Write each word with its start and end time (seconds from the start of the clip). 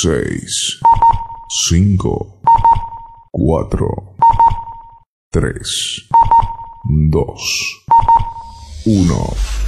6, 0.00 0.78
5, 1.48 2.40
4, 3.32 3.68
3, 5.32 6.06
2, 7.10 7.36
1. 8.86 9.67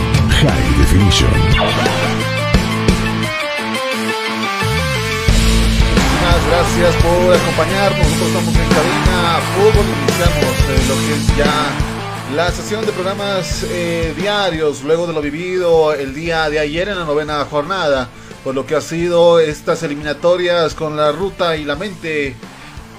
High 0.41 0.77
Definition. 0.79 1.29
Muchas 6.19 6.47
gracias 6.47 6.95
por 6.95 7.35
acompañarnos. 7.35 8.07
Nosotros 8.07 8.27
estamos 8.27 8.55
en 8.55 8.69
Cabina 8.69 9.39
Fútbol. 9.53 9.85
Iniciamos 10.01 10.55
eh, 10.67 10.81
lo 10.87 10.95
que 10.95 11.13
es 11.13 11.37
ya 11.37 12.35
la 12.35 12.51
sesión 12.51 12.83
de 12.87 12.91
programas 12.91 13.63
eh, 13.69 14.15
diarios 14.17 14.83
luego 14.83 15.05
de 15.05 15.13
lo 15.13 15.21
vivido 15.21 15.93
el 15.93 16.15
día 16.15 16.49
de 16.49 16.57
ayer 16.57 16.89
en 16.89 16.97
la 16.97 17.05
novena 17.05 17.45
jornada. 17.45 18.09
Por 18.43 18.55
lo 18.55 18.65
que 18.65 18.75
ha 18.75 18.81
sido 18.81 19.39
estas 19.39 19.83
eliminatorias 19.83 20.73
con 20.73 20.97
la 20.97 21.11
ruta 21.11 21.55
y 21.55 21.65
la 21.65 21.75
mente 21.75 22.35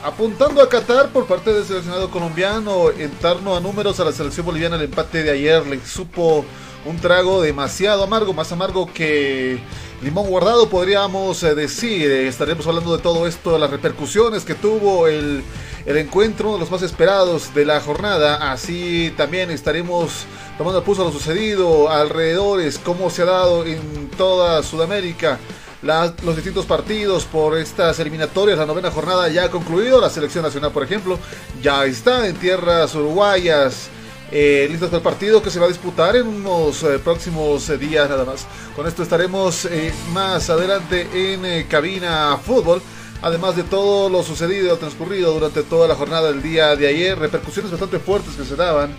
apuntando 0.05 0.62
a 0.62 0.69
Qatar 0.69 1.09
por 1.09 1.27
parte 1.27 1.53
del 1.53 1.65
seleccionado 1.65 2.09
colombiano 2.09 2.91
en 2.91 3.11
torno 3.11 3.56
a 3.56 3.61
números 3.61 3.99
a 3.99 4.05
la 4.05 4.12
selección 4.12 4.47
boliviana 4.47 4.77
el 4.77 4.83
empate 4.83 5.25
de 5.25 5.31
ayer 5.33 5.66
le 5.66 5.84
supo 5.84 6.45
un 6.84 6.98
trago 6.98 7.41
demasiado 7.43 8.03
amargo, 8.03 8.32
más 8.32 8.50
amargo 8.53 8.93
que 8.93 9.60
limón 10.03 10.26
guardado 10.28 10.69
podríamos 10.69 11.43
eh, 11.43 11.54
decir. 11.54 12.10
Eh, 12.10 12.28
estaremos 12.28 12.66
hablando 12.66 12.97
de 12.97 13.03
todo 13.03 13.26
esto, 13.26 13.53
de 13.53 13.59
las 13.59 13.70
repercusiones 13.70 14.44
que 14.44 14.54
tuvo 14.54 15.06
el, 15.06 15.42
el 15.87 15.97
encuentro, 15.97 16.48
uno 16.48 16.59
de 16.59 16.60
los 16.60 16.71
más 16.71 16.82
esperados 16.82 17.54
de 17.54 17.65
la 17.65 17.81
jornada. 17.81 18.53
Así 18.53 19.12
también 19.16 19.50
estaremos 19.50 20.26
tomando 20.59 20.78
el 20.78 20.84
pulso 20.84 21.03
a 21.03 21.04
lo 21.06 21.12
sucedido, 21.12 21.88
alrededores, 21.88 22.78
cómo 22.78 23.10
se 23.10 23.22
ha 23.22 23.26
dado 23.26 23.65
en 23.65 24.09
toda 24.16 24.62
Sudamérica 24.62 25.38
los 25.82 26.37
distintos 26.37 26.65
partidos 26.65 27.25
por 27.25 27.59
estas 27.59 27.98
eliminatorias. 27.98 28.59
La 28.59 28.66
novena 28.66 28.91
jornada 28.91 29.28
ya 29.28 29.44
ha 29.44 29.50
concluido. 29.50 30.00
La 30.00 30.10
selección 30.10 30.44
nacional, 30.44 30.71
por 30.71 30.84
ejemplo, 30.84 31.19
ya 31.60 31.84
está 31.84 32.26
en 32.28 32.37
tierras 32.37 32.94
uruguayas. 32.94 33.88
Eh, 34.34 34.66
listos 34.70 34.88
para 34.88 34.97
el 34.98 35.03
partido 35.03 35.43
que 35.43 35.50
se 35.50 35.59
va 35.60 35.66
a 35.66 35.69
disputar 35.69 36.16
en 36.16 36.26
unos 36.26 36.82
eh, 36.84 36.98
próximos 36.98 37.69
eh, 37.69 37.76
días 37.76 38.09
nada 38.09 38.25
más. 38.25 38.47
Con 38.75 38.87
esto 38.87 39.03
estaremos 39.03 39.66
eh, 39.66 39.93
más 40.12 40.48
adelante 40.48 41.06
en 41.12 41.44
eh, 41.44 41.66
cabina 41.69 42.38
fútbol. 42.42 42.81
Además 43.21 43.54
de 43.56 43.62
todo 43.62 44.09
lo 44.09 44.22
sucedido, 44.22 44.76
transcurrido 44.78 45.32
durante 45.34 45.62
toda 45.62 45.87
la 45.87 45.94
jornada 45.94 46.32
del 46.32 46.42
día 46.42 46.75
de 46.75 46.88
ayer, 46.88 47.19
repercusiones 47.19 47.71
bastante 47.71 47.98
fuertes 48.00 48.34
que 48.34 48.44
se 48.44 48.56
daban 48.56 48.91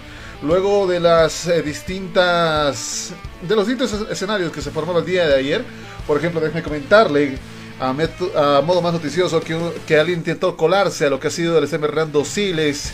luego 0.43 0.87
de 0.87 0.99
las 0.99 1.47
eh, 1.47 1.61
distintas 1.63 3.13
de 3.41 3.55
los 3.55 3.67
distintos 3.67 3.91
es- 4.01 4.11
escenarios 4.11 4.51
que 4.51 4.61
se 4.61 4.71
formaron 4.71 5.01
el 5.03 5.07
día 5.09 5.27
de 5.27 5.35
ayer. 5.35 5.65
Por 6.05 6.17
ejemplo, 6.17 6.39
déjeme 6.41 6.61
comentarle 6.63 7.37
a, 7.79 7.89
a 7.89 8.61
modo 8.61 8.81
más 8.81 8.93
noticioso 8.93 9.41
que, 9.41 9.57
que 9.87 9.97
alguien 9.99 10.19
intentó 10.19 10.55
colarse 10.55 11.07
a 11.07 11.09
lo 11.09 11.19
que 11.19 11.27
ha 11.27 11.31
sido 11.31 11.57
el 11.57 11.63
SM 11.67 11.83
Hernando 11.85 12.23
Siles 12.23 12.91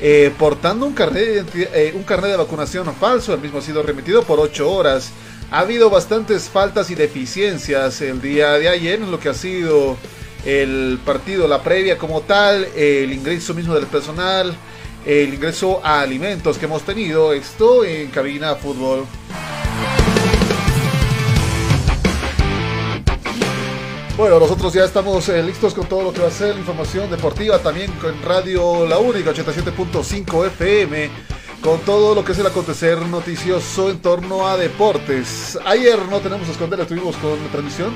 eh, 0.00 0.32
portando 0.38 0.86
un 0.86 0.94
carnet, 0.94 1.46
eh, 1.54 1.92
un 1.94 2.02
carnet 2.04 2.30
de 2.32 2.36
vacunación 2.38 2.92
falso. 2.94 3.34
El 3.34 3.40
mismo 3.40 3.58
ha 3.58 3.62
sido 3.62 3.82
remitido 3.82 4.22
por 4.22 4.40
8 4.40 4.70
horas. 4.70 5.10
Ha 5.50 5.60
habido 5.60 5.90
bastantes 5.90 6.48
faltas 6.48 6.90
y 6.90 6.94
deficiencias 6.94 8.00
el 8.00 8.20
día 8.22 8.52
de 8.52 8.68
ayer 8.68 9.00
en 9.02 9.10
lo 9.10 9.18
que 9.18 9.28
ha 9.28 9.34
sido 9.34 9.96
el 10.44 10.98
partido, 11.04 11.46
la 11.46 11.62
previa 11.62 11.98
como 11.98 12.22
tal, 12.22 12.66
el 12.76 13.12
ingreso 13.12 13.52
mismo 13.52 13.74
del 13.74 13.86
personal, 13.86 14.54
el 15.04 15.34
ingreso 15.34 15.84
a 15.84 16.00
alimentos 16.00 16.56
que 16.56 16.66
hemos 16.66 16.82
tenido. 16.82 17.32
Esto 17.32 17.84
en 17.84 18.10
cabina 18.10 18.54
fútbol. 18.54 19.06
Bueno, 24.20 24.38
nosotros 24.38 24.74
ya 24.74 24.84
estamos 24.84 25.26
eh, 25.30 25.42
listos 25.42 25.72
con 25.72 25.86
todo 25.86 26.02
lo 26.02 26.12
que 26.12 26.20
va 26.20 26.28
a 26.28 26.30
ser 26.30 26.52
la 26.52 26.60
información 26.60 27.10
deportiva, 27.10 27.58
también 27.58 27.90
con 27.92 28.20
Radio 28.22 28.86
La 28.86 28.98
Única 28.98 29.30
87.5 29.30 30.46
FM, 30.48 31.10
con 31.62 31.80
todo 31.80 32.14
lo 32.14 32.22
que 32.22 32.32
es 32.32 32.38
el 32.38 32.46
acontecer 32.46 32.98
noticioso 33.00 33.88
en 33.88 33.98
torno 34.00 34.46
a 34.46 34.58
deportes. 34.58 35.58
Ayer 35.64 35.98
no 36.10 36.18
tenemos 36.18 36.46
a 36.48 36.52
esconder, 36.52 36.80
estuvimos 36.80 37.16
con 37.16 37.38
transmisión 37.50 37.94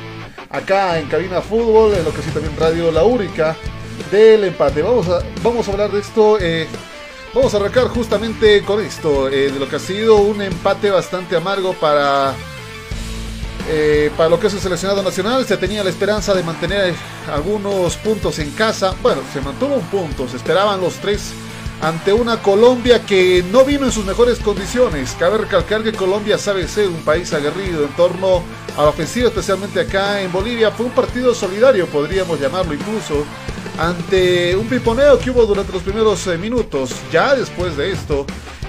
acá 0.48 0.98
en 0.98 1.08
Cabina 1.08 1.42
Fútbol, 1.42 1.92
en 1.92 2.04
lo 2.04 2.14
que 2.14 2.22
sí 2.22 2.30
también 2.30 2.56
Radio 2.56 2.90
La 2.90 3.04
Única, 3.04 3.54
del 4.10 4.44
empate. 4.44 4.80
Vamos 4.80 5.06
a, 5.10 5.22
vamos 5.42 5.68
a 5.68 5.72
hablar 5.72 5.92
de 5.92 6.00
esto. 6.00 6.38
eh, 6.40 6.66
Vamos 7.34 7.52
a 7.52 7.56
arrancar 7.58 7.88
justamente 7.88 8.62
con 8.62 8.80
esto, 8.80 9.28
eh, 9.28 9.50
de 9.50 9.58
lo 9.58 9.68
que 9.68 9.76
ha 9.76 9.80
sido 9.80 10.16
un 10.16 10.40
empate 10.40 10.90
bastante 10.90 11.36
amargo 11.36 11.74
para 11.74 12.32
eh, 13.68 14.10
para 14.16 14.28
lo 14.28 14.38
que 14.38 14.48
es 14.48 14.54
el 14.54 14.60
seleccionado 14.60 15.02
nacional 15.02 15.46
se 15.46 15.56
tenía 15.56 15.82
la 15.82 15.90
esperanza 15.90 16.34
de 16.34 16.42
mantener 16.42 16.94
algunos 17.32 17.96
puntos 17.96 18.38
en 18.38 18.50
casa. 18.50 18.94
Bueno, 19.02 19.22
se 19.32 19.40
mantuvo 19.40 19.74
un 19.74 19.86
punto, 19.86 20.28
se 20.28 20.36
esperaban 20.36 20.80
los 20.80 20.94
tres 20.94 21.32
ante 21.80 22.12
una 22.12 22.40
Colombia 22.40 23.04
que 23.04 23.44
no 23.50 23.64
vino 23.64 23.86
en 23.86 23.92
sus 23.92 24.04
mejores 24.04 24.38
condiciones. 24.38 25.16
Cabe 25.18 25.38
recalcar 25.38 25.82
que 25.82 25.92
Colombia 25.92 26.38
sabe 26.38 26.68
ser 26.68 26.88
un 26.88 27.02
país 27.02 27.32
aguerrido 27.32 27.84
en 27.84 27.90
torno 27.90 28.42
a 28.76 28.82
la 28.82 28.88
ofensiva, 28.88 29.28
especialmente 29.28 29.80
acá 29.80 30.20
en 30.20 30.32
Bolivia. 30.32 30.70
Fue 30.70 30.86
un 30.86 30.92
partido 30.92 31.34
solidario, 31.34 31.86
podríamos 31.86 32.40
llamarlo 32.40 32.74
incluso, 32.74 33.24
ante 33.78 34.56
un 34.56 34.66
piponeo 34.66 35.18
que 35.18 35.30
hubo 35.30 35.44
durante 35.46 35.72
los 35.72 35.82
primeros 35.82 36.26
eh, 36.26 36.38
minutos. 36.38 36.90
Ya 37.12 37.34
después 37.34 37.76
de 37.76 37.92
esto, 37.92 38.26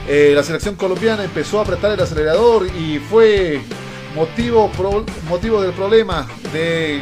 eh, 0.07 0.33
la 0.36 0.44
selección 0.44 0.75
colombiana 0.75 1.24
empezó 1.24 1.59
a 1.59 1.63
apretar 1.63 1.91
el 1.91 2.00
acelerador 2.00 2.68
y 2.68 3.00
fue 3.00 3.62
motivo, 4.15 4.69
pro- 4.71 5.06
motivo 5.29 5.62
del 5.62 5.73
problema 5.73 6.27
de 6.53 7.01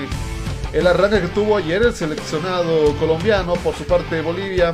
el 0.73 0.87
arranque 0.87 1.21
que 1.21 1.27
tuvo 1.27 1.55
ayer 1.57 1.83
el 1.83 1.93
seleccionado 1.95 2.95
colombiano 2.97 3.53
por 3.55 3.75
su 3.75 3.83
parte 3.85 4.21
Bolivia. 4.21 4.73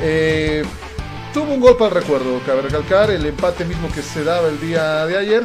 Eh, 0.00 0.62
tuvo 1.32 1.52
un 1.54 1.60
gol 1.60 1.76
para 1.76 1.88
el 1.96 2.02
recuerdo, 2.02 2.40
cabe 2.46 2.62
recalcar, 2.62 3.10
el 3.10 3.24
empate 3.26 3.64
mismo 3.64 3.88
que 3.92 4.02
se 4.02 4.22
daba 4.24 4.48
el 4.48 4.60
día 4.60 5.06
de 5.06 5.16
ayer. 5.18 5.42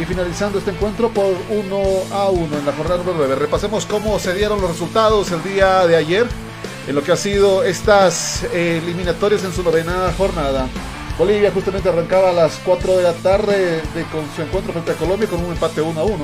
y 0.00 0.04
finalizando 0.04 0.58
este 0.58 0.72
encuentro 0.72 1.08
por 1.10 1.32
1 1.50 1.82
a 2.12 2.28
1 2.28 2.58
en 2.58 2.66
la 2.66 2.72
jornada 2.72 2.96
número 2.98 3.16
9. 3.18 3.36
Repasemos 3.36 3.86
cómo 3.86 4.18
se 4.18 4.34
dieron 4.34 4.60
los 4.60 4.68
resultados 4.70 5.30
el 5.30 5.40
día 5.44 5.86
de 5.86 5.94
ayer 5.94 6.26
en 6.88 6.94
lo 6.96 7.02
que 7.04 7.12
ha 7.12 7.16
sido 7.16 7.62
estas 7.62 8.42
eh, 8.52 8.80
eliminatorias 8.82 9.44
en 9.44 9.52
su 9.52 9.62
novena 9.62 10.12
jornada. 10.18 10.66
Bolivia 11.18 11.52
justamente 11.52 11.88
arrancaba 11.88 12.30
a 12.30 12.32
las 12.32 12.58
4 12.64 12.96
de 12.96 13.02
la 13.02 13.12
tarde 13.12 13.82
de, 13.94 14.02
con 14.10 14.24
su 14.34 14.42
encuentro 14.42 14.72
frente 14.72 14.90
a 14.90 14.94
Colombia 14.94 15.28
con 15.28 15.44
un 15.44 15.52
empate 15.52 15.80
1 15.80 16.00
a 16.00 16.04
1. 16.04 16.16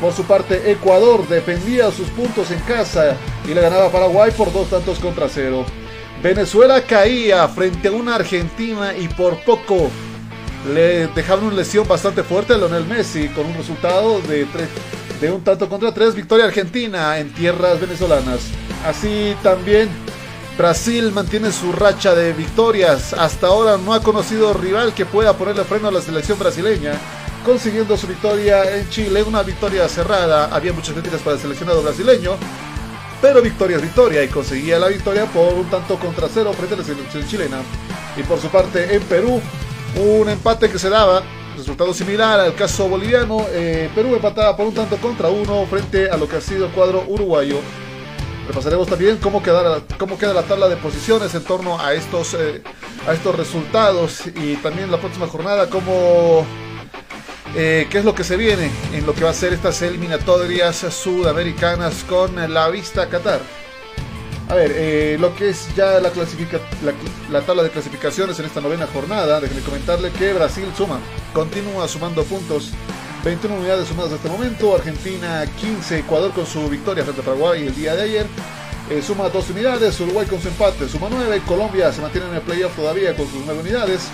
Por 0.00 0.14
su 0.14 0.24
parte, 0.24 0.70
Ecuador 0.70 1.28
defendía 1.28 1.90
sus 1.90 2.08
puntos 2.08 2.50
en 2.50 2.60
casa 2.60 3.16
y 3.44 3.52
le 3.52 3.60
ganaba 3.60 3.90
Paraguay 3.90 4.30
por 4.30 4.50
dos 4.50 4.70
tantos 4.70 4.98
contra 4.98 5.28
cero. 5.28 5.66
Venezuela 6.22 6.82
caía 6.82 7.46
frente 7.48 7.88
a 7.88 7.92
una 7.92 8.14
Argentina 8.14 8.94
y 8.96 9.08
por 9.08 9.44
poco 9.44 9.90
le 10.72 11.08
dejaron 11.08 11.44
una 11.44 11.56
lesión 11.56 11.86
bastante 11.86 12.22
fuerte 12.22 12.54
a 12.54 12.56
Lionel 12.56 12.86
Messi 12.86 13.28
con 13.28 13.44
un 13.44 13.54
resultado 13.54 14.20
de, 14.22 14.46
de 15.20 15.30
un 15.30 15.42
tanto 15.44 15.68
contra 15.68 15.92
tres, 15.92 16.14
victoria 16.14 16.46
argentina 16.46 17.18
en 17.18 17.30
tierras 17.34 17.78
venezolanas. 17.78 18.40
Así 18.86 19.36
también 19.42 19.90
Brasil 20.60 21.10
mantiene 21.10 21.52
su 21.52 21.72
racha 21.72 22.14
de 22.14 22.34
victorias. 22.34 23.14
Hasta 23.14 23.46
ahora 23.46 23.78
no 23.78 23.94
ha 23.94 24.02
conocido 24.02 24.52
rival 24.52 24.92
que 24.92 25.06
pueda 25.06 25.32
ponerle 25.32 25.64
freno 25.64 25.88
a 25.88 25.90
la 25.90 26.02
selección 26.02 26.38
brasileña, 26.38 26.92
consiguiendo 27.46 27.96
su 27.96 28.06
victoria 28.06 28.76
en 28.76 28.86
Chile, 28.90 29.22
una 29.22 29.42
victoria 29.42 29.88
cerrada. 29.88 30.54
Había 30.54 30.74
muchas 30.74 30.92
críticas 30.92 31.22
para 31.22 31.36
el 31.36 31.40
seleccionado 31.40 31.82
brasileño, 31.82 32.32
pero 33.22 33.40
victoria 33.40 33.78
es 33.78 33.82
victoria 33.82 34.22
y 34.22 34.28
conseguía 34.28 34.78
la 34.78 34.88
victoria 34.88 35.24
por 35.24 35.54
un 35.54 35.64
tanto 35.70 35.98
contra 35.98 36.28
cero 36.28 36.52
frente 36.52 36.74
a 36.74 36.76
la 36.76 36.84
selección 36.84 37.26
chilena. 37.26 37.62
Y 38.18 38.22
por 38.24 38.38
su 38.38 38.48
parte 38.48 38.94
en 38.94 39.02
Perú, 39.04 39.40
un 39.96 40.28
empate 40.28 40.68
que 40.68 40.78
se 40.78 40.90
daba, 40.90 41.22
resultado 41.56 41.94
similar 41.94 42.38
al 42.38 42.54
caso 42.54 42.86
boliviano. 42.86 43.46
Eh, 43.48 43.88
Perú 43.94 44.14
empataba 44.14 44.54
por 44.58 44.66
un 44.66 44.74
tanto 44.74 44.98
contra 44.98 45.30
uno 45.30 45.64
frente 45.64 46.10
a 46.10 46.18
lo 46.18 46.28
que 46.28 46.36
ha 46.36 46.40
sido 46.42 46.66
el 46.66 46.72
cuadro 46.72 47.02
uruguayo. 47.08 47.56
Repasaremos 48.50 48.88
también 48.88 49.18
cómo 49.18 49.40
cómo 49.96 50.18
queda 50.18 50.34
la 50.34 50.42
tabla 50.42 50.68
de 50.68 50.74
posiciones 50.74 51.32
en 51.36 51.44
torno 51.44 51.80
a 51.80 51.94
estos, 51.94 52.34
eh, 52.34 52.60
a 53.06 53.12
estos 53.12 53.36
resultados 53.36 54.26
y 54.26 54.56
también 54.56 54.90
la 54.90 54.98
próxima 54.98 55.28
jornada, 55.28 55.70
cómo, 55.70 56.44
eh, 57.54 57.86
qué 57.88 57.98
es 57.98 58.04
lo 58.04 58.12
que 58.12 58.24
se 58.24 58.36
viene 58.36 58.68
en 58.92 59.06
lo 59.06 59.14
que 59.14 59.22
va 59.22 59.30
a 59.30 59.34
ser 59.34 59.52
estas 59.52 59.80
eliminatorias 59.82 60.78
sudamericanas 60.78 62.02
con 62.02 62.52
la 62.52 62.68
vista 62.70 63.02
a 63.02 63.08
Qatar. 63.08 63.40
A 64.48 64.54
ver, 64.56 64.72
eh, 64.74 65.16
lo 65.20 65.32
que 65.36 65.50
es 65.50 65.68
ya 65.76 66.00
la, 66.00 66.10
la, 67.30 67.40
tabla 67.42 67.62
de 67.62 67.70
clasificaciones 67.70 68.36
en 68.40 68.46
esta 68.46 68.60
novena 68.60 68.88
jornada, 68.92 69.40
déjenme 69.40 69.62
comentarle 69.62 70.10
que 70.10 70.32
Brasil 70.32 70.66
suma, 70.76 70.98
continúa 71.32 71.86
sumando 71.86 72.24
puntos, 72.24 72.72
21 73.24 73.54
unidades 73.54 73.88
sumadas 73.88 74.12
hasta 74.12 74.28
el 74.28 74.32
momento, 74.32 74.74
Argentina 74.74 75.44
15, 75.60 75.98
Ecuador 75.98 76.32
con 76.32 76.46
su 76.46 76.68
victoria 76.70 77.04
frente 77.04 77.20
a 77.20 77.24
Paraguay 77.24 77.66
el 77.66 77.74
día 77.74 77.94
de 77.94 78.02
ayer, 78.02 78.26
eh, 78.88 79.02
suma 79.02 79.28
2 79.28 79.50
unidades, 79.50 80.00
Uruguay 80.00 80.26
con 80.26 80.40
su 80.40 80.48
empate 80.48 80.88
suma 80.88 81.08
9, 81.10 81.42
Colombia 81.46 81.92
se 81.92 82.00
mantiene 82.00 82.28
en 82.28 82.36
el 82.36 82.40
playoff 82.40 82.74
todavía 82.74 83.14
con 83.14 83.30
sus 83.30 83.44
9 83.44 83.60
unidades, 83.60 84.08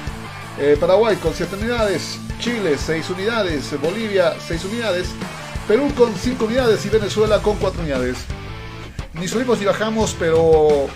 eh, 0.58 0.76
Paraguay 0.78 1.16
con 1.16 1.32
7 1.34 1.54
unidades, 1.54 2.18
Chile 2.40 2.76
6 2.76 3.10
unidades, 3.10 3.80
Bolivia 3.80 4.34
6 4.44 4.64
unidades, 4.64 5.08
Perú 5.68 5.92
con 5.96 6.12
5 6.12 6.44
unidades 6.44 6.84
y 6.84 6.88
Venezuela 6.88 7.40
con 7.40 7.56
4 7.58 7.82
unidades. 7.82 8.18
Ni 9.14 9.28
subimos 9.28 9.60
ni 9.60 9.66
bajamos, 9.66 10.16
pero 10.18 10.88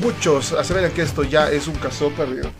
muchos 0.00 0.52
aseveran 0.52 0.92
que 0.92 1.02
esto 1.02 1.24
ya 1.24 1.50
es 1.50 1.66
un 1.66 1.74
caso 1.74 2.10
perdido. 2.10 2.50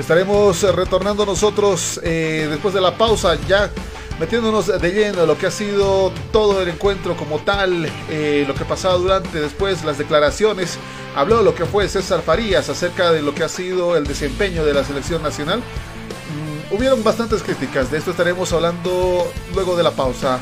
Estaremos 0.00 0.64
eh, 0.64 0.72
retornando 0.72 1.26
nosotros 1.26 2.00
eh, 2.02 2.46
después 2.48 2.72
de 2.72 2.80
la 2.80 2.96
pausa, 2.96 3.34
ya 3.46 3.70
metiéndonos 4.18 4.66
de 4.66 4.92
lleno 4.92 5.20
en 5.20 5.26
lo 5.26 5.36
que 5.36 5.46
ha 5.46 5.50
sido 5.50 6.10
todo 6.32 6.62
el 6.62 6.70
encuentro 6.70 7.14
como 7.18 7.40
tal, 7.40 7.86
eh, 8.08 8.46
lo 8.48 8.54
que 8.54 8.62
ha 8.62 8.66
pasado 8.66 8.98
durante, 8.98 9.42
después 9.42 9.84
las 9.84 9.98
declaraciones. 9.98 10.78
Habló 11.14 11.42
lo 11.42 11.54
que 11.54 11.66
fue 11.66 11.86
César 11.86 12.22
Farías 12.22 12.70
acerca 12.70 13.12
de 13.12 13.20
lo 13.20 13.34
que 13.34 13.44
ha 13.44 13.48
sido 13.50 13.94
el 13.94 14.06
desempeño 14.06 14.64
de 14.64 14.72
la 14.72 14.84
selección 14.84 15.22
nacional. 15.22 15.58
Mm, 15.58 16.74
hubieron 16.74 17.04
bastantes 17.04 17.42
críticas, 17.42 17.90
de 17.90 17.98
esto 17.98 18.12
estaremos 18.12 18.50
hablando 18.54 19.30
luego 19.54 19.76
de 19.76 19.82
la 19.82 19.90
pausa. 19.90 20.38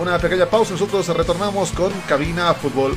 Una 0.00 0.18
pequeña 0.18 0.46
pausa, 0.46 0.70
nosotros 0.70 1.08
retornamos 1.08 1.72
con 1.72 1.90
Cabina 2.06 2.54
Fútbol. 2.54 2.96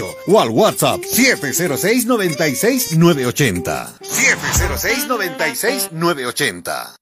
o 0.00 0.40
al 0.40 0.50
WhatsApp 0.50 1.04
706 1.04 2.06
96 2.06 2.92
980. 2.96 3.94
706 4.00 5.06
96 5.08 5.92
980. 5.92 7.01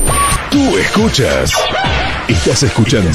Tú 0.51 0.77
escuchas. 0.77 1.53
Estás 2.27 2.63
escuchando. 2.63 3.09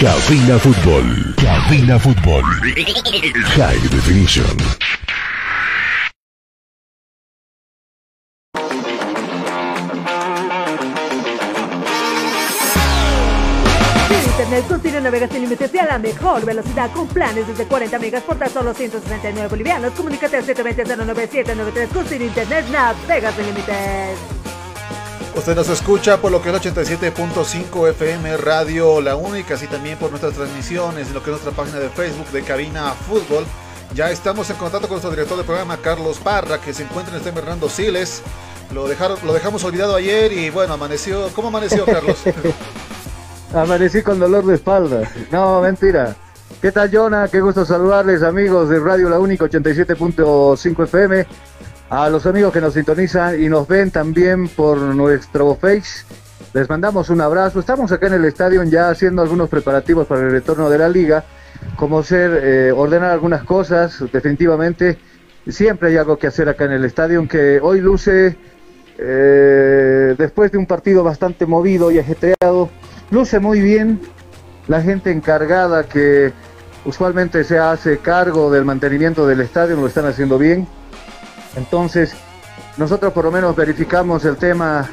Cabina 0.00 0.58
Fútbol. 0.58 1.34
Cabina 1.36 1.96
Fútbol. 1.96 2.42
High 3.54 3.78
Definition. 3.88 4.56
Internet 14.26 14.66
con 14.66 14.82
Sirio 14.82 15.00
navegas 15.00 15.30
sin 15.30 15.42
límites 15.42 15.72
y 15.72 15.78
a 15.78 15.86
la 15.86 15.98
mejor 15.98 16.44
velocidad 16.44 16.90
con 16.90 17.06
planes 17.06 17.46
desde 17.46 17.66
40 17.66 17.98
megas 18.00 18.24
por 18.24 18.36
tan 18.36 18.50
solo 18.50 18.74
169 18.74 19.48
bolivianos. 19.48 19.92
Comunícate 19.92 20.38
al 20.38 20.44
720-09793 20.44 21.88
con 21.92 22.08
Sirio 22.08 22.26
Internet 22.26 22.66
navegas 22.72 23.34
sin 23.36 23.46
límites. 23.46 24.39
Usted 25.34 25.54
nos 25.54 25.68
escucha 25.68 26.18
por 26.18 26.32
lo 26.32 26.42
que 26.42 26.50
es 26.50 26.56
87.5 26.56 27.88
FM 27.90 28.36
Radio 28.36 29.00
La 29.00 29.16
Única, 29.16 29.54
así 29.54 29.66
también 29.68 29.96
por 29.96 30.10
nuestras 30.10 30.34
transmisiones 30.34 31.08
en 31.08 31.14
lo 31.14 31.22
que 31.22 31.30
es 31.30 31.42
nuestra 31.42 31.52
página 31.52 31.78
de 31.78 31.88
Facebook 31.88 32.28
de 32.30 32.42
Cabina 32.42 32.92
Fútbol. 32.92 33.44
Ya 33.94 34.10
estamos 34.10 34.50
en 34.50 34.56
contacto 34.56 34.88
con 34.88 34.96
nuestro 34.96 35.10
director 35.10 35.36
del 35.36 35.46
programa, 35.46 35.76
Carlos 35.76 36.18
Parra, 36.18 36.60
que 36.60 36.74
se 36.74 36.82
encuentra 36.82 37.14
en 37.14 37.20
este 37.20 37.30
Bernardo 37.30 37.68
Siles. 37.68 38.22
Lo, 38.74 38.86
dejaron, 38.86 39.18
lo 39.24 39.32
dejamos 39.32 39.64
olvidado 39.64 39.96
ayer 39.96 40.32
y 40.32 40.50
bueno, 40.50 40.74
amaneció. 40.74 41.28
¿Cómo 41.34 41.48
amaneció, 41.48 41.84
Carlos? 41.84 42.18
Amanecí 43.54 44.02
con 44.02 44.20
dolor 44.20 44.44
de 44.46 44.54
espalda. 44.54 45.10
No, 45.32 45.60
mentira. 45.60 46.14
¿Qué 46.62 46.70
tal, 46.70 46.90
Jonah? 46.92 47.26
Qué 47.28 47.40
gusto 47.40 47.64
saludarles, 47.64 48.22
amigos 48.22 48.68
de 48.68 48.78
Radio 48.78 49.08
La 49.08 49.18
Única 49.18 49.46
87.5 49.46 50.84
FM. 50.84 51.26
A 51.90 52.08
los 52.08 52.24
amigos 52.24 52.52
que 52.52 52.60
nos 52.60 52.74
sintonizan 52.74 53.42
y 53.42 53.48
nos 53.48 53.66
ven 53.66 53.90
también 53.90 54.46
por 54.46 54.78
nuestro 54.78 55.56
Face, 55.56 56.04
les 56.54 56.70
mandamos 56.70 57.10
un 57.10 57.20
abrazo. 57.20 57.58
Estamos 57.58 57.90
acá 57.90 58.06
en 58.06 58.12
el 58.12 58.24
estadio 58.26 58.62
ya 58.62 58.90
haciendo 58.90 59.22
algunos 59.22 59.48
preparativos 59.48 60.06
para 60.06 60.20
el 60.20 60.30
retorno 60.30 60.70
de 60.70 60.78
la 60.78 60.88
liga, 60.88 61.24
como 61.74 62.04
ser 62.04 62.42
eh, 62.44 62.70
ordenar 62.70 63.10
algunas 63.10 63.42
cosas, 63.42 64.04
definitivamente. 64.12 64.98
Siempre 65.48 65.88
hay 65.88 65.96
algo 65.96 66.16
que 66.16 66.28
hacer 66.28 66.48
acá 66.48 66.66
en 66.66 66.72
el 66.72 66.84
estadio, 66.84 67.18
aunque 67.18 67.58
hoy 67.60 67.80
luce, 67.80 68.36
eh, 68.96 70.14
después 70.16 70.52
de 70.52 70.58
un 70.58 70.66
partido 70.66 71.02
bastante 71.02 71.44
movido 71.44 71.90
y 71.90 71.98
ajetreado, 71.98 72.70
luce 73.10 73.40
muy 73.40 73.60
bien. 73.60 74.00
La 74.68 74.80
gente 74.80 75.10
encargada 75.10 75.82
que 75.82 76.32
usualmente 76.84 77.42
se 77.42 77.58
hace 77.58 77.98
cargo 77.98 78.48
del 78.48 78.64
mantenimiento 78.64 79.26
del 79.26 79.40
estadio 79.40 79.74
lo 79.74 79.88
están 79.88 80.06
haciendo 80.06 80.38
bien. 80.38 80.68
Entonces, 81.56 82.14
nosotros 82.76 83.12
por 83.12 83.24
lo 83.24 83.30
menos 83.30 83.54
verificamos 83.56 84.24
el 84.24 84.36
tema 84.36 84.88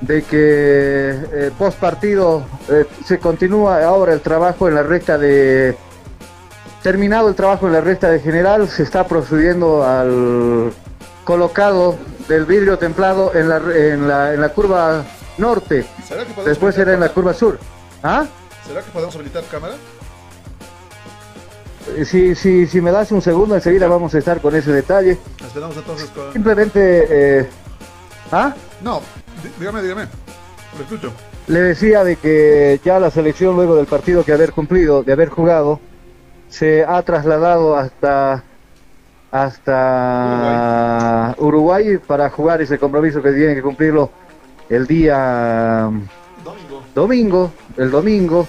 de 0.00 0.22
que 0.22 1.10
eh, 1.32 1.50
post 1.58 1.78
partido 1.78 2.44
eh, 2.68 2.86
se 3.04 3.18
continúa 3.18 3.84
ahora 3.84 4.12
el 4.12 4.20
trabajo 4.20 4.68
en 4.68 4.76
la 4.76 4.82
recta 4.82 5.18
de 5.18 5.76
terminado 6.82 7.28
el 7.28 7.34
trabajo 7.34 7.66
en 7.66 7.72
la 7.72 7.80
recta 7.80 8.08
de 8.08 8.20
general 8.20 8.68
se 8.68 8.84
está 8.84 9.08
procediendo 9.08 9.84
al 9.84 10.72
colocado 11.24 11.98
del 12.28 12.44
vidrio 12.44 12.78
templado 12.78 13.34
en 13.34 13.48
la, 13.48 13.56
en 13.56 14.06
la, 14.06 14.34
en 14.34 14.40
la 14.40 14.48
curva 14.50 15.04
norte 15.36 15.84
¿Será 16.06 16.24
después 16.44 16.78
era 16.78 16.94
en 16.94 17.00
la 17.00 17.08
curva 17.08 17.34
sur 17.34 17.58
¿ah? 18.04 18.24
¿Será 18.64 18.82
que 18.82 18.90
podemos 18.92 19.16
habilitar 19.16 19.42
cámara? 19.50 19.74
Eh, 21.96 22.04
Si, 22.04 22.34
si, 22.34 22.66
si 22.66 22.80
me 22.80 22.90
das 22.90 23.10
un 23.12 23.22
segundo 23.22 23.54
enseguida 23.54 23.86
vamos 23.88 24.14
a 24.14 24.18
estar 24.18 24.40
con 24.40 24.54
ese 24.54 24.72
detalle 24.72 25.18
Esperamos 25.44 25.76
entonces 25.76 26.10
con... 26.10 26.32
simplemente 26.32 27.06
eh, 27.40 27.48
¿ah? 28.32 28.54
No, 28.82 29.00
dí- 29.42 29.50
dígame, 29.58 29.82
dígame. 29.82 30.02
Lo 30.76 30.84
escucho. 30.84 31.12
Le 31.48 31.60
decía 31.60 32.04
de 32.04 32.16
que 32.16 32.80
ya 32.84 33.00
la 33.00 33.10
selección 33.10 33.56
luego 33.56 33.74
del 33.76 33.86
partido 33.86 34.22
que 34.24 34.32
haber 34.32 34.52
cumplido, 34.52 35.02
de 35.02 35.12
haber 35.14 35.30
jugado, 35.30 35.80
se 36.48 36.84
ha 36.84 37.02
trasladado 37.02 37.76
hasta 37.76 38.44
hasta 39.30 41.34
Uruguay, 41.38 41.98
para 41.98 42.30
jugar 42.30 42.62
ese 42.62 42.78
compromiso 42.78 43.22
que 43.22 43.32
tienen 43.32 43.54
que 43.56 43.62
cumplirlo 43.62 44.10
el 44.68 44.86
día 44.86 45.90
Domingo. 46.44 46.82
domingo, 46.94 47.52
el 47.76 47.90
domingo, 47.90 48.46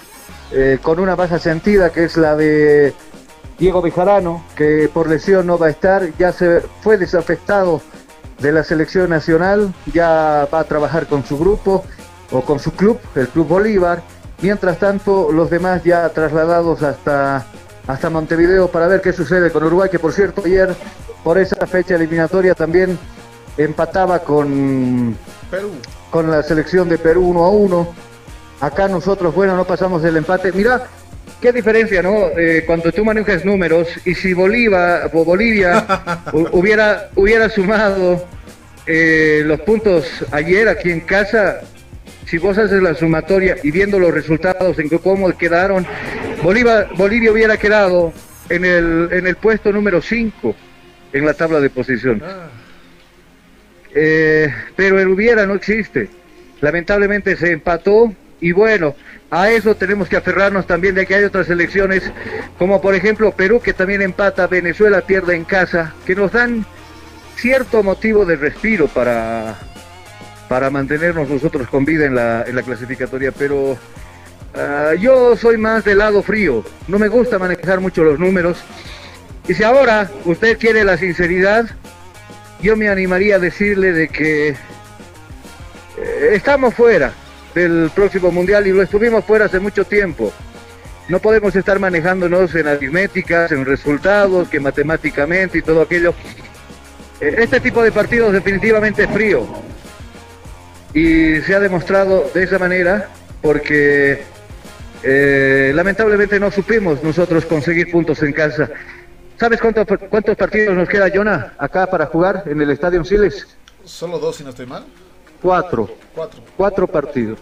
eh, 0.51 0.79
con 0.81 0.99
una 0.99 1.15
baja 1.15 1.39
sentida 1.39 1.91
que 1.91 2.05
es 2.05 2.17
la 2.17 2.35
de 2.35 2.93
Diego 3.59 3.81
Bejarano, 3.81 4.43
que 4.55 4.89
por 4.93 5.09
lesión 5.09 5.45
no 5.45 5.57
va 5.57 5.67
a 5.67 5.69
estar, 5.69 6.09
ya 6.17 6.31
se 6.31 6.61
fue 6.81 6.97
desafectado 6.97 7.81
de 8.39 8.53
la 8.53 8.63
selección 8.63 9.09
nacional, 9.09 9.73
ya 9.93 10.47
va 10.51 10.59
a 10.61 10.63
trabajar 10.63 11.07
con 11.07 11.25
su 11.25 11.37
grupo 11.37 11.83
o 12.31 12.41
con 12.41 12.59
su 12.59 12.71
club, 12.71 12.97
el 13.15 13.27
Club 13.27 13.47
Bolívar. 13.47 14.01
Mientras 14.41 14.79
tanto, 14.79 15.31
los 15.33 15.49
demás 15.49 15.83
ya 15.83 16.07
trasladados 16.09 16.81
hasta, 16.83 17.45
hasta 17.85 18.09
Montevideo 18.09 18.69
para 18.69 18.87
ver 18.87 19.01
qué 19.01 19.11
sucede 19.11 19.51
con 19.51 19.63
Uruguay, 19.65 19.89
que 19.89 19.99
por 19.99 20.13
cierto 20.13 20.43
ayer 20.45 20.73
por 21.23 21.37
esa 21.37 21.67
fecha 21.67 21.95
eliminatoria 21.95 22.55
también 22.55 22.97
empataba 23.57 24.19
con, 24.19 25.17
Perú. 25.51 25.71
con 26.09 26.31
la 26.31 26.41
selección 26.43 26.87
de 26.87 26.97
Perú 26.97 27.27
1 27.27 27.43
a 27.43 27.49
1. 27.49 27.87
Acá 28.61 28.87
nosotros, 28.87 29.35
bueno, 29.35 29.57
no 29.57 29.65
pasamos 29.65 30.01
el 30.05 30.15
empate. 30.15 30.53
Mira, 30.53 30.87
qué 31.41 31.51
diferencia, 31.53 32.01
¿no? 32.01 32.27
Eh, 32.37 32.63
cuando 32.65 32.91
tú 32.91 33.03
manejas 33.05 33.45
números 33.45 33.87
y 34.05 34.13
si 34.15 34.33
Bolivia 34.33 35.07
hu- 36.31 36.49
hubiera, 36.51 37.09
hubiera 37.15 37.49
sumado 37.49 38.25
eh, 38.85 39.43
los 39.45 39.59
puntos 39.61 40.25
ayer 40.31 40.67
aquí 40.67 40.91
en 40.91 41.01
casa, 41.01 41.61
si 42.25 42.37
vos 42.37 42.57
haces 42.57 42.81
la 42.81 42.93
sumatoria 42.93 43.55
y 43.63 43.71
viendo 43.71 43.99
los 43.99 44.13
resultados 44.13 44.77
en 44.79 44.89
cómo 44.89 45.35
quedaron, 45.37 45.85
Bolivia, 46.43 46.87
Bolivia 46.95 47.31
hubiera 47.31 47.57
quedado 47.57 48.13
en 48.49 48.65
el, 48.65 49.09
en 49.11 49.27
el 49.27 49.35
puesto 49.35 49.71
número 49.71 50.01
5 50.01 50.55
en 51.13 51.25
la 51.25 51.33
tabla 51.33 51.59
de 51.59 51.69
posición. 51.69 52.21
Eh, 53.95 54.47
pero 54.75 54.99
el 54.99 55.07
hubiera 55.07 55.45
no 55.45 55.55
existe. 55.55 56.09
Lamentablemente 56.61 57.35
se 57.35 57.51
empató 57.51 58.13
y 58.41 58.51
bueno, 58.51 58.95
a 59.31 59.51
eso 59.51 59.75
tenemos 59.75 60.09
que 60.09 60.17
aferrarnos 60.17 60.65
también 60.65 60.95
de 60.95 61.05
que 61.05 61.15
hay 61.15 61.23
otras 61.23 61.49
elecciones, 61.49 62.03
como 62.57 62.81
por 62.81 62.95
ejemplo 62.95 63.31
Perú 63.31 63.61
que 63.61 63.73
también 63.73 64.01
empata, 64.01 64.47
Venezuela 64.47 65.01
pierde 65.01 65.35
en 65.35 65.43
casa, 65.43 65.93
que 66.05 66.15
nos 66.15 66.31
dan 66.31 66.65
cierto 67.35 67.83
motivo 67.83 68.25
de 68.25 68.35
respiro 68.35 68.87
para, 68.87 69.55
para 70.47 70.69
mantenernos 70.71 71.29
nosotros 71.29 71.67
con 71.69 71.85
vida 71.85 72.05
en 72.05 72.15
la, 72.15 72.43
en 72.43 72.55
la 72.55 72.63
clasificatoria, 72.63 73.31
pero 73.31 73.77
ah, 74.55 74.93
yo 74.99 75.37
soy 75.37 75.57
más 75.57 75.85
del 75.85 75.99
lado 75.99 76.23
frío, 76.23 76.65
no 76.87 76.97
me 76.97 77.07
gusta 77.07 77.37
manejar 77.37 77.79
mucho 77.79 78.03
los 78.03 78.17
números. 78.19 78.57
Y 79.47 79.53
si 79.53 79.63
ahora 79.63 80.09
usted 80.25 80.57
quiere 80.57 80.83
la 80.83 80.97
sinceridad, 80.97 81.69
yo 82.61 82.75
me 82.75 82.89
animaría 82.89 83.35
a 83.35 83.39
decirle 83.39 83.93
de 83.93 84.07
que 84.09 84.49
eh, 84.49 84.55
estamos 86.33 86.73
fuera 86.73 87.13
del 87.53 87.91
próximo 87.93 88.31
mundial 88.31 88.67
y 88.67 88.71
lo 88.71 88.81
estuvimos 88.81 89.25
fuera 89.25 89.45
hace 89.45 89.59
mucho 89.59 89.85
tiempo. 89.85 90.31
No 91.07 91.19
podemos 91.19 91.55
estar 91.55 91.79
manejándonos 91.79 92.53
en 92.53 92.67
aritméticas, 92.67 93.51
en 93.51 93.65
resultados, 93.65 94.47
que 94.47 94.59
matemáticamente 94.59 95.57
y 95.57 95.61
todo 95.61 95.81
aquello. 95.81 96.13
Eh, 97.19 97.35
Este 97.39 97.59
tipo 97.59 97.81
de 97.81 97.91
partidos 97.91 98.33
definitivamente 98.33 99.03
es 99.03 99.09
frío 99.09 99.47
y 100.93 101.41
se 101.41 101.55
ha 101.55 101.59
demostrado 101.59 102.29
de 102.33 102.43
esa 102.43 102.59
manera 102.59 103.09
porque 103.41 104.23
eh, 105.03 105.71
lamentablemente 105.73 106.39
no 106.39 106.51
supimos 106.51 107.03
nosotros 107.03 107.45
conseguir 107.45 107.91
puntos 107.91 108.21
en 108.21 108.33
casa. 108.33 108.69
¿Sabes 109.39 109.61
cuántos, 109.61 109.87
cuántos 110.09 110.35
partidos 110.35 110.75
nos 110.75 110.89
queda, 110.89 111.09
Jonah, 111.13 111.53
acá 111.57 111.87
para 111.87 112.07
jugar 112.07 112.43
en 112.45 112.61
el 112.61 112.69
Estadio 112.71 113.03
Siles? 113.05 113.47
Solo 113.85 114.19
dos, 114.19 114.35
si 114.35 114.43
no 114.43 114.49
estoy 114.49 114.65
mal. 114.65 114.85
Cuatro. 115.41 115.89
Cuatro. 116.57 116.87
Partidos. 116.87 117.39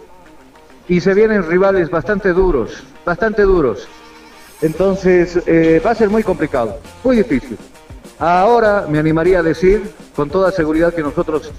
Y 0.88 1.00
se 1.00 1.14
vienen 1.14 1.46
rivales 1.46 1.90
bastante 1.90 2.32
duros, 2.32 2.82
bastante 3.04 3.42
duros. 3.42 3.88
Entonces 4.62 5.40
eh, 5.46 5.82
va 5.84 5.90
a 5.90 5.94
ser 5.94 6.08
muy 6.08 6.22
complicado, 6.22 6.78
muy 7.04 7.16
difícil. 7.16 7.58
Ahora 8.18 8.86
me 8.88 8.98
animaría 8.98 9.40
a 9.40 9.42
decir 9.42 9.90
con 10.16 10.30
toda 10.30 10.50
seguridad 10.50 10.92
que 10.92 11.02
nosotros 11.02 11.52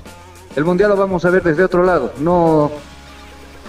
el 0.55 0.65
Mundial 0.65 0.89
lo 0.89 0.97
vamos 0.97 1.23
a 1.25 1.29
ver 1.29 1.43
desde 1.43 1.63
otro 1.63 1.83
lado. 1.83 2.11
No, 2.19 2.71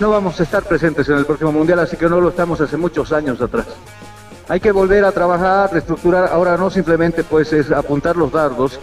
no 0.00 0.10
vamos 0.10 0.40
a 0.40 0.42
estar 0.42 0.62
presentes 0.64 1.08
en 1.08 1.18
el 1.18 1.26
próximo 1.26 1.52
Mundial, 1.52 1.78
así 1.78 1.96
que 1.96 2.08
no 2.08 2.20
lo 2.20 2.30
estamos 2.30 2.60
hace 2.60 2.76
muchos 2.76 3.12
años 3.12 3.40
atrás. 3.40 3.66
Hay 4.48 4.58
que 4.58 4.72
volver 4.72 5.04
a 5.04 5.12
trabajar, 5.12 5.72
reestructurar. 5.72 6.30
Ahora 6.32 6.56
no 6.56 6.70
simplemente 6.70 7.22
pues 7.22 7.52
es 7.52 7.70
apuntar 7.70 8.16
los 8.16 8.32
dardos 8.32 8.80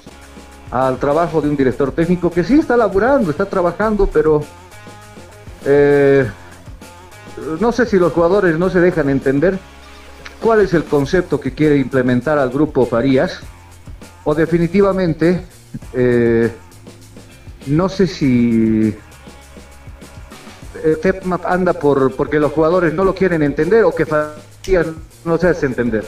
al 0.71 0.97
trabajo 0.97 1.41
de 1.41 1.49
un 1.49 1.55
director 1.55 1.91
técnico 1.91 2.29
que 2.29 2.43
sí 2.43 2.59
está 2.59 2.75
laburando, 2.75 3.31
está 3.31 3.45
trabajando, 3.45 4.07
pero 4.07 4.41
eh, 5.65 6.29
no 7.59 7.71
sé 7.71 7.85
si 7.85 7.97
los 7.97 8.11
jugadores 8.13 8.57
no 8.57 8.69
se 8.69 8.79
dejan 8.79 9.09
entender 9.09 9.57
cuál 10.41 10.61
es 10.61 10.73
el 10.73 10.83
concepto 10.83 11.39
que 11.39 11.53
quiere 11.53 11.77
implementar 11.77 12.37
al 12.37 12.49
grupo 12.49 12.85
Farías, 12.85 13.39
o 14.23 14.35
definitivamente 14.35 15.41
eh, 15.93 16.51
no 17.67 17.89
sé 17.89 18.07
si 18.07 18.95
el 20.83 20.99
tema 20.99 21.39
anda 21.45 21.73
por 21.73 22.13
porque 22.15 22.39
los 22.39 22.51
jugadores 22.51 22.93
no 22.93 23.03
lo 23.03 23.15
quieren 23.15 23.41
entender 23.41 23.83
o 23.83 23.91
que 23.91 24.05
Farías 24.05 24.87
no 25.23 25.37
se 25.37 25.47
hace 25.47 25.65
entender. 25.65 26.05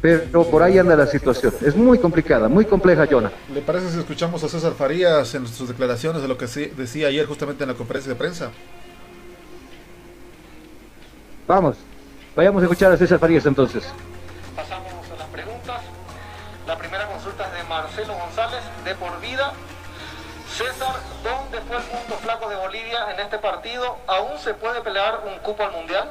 Pero 0.00 0.44
por 0.44 0.62
ahí 0.62 0.78
anda 0.78 0.94
la 0.94 1.06
situación. 1.06 1.54
Es 1.62 1.74
muy 1.74 1.98
complicada, 1.98 2.48
muy 2.48 2.64
compleja, 2.64 3.06
Jonah. 3.10 3.32
¿Le 3.52 3.60
parece 3.62 3.90
si 3.90 3.98
escuchamos 3.98 4.42
a 4.44 4.48
César 4.48 4.72
Farías 4.74 5.34
en 5.34 5.46
sus 5.46 5.68
declaraciones 5.68 6.22
de 6.22 6.28
lo 6.28 6.36
que 6.36 6.46
decía 6.46 7.08
ayer 7.08 7.26
justamente 7.26 7.64
en 7.64 7.70
la 7.70 7.74
conferencia 7.74 8.12
de 8.12 8.18
prensa? 8.18 8.50
Vamos, 11.46 11.76
vayamos 12.34 12.62
a 12.62 12.66
escuchar 12.66 12.92
a 12.92 12.96
César 12.96 13.18
Farías 13.18 13.46
entonces. 13.46 13.84
Pasamos 14.54 14.92
a 15.14 15.16
las 15.16 15.28
preguntas. 15.28 15.80
La 16.66 16.76
primera 16.76 17.06
consulta 17.06 17.46
es 17.46 17.52
de 17.62 17.68
Marcelo 17.68 18.14
González, 18.14 18.60
de 18.84 18.94
por 18.96 19.20
vida. 19.20 19.52
César, 20.50 20.96
¿dónde 21.22 21.60
fue 21.66 21.76
el 21.76 21.82
punto 21.82 22.14
flaco 22.22 22.48
de 22.48 22.56
Bolivia 22.56 23.12
en 23.14 23.20
este 23.20 23.38
partido? 23.38 23.96
¿Aún 24.06 24.38
se 24.38 24.54
puede 24.54 24.80
pelear 24.80 25.20
un 25.26 25.38
cupo 25.40 25.62
al 25.62 25.72
Mundial? 25.72 26.10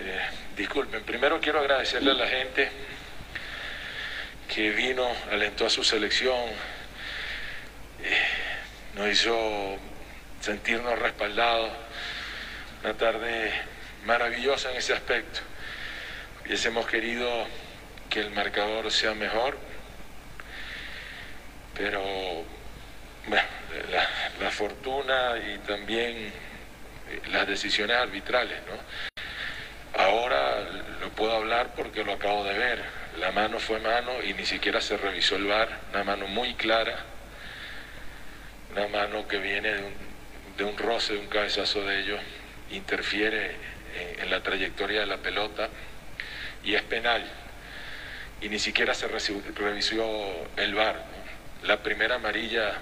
Eh, 0.00 0.20
disculpen, 0.56 1.02
primero 1.02 1.40
quiero 1.40 1.58
agradecerle 1.58 2.12
a 2.12 2.14
la 2.14 2.28
gente 2.28 2.70
que 4.52 4.70
vino, 4.70 5.08
alentó 5.30 5.66
a 5.66 5.70
su 5.70 5.82
selección, 5.82 6.44
eh, 8.02 8.26
nos 8.94 9.08
hizo 9.08 9.76
sentirnos 10.40 10.98
respaldados. 10.98 11.70
Una 12.84 12.94
tarde 12.94 13.52
maravillosa 14.04 14.70
en 14.70 14.76
ese 14.76 14.94
aspecto. 14.94 15.40
Hubiésemos 16.44 16.86
querido 16.86 17.28
que 18.08 18.20
el 18.20 18.30
marcador 18.30 18.90
sea 18.92 19.14
mejor, 19.14 19.58
pero 21.74 22.02
bueno, 23.26 23.48
la, 24.40 24.50
fortuna 24.50 25.34
y 25.36 25.58
también 25.58 26.32
las 27.30 27.46
decisiones 27.46 27.96
arbitrales, 27.96 28.58
¿no? 28.66 29.07
Ahora 29.96 30.60
lo 31.00 31.10
puedo 31.10 31.34
hablar 31.34 31.74
porque 31.74 32.04
lo 32.04 32.12
acabo 32.12 32.44
de 32.44 32.56
ver. 32.56 32.84
La 33.18 33.32
mano 33.32 33.58
fue 33.58 33.80
mano 33.80 34.22
y 34.22 34.34
ni 34.34 34.46
siquiera 34.46 34.80
se 34.80 34.96
revisó 34.96 35.36
el 35.36 35.46
VAR. 35.46 35.68
Una 35.90 36.04
mano 36.04 36.26
muy 36.28 36.54
clara. 36.54 36.96
Una 38.72 38.86
mano 38.88 39.26
que 39.26 39.38
viene 39.38 39.74
de 40.56 40.64
un, 40.64 40.76
roce, 40.76 41.14
de 41.14 41.20
un 41.20 41.26
cabezazo 41.26 41.84
de 41.84 42.00
ellos. 42.00 42.20
Interfiere 42.70 43.56
en, 43.96 44.20
en 44.20 44.30
la 44.30 44.42
trayectoria 44.42 45.00
de 45.00 45.06
la 45.06 45.16
pelota 45.18 45.68
y 46.62 46.74
es 46.74 46.82
penal. 46.82 47.24
Y 48.40 48.48
ni 48.48 48.58
siquiera 48.58 48.94
se 48.94 49.08
revisó 49.08 49.42
el. 50.56 50.74
¿no? 50.74 51.18
La 51.64 51.82
primera 51.82 52.16
amarilla 52.16 52.72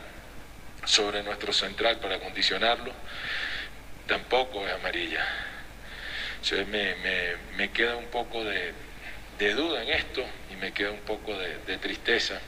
sobre 0.84 1.22
nuestro 1.22 1.52
central 1.52 1.98
para 1.98 2.18
condicionarlo 2.18 2.92
tampoco 4.06 4.66
es 4.66 4.74
amarilla. 4.74 5.24
Entonces 6.48 6.68
me, 7.56 7.72
queda 7.72 7.96
un 7.96 8.06
poco 8.06 8.44
de, 8.44 8.72
duda 9.54 9.82
en 9.82 9.88
esto 9.88 10.24
y 10.52 10.54
me 10.54 10.70
queda 10.70 10.92
un 10.92 11.00
poco 11.00 11.36
de, 11.36 11.76
tristeza. 11.78 12.40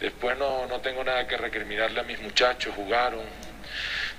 Después 0.00 0.36
no, 0.36 0.66
no 0.66 0.80
tengo 0.80 1.04
nada 1.04 1.28
que 1.28 1.36
recriminarle 1.36 2.00
a 2.00 2.02
mis 2.02 2.20
muchachos, 2.20 2.74
jugaron, 2.74 3.24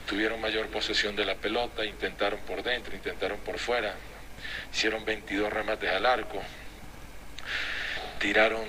tuvieron 0.08 0.40
mayor 0.40 0.68
posesión 0.68 1.14
de 1.18 1.26
la 1.26 1.36
pelota, 1.36 1.84
intentaron 1.84 2.40
por 2.42 2.64
dentro, 2.64 2.96
intentaron 2.96 3.40
por 3.40 3.60
fuera, 3.60 3.96
hicieron 4.74 5.04
22 5.04 5.52
remates 5.52 5.92
al 5.92 6.06
arco, 6.06 6.42
tiraron 8.18 8.66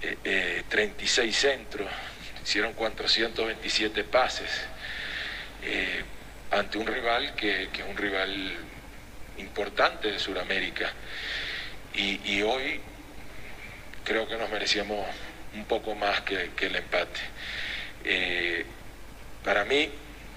eh, 0.00 0.16
eh, 0.24 0.62
36 0.66 1.36
centros, 1.36 1.90
hicieron 2.42 2.72
427 2.72 4.02
pases 4.04 4.66
eh, 5.62 6.02
ante 6.52 6.78
un 6.78 6.86
rival 6.86 7.34
que 7.34 7.64
es 7.64 7.70
un 7.86 7.96
rival 7.98 8.56
importante 9.38 10.10
de 10.10 10.18
Sudamérica. 10.18 10.92
Y, 11.94 12.42
hoy 12.42 12.80
creo 14.04 14.28
que 14.28 14.36
nos 14.36 14.50
merecíamos 14.50 15.06
un 15.54 15.64
poco 15.64 15.94
más 15.94 16.20
que, 16.20 16.50
que 16.54 16.66
el 16.66 16.76
empate. 16.76 17.20
Eh, 18.04 18.66
para 19.42 19.64
mí, 19.64 19.90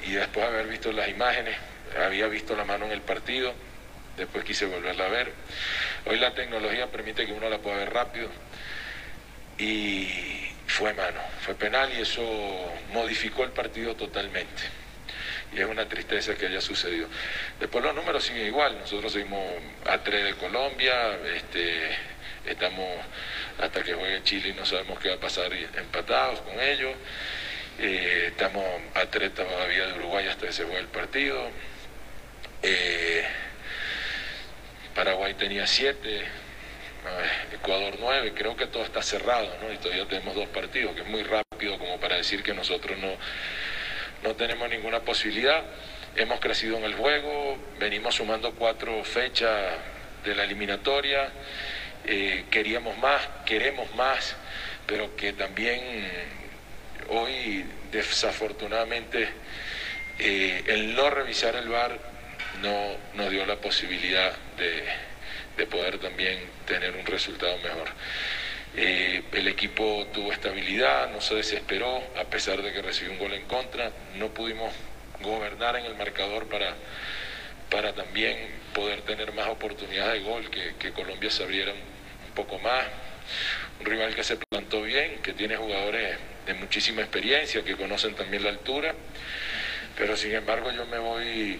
y 0.05 0.11
después 0.11 0.45
de 0.45 0.55
haber 0.55 0.67
visto 0.67 0.91
las 0.93 1.09
imágenes, 1.09 1.55
había 1.97 2.27
visto 2.27 2.55
la 2.55 2.63
mano 2.63 2.85
en 2.85 2.91
el 2.91 3.01
partido, 3.01 3.53
después 4.15 4.43
quise 4.45 4.65
volverla 4.65 5.05
a 5.05 5.09
ver. 5.09 5.33
Hoy 6.05 6.17
la 6.17 6.33
tecnología 6.33 6.87
permite 6.87 7.25
que 7.25 7.33
uno 7.33 7.49
la 7.49 7.57
pueda 7.57 7.77
ver 7.77 7.93
rápido 7.93 8.29
y 9.57 10.07
fue 10.67 10.93
mano, 10.93 11.19
fue 11.41 11.55
penal 11.55 11.91
y 11.97 12.01
eso 12.01 12.23
modificó 12.93 13.43
el 13.43 13.51
partido 13.51 13.95
totalmente. 13.95 14.78
Y 15.55 15.59
es 15.59 15.65
una 15.65 15.87
tristeza 15.87 16.35
que 16.35 16.45
haya 16.45 16.61
sucedido. 16.61 17.07
Después 17.59 17.83
los 17.83 17.95
números 17.95 18.23
siguen 18.23 18.47
igual, 18.47 18.77
nosotros 18.79 19.11
seguimos 19.11 19.43
a 19.85 19.97
3 20.03 20.25
de 20.25 20.33
Colombia, 20.35 21.17
este, 21.35 21.89
estamos 22.45 22.87
hasta 23.59 23.83
que 23.83 23.93
juegue 23.93 24.23
Chile 24.23 24.49
y 24.49 24.53
no 24.53 24.65
sabemos 24.65 24.99
qué 24.99 25.09
va 25.09 25.15
a 25.15 25.19
pasar 25.19 25.51
empatados 25.53 26.41
con 26.41 26.59
ellos. 26.59 26.93
Eh, 27.79 28.25
estamos 28.27 28.65
a 28.93 29.05
3 29.05 29.33
todavía 29.33 29.87
de 29.87 29.93
Uruguay 29.93 30.27
hasta 30.27 30.47
que 30.47 30.53
se 30.53 30.63
juegue 30.63 30.79
el 30.79 30.87
partido. 30.87 31.49
Eh, 32.61 33.25
Paraguay 34.93 35.33
tenía 35.33 35.65
7, 35.65 36.25
Ecuador 37.53 37.95
9, 37.99 38.33
creo 38.35 38.55
que 38.55 38.67
todo 38.67 38.83
está 38.83 39.01
cerrado, 39.01 39.47
¿no? 39.61 39.71
Y 39.71 39.77
todavía 39.77 40.05
tenemos 40.07 40.35
dos 40.35 40.47
partidos, 40.49 40.93
que 40.93 41.01
es 41.01 41.07
muy 41.07 41.23
rápido 41.23 41.77
como 41.77 41.99
para 41.99 42.17
decir 42.17 42.43
que 42.43 42.53
nosotros 42.53 42.97
no, 42.97 43.15
no 44.23 44.35
tenemos 44.35 44.69
ninguna 44.69 45.01
posibilidad. 45.01 45.63
Hemos 46.15 46.39
crecido 46.39 46.77
en 46.77 46.83
el 46.83 46.95
juego, 46.95 47.57
venimos 47.79 48.15
sumando 48.15 48.53
cuatro 48.53 49.03
fechas 49.03 49.73
de 50.23 50.35
la 50.35 50.43
eliminatoria, 50.43 51.29
eh, 52.05 52.45
queríamos 52.49 52.97
más, 52.97 53.21
queremos 53.45 53.93
más, 53.95 54.35
pero 54.85 55.15
que 55.15 55.33
también 55.33 55.81
hoy 57.09 57.65
desafortunadamente 57.91 59.29
eh, 60.19 60.63
el 60.67 60.95
no 60.95 61.09
revisar 61.09 61.55
el 61.55 61.69
VAR 61.69 61.97
no 62.61 62.97
nos 63.13 63.31
dio 63.31 63.45
la 63.45 63.55
posibilidad 63.55 64.33
de, 64.57 64.83
de 65.57 65.65
poder 65.65 65.99
también 65.99 66.39
tener 66.65 66.95
un 66.95 67.05
resultado 67.05 67.57
mejor. 67.59 67.89
Eh, 68.81 69.23
el 69.33 69.45
equipo 69.49 70.07
tuvo 70.13 70.31
estabilidad, 70.31 71.11
no 71.11 71.19
se 71.19 71.35
desesperó, 71.35 72.01
a 72.17 72.23
pesar 72.23 72.61
de 72.61 72.71
que 72.71 72.81
recibió 72.81 73.11
un 73.11 73.19
gol 73.19 73.33
en 73.33 73.45
contra. 73.45 73.91
No 74.15 74.29
pudimos 74.29 74.73
gobernar 75.19 75.75
en 75.75 75.85
el 75.85 75.95
marcador 75.95 76.47
para, 76.47 76.75
para 77.69 77.91
también 77.93 78.37
poder 78.73 79.01
tener 79.01 79.33
más 79.33 79.49
oportunidades 79.49 80.23
de 80.23 80.29
gol, 80.29 80.49
que, 80.49 80.93
Colombia 80.93 81.29
se 81.29 81.43
abriera 81.43 81.73
un, 81.73 81.79
un 81.79 82.33
poco 82.33 82.57
más. 82.59 82.85
Un 83.81 83.85
rival 83.85 84.15
que 84.15 84.23
se 84.23 84.37
plantó 84.37 84.81
bien, 84.81 85.21
que 85.21 85.33
tiene 85.33 85.57
jugadores 85.57 86.17
de 86.45 86.53
muchísima 86.53 87.01
experiencia, 87.01 87.61
que 87.65 87.75
conocen 87.75 88.15
también 88.15 88.45
la 88.45 88.49
altura. 88.49 88.95
Pero 89.97 90.15
sin 90.15 90.33
embargo 90.33 90.71
yo 90.71 90.85
me 90.85 90.99
voy 90.99 91.59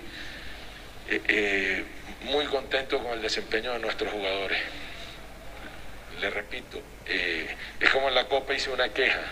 eh, 1.10 1.22
eh, 1.28 1.84
muy 2.22 2.46
contento 2.46 2.98
con 3.04 3.12
el 3.12 3.22
desempeño 3.22 3.74
de 3.74 3.80
nuestros 3.80 4.10
jugadores. 4.10 4.62
Le 6.22 6.30
repito, 6.30 6.82
es 7.10 7.90
como 7.90 8.10
en 8.10 8.16
la 8.16 8.26
Copa 8.26 8.54
hice 8.54 8.70
una 8.70 8.90
queja. 8.90 9.24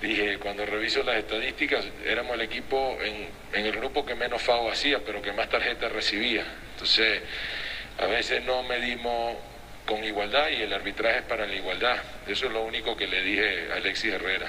Dije, 0.00 0.38
cuando 0.38 0.66
reviso 0.66 1.02
las 1.02 1.16
estadísticas, 1.16 1.84
éramos 2.04 2.34
el 2.34 2.42
equipo 2.42 2.98
en, 3.00 3.28
el 3.52 3.72
grupo 3.72 4.04
que 4.04 4.14
menos 4.14 4.42
FAO 4.42 4.70
hacía, 4.70 4.98
pero 5.04 5.22
que 5.22 5.32
más 5.32 5.48
tarjetas 5.48 5.90
recibía. 5.90 6.44
Entonces, 6.72 7.22
a 7.98 8.06
veces 8.06 8.44
no 8.44 8.62
medimos 8.64 9.36
con 9.86 10.04
igualdad 10.04 10.50
y 10.50 10.62
el 10.62 10.72
arbitraje 10.72 11.20
es 11.20 11.24
para 11.24 11.46
la 11.46 11.54
igualdad. 11.54 11.96
Eso 12.26 12.46
es 12.46 12.52
lo 12.52 12.62
único 12.62 12.96
que 12.96 13.06
le 13.06 13.22
dije 13.22 13.72
a 13.72 13.76
Alexis 13.76 14.12
Herrera. 14.12 14.48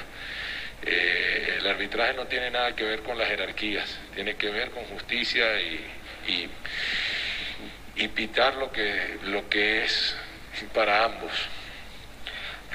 Eh, 0.85 1.55
el 1.59 1.67
arbitraje 1.67 2.13
no 2.13 2.27
tiene 2.27 2.51
nada 2.51 2.75
que 2.75 2.83
ver 2.83 3.01
con 3.01 3.17
las 3.17 3.29
jerarquías, 3.29 3.99
tiene 4.13 4.35
que 4.35 4.49
ver 4.49 4.71
con 4.71 4.83
justicia 4.85 5.59
y, 5.61 6.49
pitar 8.13 8.55
lo 8.55 8.71
que 8.71 9.83
es 9.83 10.15
para 10.73 11.05
ambos. 11.05 11.31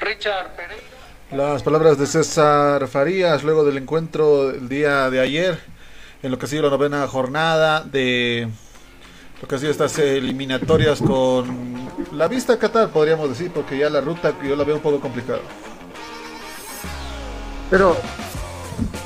Richard 0.03 0.55
Pereira. 0.55 0.83
Las 1.31 1.63
palabras 1.63 1.97
de 1.97 2.05
César 2.05 2.87
Farías 2.87 3.43
luego 3.43 3.63
del 3.63 3.77
encuentro 3.77 4.51
el 4.51 4.69
día 4.69 5.09
de 5.09 5.19
ayer 5.19 5.59
en 6.21 6.31
lo 6.31 6.37
que 6.37 6.45
ha 6.45 6.49
sido 6.49 6.63
la 6.63 6.69
novena 6.69 7.07
jornada 7.07 7.81
de 7.81 8.47
lo 9.41 9.47
que 9.47 9.55
ha 9.55 9.57
sido 9.57 9.71
estas 9.71 9.97
eliminatorias 9.99 11.01
con 11.01 11.89
la 12.13 12.27
vista 12.27 12.53
a 12.53 12.59
Qatar, 12.59 12.89
podríamos 12.89 13.29
decir, 13.29 13.51
porque 13.51 13.77
ya 13.77 13.89
la 13.89 14.01
ruta 14.01 14.33
yo 14.43 14.55
la 14.55 14.63
veo 14.63 14.75
un 14.75 14.81
poco 14.81 14.99
complicada. 14.99 15.39
Pero, 17.69 17.97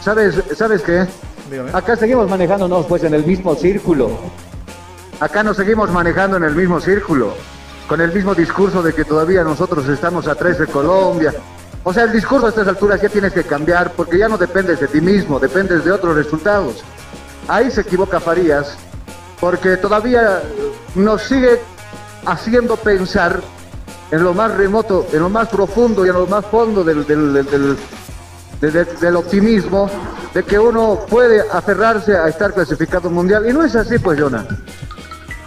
¿sabes, 0.01 0.43
¿sabes 0.55 0.81
qué? 0.81 1.05
Dígame. 1.49 1.71
Acá 1.73 1.95
seguimos 1.95 2.29
manejándonos 2.29 2.85
pues 2.85 3.03
en 3.03 3.13
el 3.13 3.25
mismo 3.25 3.55
círculo. 3.55 4.11
Acá 5.19 5.41
nos 5.43 5.57
seguimos 5.57 5.89
manejando 5.89 6.37
en 6.37 6.43
el 6.43 6.53
mismo 6.53 6.79
círculo. 6.81 7.33
Con 7.87 8.01
el 8.01 8.11
mismo 8.13 8.35
discurso 8.35 8.81
de 8.83 8.93
que 8.93 9.05
todavía 9.05 9.43
nosotros 9.43 9.87
estamos 9.87 10.27
a 10.27 10.35
tres 10.35 10.59
de 10.59 10.67
Colombia. 10.67 11.33
O 11.83 11.93
sea, 11.93 12.03
el 12.03 12.11
discurso 12.11 12.45
a 12.47 12.49
estas 12.49 12.67
alturas 12.67 13.01
ya 13.01 13.07
tienes 13.07 13.31
que 13.31 13.43
cambiar 13.43 13.93
porque 13.93 14.17
ya 14.17 14.27
no 14.27 14.37
dependes 14.37 14.79
de 14.81 14.87
ti 14.87 14.99
mismo, 14.99 15.39
dependes 15.39 15.85
de 15.85 15.91
otros 15.91 16.15
resultados. 16.15 16.83
Ahí 17.47 17.71
se 17.71 17.81
equivoca 17.81 18.19
Farías 18.19 18.75
porque 19.39 19.77
todavía 19.77 20.41
nos 20.95 21.21
sigue 21.21 21.61
haciendo 22.25 22.75
pensar 22.75 23.39
en 24.11 24.23
lo 24.23 24.33
más 24.33 24.51
remoto, 24.55 25.07
en 25.13 25.19
lo 25.19 25.29
más 25.29 25.47
profundo 25.47 26.05
y 26.05 26.09
en 26.09 26.15
lo 26.15 26.27
más 26.27 26.45
fondo 26.45 26.83
del, 26.83 27.05
del, 27.07 27.33
del, 27.33 27.45
del- 27.45 27.77
de- 28.59 28.71
de- 28.71 28.85
del 28.99 29.15
optimismo 29.15 29.89
de 30.33 30.43
que 30.43 30.59
uno 30.59 30.99
puede 31.09 31.41
aferrarse 31.53 32.17
a 32.17 32.27
estar 32.27 32.53
clasificado 32.53 33.09
mundial. 33.09 33.47
Y 33.49 33.53
no 33.53 33.63
es 33.63 33.75
así, 33.77 33.97
pues, 33.99 34.19
Jonah. 34.19 34.45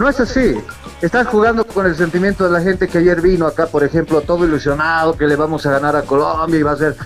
No 0.01 0.09
es 0.09 0.19
así. 0.19 0.59
Estás 1.03 1.27
jugando 1.27 1.67
con 1.67 1.85
el 1.85 1.95
sentimiento 1.95 2.45
de 2.45 2.51
la 2.51 2.63
gente 2.63 2.89
que 2.89 2.97
ayer 2.99 3.21
vino 3.21 3.47
acá, 3.47 3.67
por 3.67 3.85
ejemplo, 3.85 4.23
todo 4.23 4.47
ilusionado, 4.47 5.15
que 5.15 5.27
le 5.27 5.37
vamos 5.37 5.67
a 5.67 5.73
ganar 5.73 5.95
a 5.95 6.03
Colombia 6.03 6.59
y 6.59 6.63
va 6.63 6.73
a 6.73 6.77
ser... 6.77 6.97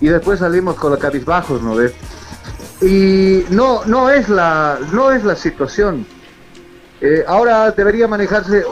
Y 0.00 0.06
después 0.06 0.38
salimos 0.38 0.76
con 0.76 0.92
los 0.92 1.00
cabizbajos, 1.00 1.60
¿no 1.62 1.74
ves? 1.74 1.92
Y 2.80 3.44
no, 3.50 3.84
no 3.86 4.08
es 4.08 4.28
la, 4.28 4.78
no 4.92 5.10
es 5.10 5.24
la 5.24 5.34
situación. 5.34 6.06
Eh, 7.00 7.24
ahora 7.26 7.72
debería 7.72 8.06
manejarse 8.06 8.64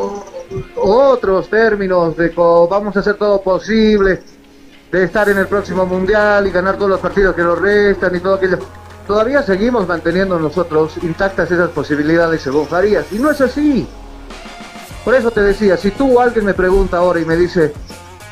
otros 0.77 1.51
términos 1.51 2.17
de 2.17 2.33
co- 2.33 2.69
vamos 2.69 2.97
a 2.97 3.01
hacer 3.01 3.15
todo 3.17 3.43
posible, 3.43 4.23
de 4.93 5.05
estar 5.05 5.29
en 5.29 5.39
el 5.39 5.49
próximo 5.49 5.87
mundial 5.87 6.47
y 6.47 6.51
ganar 6.53 6.77
todos 6.77 6.91
los 6.91 7.01
partidos 7.01 7.35
que 7.35 7.43
nos 7.43 7.59
restan 7.61 8.15
y 8.15 8.21
todo 8.21 8.35
aquello. 8.35 8.59
Todavía 9.07 9.43
seguimos 9.43 9.87
manteniendo 9.89 10.39
nosotros 10.39 10.97
intactas 11.03 11.51
esas 11.51 11.71
posibilidades 11.71 12.43
según 12.43 12.67
Farías. 12.67 13.07
Y 13.13 13.19
no 13.19 13.31
es 13.31 13.41
así. 13.41 13.87
Por 15.05 15.15
eso 15.15 15.31
te 15.31 15.43
decía, 15.43 15.77
si 15.77 15.91
tú 15.91 16.21
alguien 16.21 16.45
me 16.45 16.55
pregunta 16.55 16.99
ahora 16.99 17.19
y 17.19 17.25
me 17.25 17.37
dice, 17.37 17.73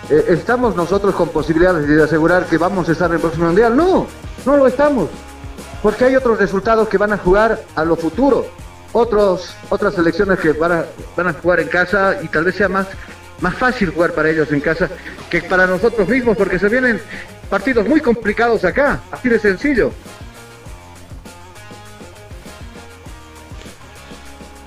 eh, 0.09 0.25
¿estamos 0.29 0.77
nosotros 0.77 1.15
con 1.15 1.31
posibilidades 1.31 1.89
de 1.89 2.03
asegurar 2.03 2.47
que 2.47 2.59
vamos 2.59 2.89
a 2.89 2.93
estar 2.93 3.11
en 3.11 3.17
el 3.17 3.21
próximo 3.21 3.47
mundial? 3.47 3.77
No, 3.77 4.07
no 4.47 4.57
lo 4.57 4.67
estamos. 4.69 5.09
Porque 5.83 6.05
hay 6.05 6.17
otros 6.17 6.39
resultados 6.39 6.89
que 6.89 6.99
van 6.99 7.13
a 7.13 7.19
jugar 7.19 7.61
a 7.75 7.85
lo 7.85 7.97
futuro. 7.97 8.47
Otros, 8.93 9.55
otras 9.69 9.95
selecciones 9.95 10.39
que 10.39 10.53
van 10.53 10.73
a, 10.73 10.85
van 11.17 11.29
a 11.29 11.33
jugar 11.33 11.61
en 11.61 11.69
casa 11.69 12.19
y 12.23 12.29
tal 12.29 12.45
vez 12.45 12.55
sea 12.55 12.69
más, 12.69 12.87
más 13.41 13.55
fácil 13.55 13.91
jugar 13.91 14.13
para 14.13 14.31
ellos 14.31 14.51
en 14.53 14.61
casa 14.61 14.89
que 15.29 15.43
para 15.43 15.67
nosotros 15.67 16.09
mismos, 16.09 16.37
porque 16.37 16.59
se 16.59 16.69
vienen 16.69 17.01
partidos 17.49 17.87
muy 17.87 18.01
complicados 18.01 18.65
acá, 18.65 19.01
así 19.11 19.29
de 19.29 19.39
sencillo. 19.39 19.93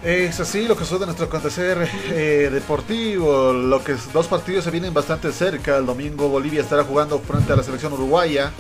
Es 0.04 0.38
así 0.42 0.68
lo 0.68 0.76
que 0.76 0.84
sucede 0.84 1.04
en 1.04 1.06
nuestro 1.06 1.28
acontecer 1.28 1.89
eh, 2.10 2.50
deportivo. 2.52 3.54
Lo 3.54 3.82
que 3.82 3.96
dos 4.12 4.28
partidos 4.28 4.66
se 4.66 4.72
vienen 4.72 4.94
bastante 4.94 5.32
cerca. 5.32 5.78
El 5.78 5.86
domingo 5.86 6.28
Bolivia 6.28 6.60
estará 6.60 6.84
jugando 6.84 7.20
frente 7.20 7.54
a 7.54 7.56
la 7.56 7.63
selección 7.63 7.94
uruguaya. 7.94 8.52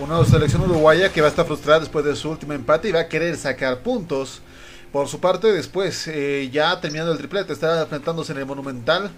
Una 0.00 0.24
selección 0.24 0.62
uruguaya 0.62 1.12
que 1.12 1.20
va 1.20 1.28
a 1.28 1.30
estar 1.30 1.46
frustrada 1.46 1.78
después 1.78 2.04
de 2.04 2.16
su 2.16 2.28
último 2.30 2.52
empate 2.52 2.88
y 2.88 2.92
va 2.92 3.00
a 3.00 3.08
querer 3.08 3.36
sacar 3.36 3.78
puntos. 3.78 4.42
Por 4.90 5.06
su 5.06 5.20
parte, 5.20 5.52
después, 5.52 6.08
eh, 6.08 6.48
ya 6.50 6.80
terminando 6.80 7.12
el 7.12 7.18
triplete, 7.18 7.52
estará 7.52 7.82
enfrentándose 7.82 8.32
en 8.32 8.38
el 8.38 8.46
Monumental 8.46 9.08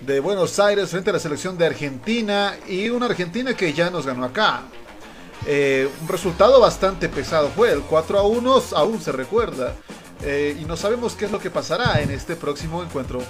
de 0.00 0.18
Buenos 0.18 0.58
Aires 0.58 0.90
frente 0.90 1.10
a 1.10 1.12
la 1.12 1.18
selección 1.20 1.56
de 1.56 1.66
Argentina 1.66 2.56
y 2.66 2.88
una 2.88 3.06
Argentina 3.06 3.54
que 3.54 3.72
ya 3.72 3.90
nos 3.90 4.06
ganó 4.06 4.24
acá. 4.24 4.62
Eh, 5.46 5.88
un 6.02 6.08
resultado 6.08 6.60
bastante 6.60 7.08
pesado 7.08 7.48
fue 7.50 7.70
el 7.70 7.82
4 7.82 8.18
a 8.18 8.22
1, 8.22 8.62
aún 8.74 9.00
se 9.00 9.12
recuerda. 9.12 9.74
Eh, 10.22 10.56
y 10.60 10.64
no 10.64 10.76
sabemos 10.76 11.14
qué 11.14 11.26
es 11.26 11.32
lo 11.32 11.38
que 11.38 11.50
pasará 11.50 12.00
en 12.00 12.10
este 12.10 12.36
próximo 12.36 12.82
encuentro. 12.82 13.20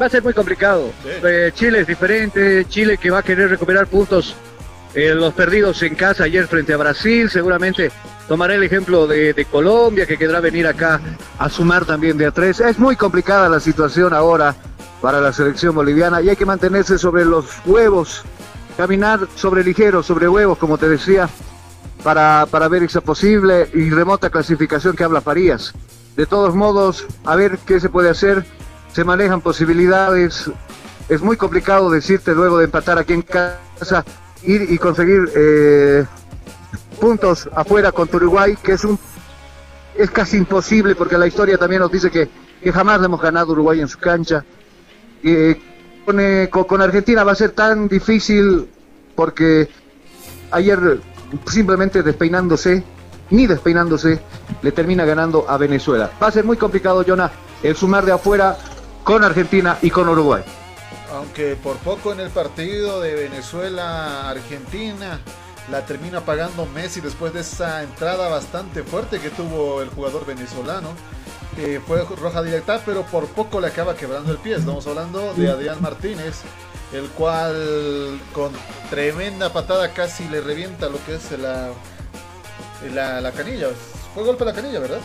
Va 0.00 0.06
a 0.06 0.08
ser 0.08 0.22
muy 0.22 0.32
complicado. 0.32 0.90
Eh, 1.04 1.50
Chile 1.54 1.80
es 1.80 1.86
diferente, 1.86 2.64
Chile 2.68 2.98
que 2.98 3.10
va 3.10 3.18
a 3.18 3.22
querer 3.22 3.50
recuperar 3.50 3.86
puntos 3.86 4.34
eh, 4.94 5.14
los 5.14 5.34
perdidos 5.34 5.82
en 5.82 5.94
casa 5.94 6.24
ayer 6.24 6.46
frente 6.46 6.72
a 6.72 6.76
Brasil, 6.76 7.28
seguramente 7.28 7.90
tomaré 8.26 8.54
el 8.54 8.62
ejemplo 8.62 9.06
de, 9.06 9.32
de 9.32 9.44
Colombia 9.44 10.06
que 10.06 10.16
querrá 10.16 10.40
venir 10.40 10.66
acá 10.66 11.00
a 11.38 11.48
sumar 11.48 11.84
también 11.84 12.16
de 12.16 12.26
a 12.26 12.30
tres. 12.30 12.60
Es 12.60 12.78
muy 12.78 12.96
complicada 12.96 13.48
la 13.48 13.60
situación 13.60 14.14
ahora 14.14 14.54
para 15.00 15.20
la 15.20 15.32
selección 15.32 15.74
boliviana 15.74 16.22
y 16.22 16.30
hay 16.30 16.36
que 16.36 16.46
mantenerse 16.46 16.98
sobre 16.98 17.24
los 17.24 17.46
huevos, 17.66 18.24
caminar 18.76 19.20
sobre 19.34 19.62
ligeros, 19.62 20.06
sobre 20.06 20.28
huevos, 20.28 20.58
como 20.58 20.78
te 20.78 20.88
decía, 20.88 21.28
para, 22.02 22.46
para 22.50 22.68
ver 22.68 22.82
esa 22.82 23.00
posible 23.00 23.68
y 23.74 23.90
remota 23.90 24.30
clasificación 24.30 24.96
que 24.96 25.04
habla 25.04 25.20
Farías. 25.20 25.72
De 26.16 26.26
todos 26.26 26.54
modos, 26.54 27.06
a 27.24 27.36
ver 27.36 27.58
qué 27.66 27.80
se 27.80 27.88
puede 27.88 28.10
hacer. 28.10 28.44
Se 28.92 29.04
manejan 29.04 29.40
posibilidades. 29.40 30.50
Es 31.08 31.22
muy 31.22 31.36
complicado 31.36 31.90
decirte 31.90 32.34
luego 32.34 32.58
de 32.58 32.64
empatar 32.64 32.98
aquí 32.98 33.12
en 33.12 33.22
casa, 33.22 34.04
ir 34.42 34.66
y 34.70 34.78
conseguir 34.78 35.30
eh, 35.36 36.04
puntos 37.00 37.48
afuera 37.54 37.92
contra 37.92 38.16
Uruguay, 38.16 38.56
que 38.62 38.72
es 38.72 38.84
un 38.84 38.98
es 39.96 40.10
casi 40.12 40.36
imposible 40.36 40.94
porque 40.94 41.18
la 41.18 41.26
historia 41.26 41.58
también 41.58 41.82
nos 41.82 41.90
dice 41.90 42.08
que, 42.10 42.28
que 42.62 42.72
jamás 42.72 43.02
hemos 43.02 43.20
ganado 43.20 43.52
Uruguay 43.52 43.80
en 43.80 43.88
su 43.88 43.98
cancha. 43.98 44.44
Eh, 45.24 45.60
eh, 46.06 46.48
con- 46.52 46.64
con 46.64 46.80
Argentina 46.80 47.24
va 47.24 47.32
a 47.32 47.34
ser 47.34 47.50
tan 47.50 47.88
difícil 47.88 48.68
porque 49.16 49.68
ayer 50.52 51.00
simplemente 51.46 52.02
despeinándose, 52.02 52.82
ni 53.30 53.46
despeinándose, 53.46 54.20
le 54.62 54.72
termina 54.72 55.04
ganando 55.04 55.44
a 55.48 55.58
Venezuela. 55.58 56.10
Va 56.22 56.28
a 56.28 56.32
ser 56.32 56.44
muy 56.44 56.56
complicado, 56.56 57.04
Jonah, 57.06 57.30
el 57.62 57.76
sumar 57.76 58.04
de 58.04 58.12
afuera 58.12 58.56
con 59.04 59.24
Argentina 59.24 59.78
y 59.82 59.90
con 59.90 60.08
Uruguay. 60.08 60.42
Aunque 61.12 61.56
por 61.56 61.76
poco 61.78 62.12
en 62.12 62.20
el 62.20 62.30
partido 62.30 63.00
de 63.00 63.14
Venezuela-Argentina 63.14 65.20
la 65.70 65.84
termina 65.84 66.20
pagando 66.20 66.66
Messi 66.66 67.00
después 67.00 67.32
de 67.32 67.40
esa 67.40 67.82
entrada 67.82 68.28
bastante 68.28 68.82
fuerte 68.82 69.20
que 69.20 69.30
tuvo 69.30 69.82
el 69.82 69.88
jugador 69.90 70.26
venezolano. 70.26 70.88
Eh, 71.58 71.80
fue 71.86 72.04
roja 72.04 72.42
directa, 72.42 72.80
pero 72.86 73.02
por 73.02 73.26
poco 73.26 73.60
le 73.60 73.66
acaba 73.66 73.96
quebrando 73.96 74.32
el 74.32 74.38
pie. 74.38 74.56
Estamos 74.56 74.86
hablando 74.86 75.34
de 75.34 75.50
Adrián 75.50 75.78
Martínez, 75.80 76.42
el 76.92 77.08
cual 77.10 78.18
con 78.32 78.52
tremenda 78.90 79.52
patada 79.52 79.92
casi 79.92 80.28
le 80.28 80.40
revienta 80.40 80.88
lo 80.88 81.04
que 81.04 81.16
es 81.16 81.38
la, 81.38 81.68
la, 82.94 83.20
la 83.20 83.32
canilla. 83.32 83.68
Fue 84.14 84.24
golpe 84.24 84.44
la 84.44 84.54
canilla, 84.54 84.80
¿verdad? 84.80 85.00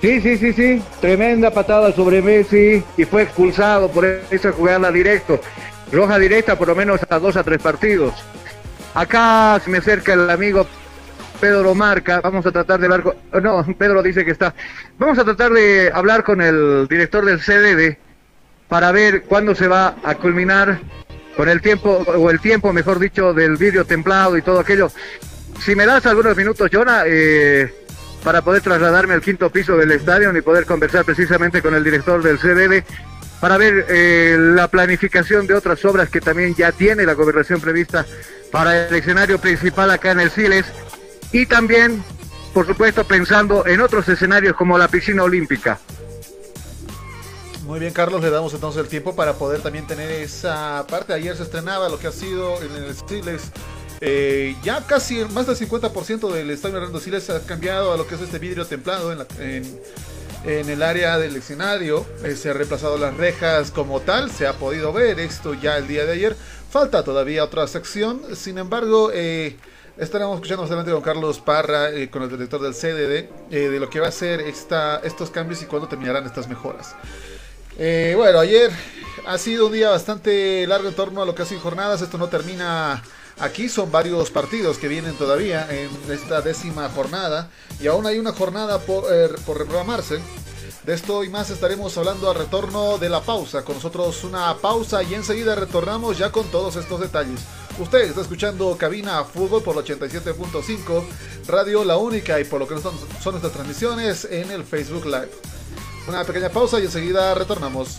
Sí, 0.00 0.20
sí, 0.20 0.36
sí, 0.36 0.52
sí. 0.52 0.82
Tremenda 1.00 1.50
patada 1.50 1.92
sobre 1.92 2.20
Messi 2.22 2.82
y 2.96 3.04
fue 3.04 3.22
expulsado 3.22 3.88
por 3.90 4.04
esa 4.04 4.52
jugada 4.52 4.90
directo. 4.92 5.40
Roja 5.92 6.18
directa 6.18 6.58
por 6.58 6.68
lo 6.68 6.74
menos 6.74 7.00
a 7.08 7.18
dos 7.18 7.36
a 7.36 7.44
tres 7.44 7.62
partidos. 7.62 8.12
Acá 8.94 9.60
se 9.62 9.70
me 9.70 9.78
acerca 9.78 10.12
el 10.14 10.28
amigo 10.28 10.66
Pedro 11.40 11.74
Marca. 11.74 12.20
Vamos 12.20 12.44
a 12.46 12.52
tratar 12.52 12.80
de 12.80 12.86
hablar 12.86 13.02
con... 13.02 13.16
No, 13.42 13.64
Pedro 13.78 14.02
dice 14.02 14.24
que 14.24 14.32
está. 14.32 14.54
Vamos 14.98 15.18
a 15.18 15.24
tratar 15.24 15.52
de 15.52 15.90
hablar 15.94 16.24
con 16.24 16.40
el 16.42 16.86
director 16.88 17.24
del 17.24 17.40
CDD 17.40 17.96
para 18.68 18.92
ver 18.92 19.22
cuándo 19.22 19.54
se 19.54 19.68
va 19.68 19.96
a 20.02 20.14
culminar 20.16 20.80
con 21.36 21.48
el 21.48 21.60
tiempo, 21.60 21.90
o 21.90 22.30
el 22.30 22.40
tiempo, 22.40 22.72
mejor 22.72 22.98
dicho, 22.98 23.34
del 23.34 23.56
vídeo 23.56 23.84
templado 23.84 24.36
y 24.36 24.42
todo 24.42 24.60
aquello. 24.60 24.90
Si 25.60 25.74
me 25.74 25.86
das 25.86 26.06
algunos 26.06 26.36
minutos, 26.36 26.70
Jonah, 26.72 27.04
eh, 27.06 27.72
para 28.24 28.42
poder 28.42 28.62
trasladarme 28.62 29.14
al 29.14 29.20
quinto 29.20 29.50
piso 29.50 29.76
del 29.76 29.92
estadio 29.92 30.36
y 30.36 30.40
poder 30.40 30.64
conversar 30.66 31.04
precisamente 31.04 31.62
con 31.62 31.74
el 31.74 31.84
director 31.84 32.22
del 32.22 32.38
CDD 32.38 32.84
para 33.40 33.58
ver 33.58 33.86
eh, 33.88 34.36
la 34.38 34.68
planificación 34.68 35.46
de 35.46 35.54
otras 35.54 35.84
obras 35.84 36.08
que 36.08 36.20
también 36.20 36.54
ya 36.54 36.72
tiene 36.72 37.04
la 37.04 37.12
gobernación 37.12 37.60
prevista 37.60 38.06
para 38.50 38.88
el 38.88 38.94
escenario 38.94 39.38
principal 39.38 39.90
acá 39.90 40.12
en 40.12 40.20
el 40.20 40.30
Siles 40.30 40.66
y 41.32 41.46
también, 41.46 42.02
por 42.54 42.66
supuesto, 42.66 43.04
pensando 43.04 43.66
en 43.66 43.80
otros 43.80 44.08
escenarios 44.08 44.56
como 44.56 44.78
la 44.78 44.88
piscina 44.88 45.22
olímpica. 45.22 45.78
Muy 47.66 47.80
bien, 47.80 47.92
Carlos, 47.92 48.22
le 48.22 48.30
damos 48.30 48.54
entonces 48.54 48.80
el 48.80 48.88
tiempo 48.88 49.16
para 49.16 49.32
poder 49.34 49.60
también 49.60 49.88
tener 49.88 50.08
esa 50.08 50.86
parte. 50.88 51.12
Ayer 51.12 51.36
se 51.36 51.42
estrenaba 51.42 51.88
lo 51.88 51.98
que 51.98 52.06
ha 52.06 52.12
sido 52.12 52.62
en 52.62 52.70
el 52.70 52.94
Siles. 52.94 53.50
Eh, 54.00 54.54
ya 54.62 54.86
casi 54.86 55.24
más 55.24 55.48
del 55.48 55.56
50% 55.56 56.30
del 56.30 56.50
estadio 56.50 56.76
Hernando 56.76 57.00
Siles 57.00 57.28
ha 57.28 57.40
cambiado 57.40 57.92
a 57.92 57.96
lo 57.96 58.06
que 58.06 58.14
es 58.14 58.20
este 58.20 58.38
vidrio 58.38 58.66
templado 58.66 59.10
en, 59.12 59.66
el 60.44 60.80
área 60.80 61.18
del 61.18 61.34
escenario. 61.34 62.06
Eh, 62.22 62.36
se 62.36 62.50
ha 62.50 62.52
reemplazado 62.52 62.98
las 62.98 63.16
rejas 63.16 63.72
como 63.72 63.98
tal, 63.98 64.30
se 64.30 64.46
ha 64.46 64.52
podido 64.52 64.92
ver 64.92 65.18
esto 65.18 65.52
ya 65.52 65.76
el 65.76 65.88
día 65.88 66.06
de 66.06 66.12
ayer. 66.12 66.36
Falta 66.70 67.02
todavía 67.02 67.42
otra 67.42 67.66
sección, 67.66 68.22
sin 68.36 68.58
embargo, 68.58 69.10
eh, 69.12 69.56
estaremos 69.98 70.36
escuchando 70.36 70.68
más 70.68 70.84
con 70.84 71.02
Carlos 71.02 71.40
Parra, 71.40 71.90
eh, 71.90 72.10
con 72.10 72.22
el 72.22 72.30
director 72.30 72.62
del 72.62 72.74
CDD, 72.74 73.28
de 73.50 73.80
lo 73.80 73.90
que 73.90 73.98
va 73.98 74.06
a 74.06 74.12
ser 74.12 74.40
esta, 74.40 74.98
estos 74.98 75.30
cambios 75.30 75.62
y 75.62 75.64
cuándo 75.66 75.88
terminarán 75.88 76.26
estas 76.26 76.48
mejoras. 76.48 76.94
Eh, 77.78 78.14
bueno, 78.16 78.38
ayer 78.38 78.70
ha 79.26 79.36
sido 79.38 79.66
un 79.66 79.72
día 79.72 79.90
bastante 79.90 80.66
largo 80.66 80.88
en 80.88 80.94
torno 80.94 81.22
a 81.22 81.26
lo 81.26 81.34
que 81.34 81.42
ha 81.42 81.46
sido 81.46 81.60
jornadas. 81.60 82.00
Esto 82.00 82.16
no 82.18 82.28
termina 82.28 83.02
aquí, 83.38 83.68
son 83.68 83.90
varios 83.92 84.30
partidos 84.30 84.78
que 84.78 84.88
vienen 84.88 85.14
todavía 85.14 85.66
en 85.70 85.90
esta 86.10 86.40
décima 86.40 86.88
jornada. 86.88 87.50
Y 87.80 87.86
aún 87.86 88.06
hay 88.06 88.18
una 88.18 88.32
jornada 88.32 88.78
por, 88.78 89.12
eh, 89.12 89.28
reprogramarse. 89.28 90.20
De 90.84 90.94
esto 90.94 91.24
y 91.24 91.28
más 91.28 91.50
estaremos 91.50 91.98
hablando 91.98 92.30
al 92.30 92.36
retorno 92.36 92.96
de 92.98 93.08
la 93.08 93.20
pausa. 93.20 93.64
Con 93.64 93.74
nosotros 93.74 94.22
una 94.24 94.54
pausa 94.56 95.02
y 95.02 95.14
enseguida 95.14 95.56
retornamos 95.56 96.16
ya 96.16 96.30
con 96.30 96.46
todos 96.46 96.76
estos 96.76 97.00
detalles. 97.00 97.40
Usted 97.78 98.02
está 98.02 98.22
escuchando 98.22 98.74
Cabina 98.78 99.22
Fútbol 99.24 99.62
por 99.62 99.76
el 99.76 99.84
87.5, 99.84 101.04
Radio 101.48 101.84
La 101.84 101.96
Única 101.96 102.40
y 102.40 102.44
por 102.44 102.60
lo 102.60 102.68
que 102.68 102.78
son, 102.78 102.94
son 103.22 103.32
nuestras 103.32 103.52
transmisiones 103.52 104.24
en 104.26 104.50
el 104.50 104.64
Facebook 104.64 105.04
Live. 105.04 105.55
Una 106.08 106.24
pequeña 106.24 106.48
pausa 106.48 106.78
y 106.78 106.84
enseguida 106.84 107.34
retornamos. 107.34 107.98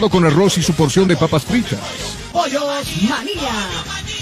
con 0.00 0.24
arroz 0.24 0.58
y 0.58 0.62
su 0.62 0.74
porción 0.74 1.06
de 1.06 1.16
papas 1.16 1.44
fritas. 1.44 1.78
Pollos 2.32 2.64
María, 3.08 3.52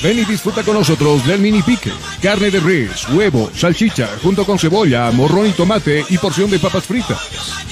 Ven 0.02 0.18
y 0.18 0.24
disfruta 0.26 0.62
con 0.62 0.74
nosotros 0.74 1.26
del 1.26 1.40
mini 1.40 1.62
pique. 1.62 1.90
Carne 2.20 2.50
de 2.50 2.61
res, 2.61 3.08
huevo, 3.08 3.50
salchicha, 3.54 4.08
junto 4.22 4.44
con 4.44 4.58
cebolla, 4.58 5.11
morrón 5.12 5.46
y 5.46 5.52
tomate 5.52 6.04
y 6.11 6.18
porción 6.18 6.50
de 6.50 6.58
papas 6.58 6.85
fritas. 6.85 7.71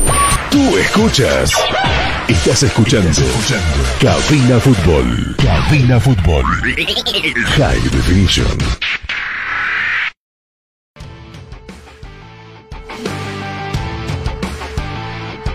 Tú 0.51 0.77
escuchas. 0.77 1.51
Estás 2.27 2.63
escuchando. 2.63 3.09
Cabina 4.01 4.59
Fútbol. 4.59 5.35
Cabina 5.37 5.97
Fútbol. 5.97 6.43
High 7.55 7.89
Definition. 7.89 8.57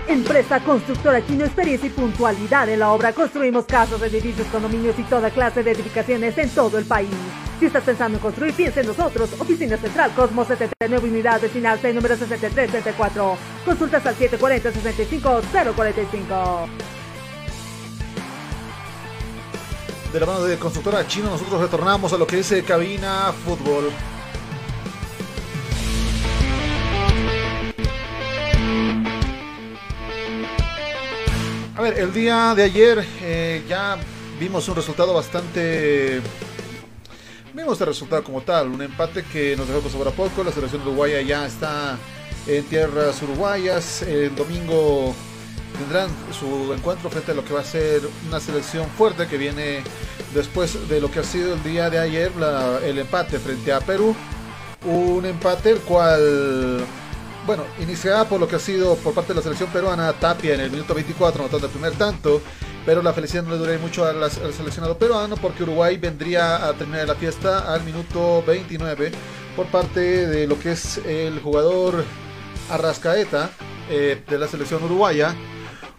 Empresa 0.07 0.61
Constructora 0.61 1.25
Chino, 1.25 1.43
experiencia 1.43 1.87
y 1.87 1.91
puntualidad 1.91 2.69
en 2.69 2.79
la 2.79 2.91
obra. 2.91 3.11
Construimos 3.11 3.65
casas, 3.65 4.01
edificios, 4.01 4.47
condominios 4.47 4.97
y 4.97 5.03
toda 5.03 5.29
clase 5.29 5.63
de 5.63 5.71
edificaciones 5.71 6.37
en 6.37 6.49
todo 6.49 6.77
el 6.77 6.85
país. 6.85 7.09
Si 7.59 7.65
estás 7.65 7.83
pensando 7.83 8.17
en 8.17 8.21
construir, 8.21 8.53
piensa 8.53 8.79
en 8.79 8.87
nosotros. 8.87 9.29
Oficina 9.39 9.75
Central 9.77 10.13
Cosmo 10.15 10.45
79 10.45 11.09
Unidad 11.09 11.41
Vecinal 11.41 11.77
C 11.79 11.91
número 11.91 12.15
6334. 12.15 13.37
Consultas 13.65 14.05
al 14.05 14.15
740-65-045. 14.15 16.67
De 20.13 20.19
la 20.21 20.25
mano 20.25 20.43
de 20.43 20.57
Constructora 20.57 21.05
Chino, 21.05 21.29
nosotros 21.29 21.59
retornamos 21.59 22.13
a 22.13 22.17
lo 22.17 22.25
que 22.25 22.39
es 22.39 22.53
Cabina 22.65 23.33
Fútbol. 23.43 23.91
A 31.77 31.81
ver, 31.81 31.99
el 31.99 32.11
día 32.13 32.53
de 32.55 32.63
ayer 32.63 33.05
eh, 33.21 33.63
ya 33.67 33.97
vimos 34.39 34.67
un 34.67 34.75
resultado 34.75 35.13
bastante... 35.13 36.21
Vimos 37.53 37.79
el 37.81 37.87
resultado 37.87 38.23
como 38.23 38.41
tal, 38.41 38.67
un 38.69 38.81
empate 38.81 39.23
que 39.23 39.55
nos 39.55 39.67
dejó 39.67 39.89
sabor 39.89 40.07
a 40.07 40.11
poco. 40.11 40.43
La 40.43 40.51
selección 40.51 40.81
uruguaya 40.83 41.21
ya 41.21 41.45
está 41.45 41.97
en 42.47 42.63
tierras 42.65 43.21
uruguayas. 43.21 44.03
El 44.03 44.35
domingo 44.35 45.13
tendrán 45.77 46.09
su 46.37 46.73
encuentro 46.73 47.09
frente 47.09 47.31
a 47.31 47.35
lo 47.35 47.43
que 47.43 47.53
va 47.53 47.61
a 47.61 47.63
ser 47.63 48.01
una 48.27 48.39
selección 48.39 48.87
fuerte 48.97 49.27
que 49.27 49.37
viene 49.37 49.81
después 50.35 50.87
de 50.87 50.99
lo 51.01 51.09
que 51.11 51.19
ha 51.19 51.23
sido 51.23 51.53
el 51.53 51.63
día 51.63 51.89
de 51.89 51.99
ayer, 51.99 52.35
la- 52.35 52.79
el 52.83 52.97
empate 52.99 53.39
frente 53.39 53.71
a 53.73 53.79
Perú. 53.79 54.15
Un 54.85 55.25
empate 55.25 55.71
el 55.71 55.79
cual, 55.79 56.79
bueno, 57.47 57.63
iniciada 57.81 58.25
por 58.29 58.39
lo 58.39 58.47
que 58.47 58.57
ha 58.57 58.59
sido 58.59 58.95
por 58.97 59.13
parte 59.15 59.29
de 59.29 59.37
la 59.37 59.41
selección 59.41 59.69
peruana, 59.71 60.13
Tapia 60.13 60.53
en 60.53 60.59
el 60.59 60.69
minuto 60.69 60.93
24 60.93 61.41
anotando 61.43 61.65
el 61.65 61.71
primer 61.71 61.93
tanto, 61.93 62.41
pero 62.85 63.01
la 63.01 63.13
felicidad 63.13 63.43
no 63.43 63.51
le 63.51 63.57
duró 63.57 63.79
mucho 63.79 64.05
al, 64.05 64.29
seleccionado 64.29 64.97
peruano 64.97 65.35
porque 65.37 65.63
Uruguay 65.63 65.97
vendría 65.97 66.67
a 66.67 66.73
terminar 66.73 67.07
la 67.07 67.15
fiesta 67.15 67.73
al 67.73 67.83
minuto 67.83 68.43
29 68.45 69.11
por 69.55 69.65
parte 69.67 70.27
de 70.27 70.45
lo 70.45 70.59
que 70.59 70.73
es 70.73 70.97
el 71.05 71.39
jugador 71.39 72.03
Arrascaeta 72.69 73.49
eh, 73.89 74.21
de 74.27 74.37
la 74.37 74.47
selección 74.47 74.83
uruguaya. 74.83 75.33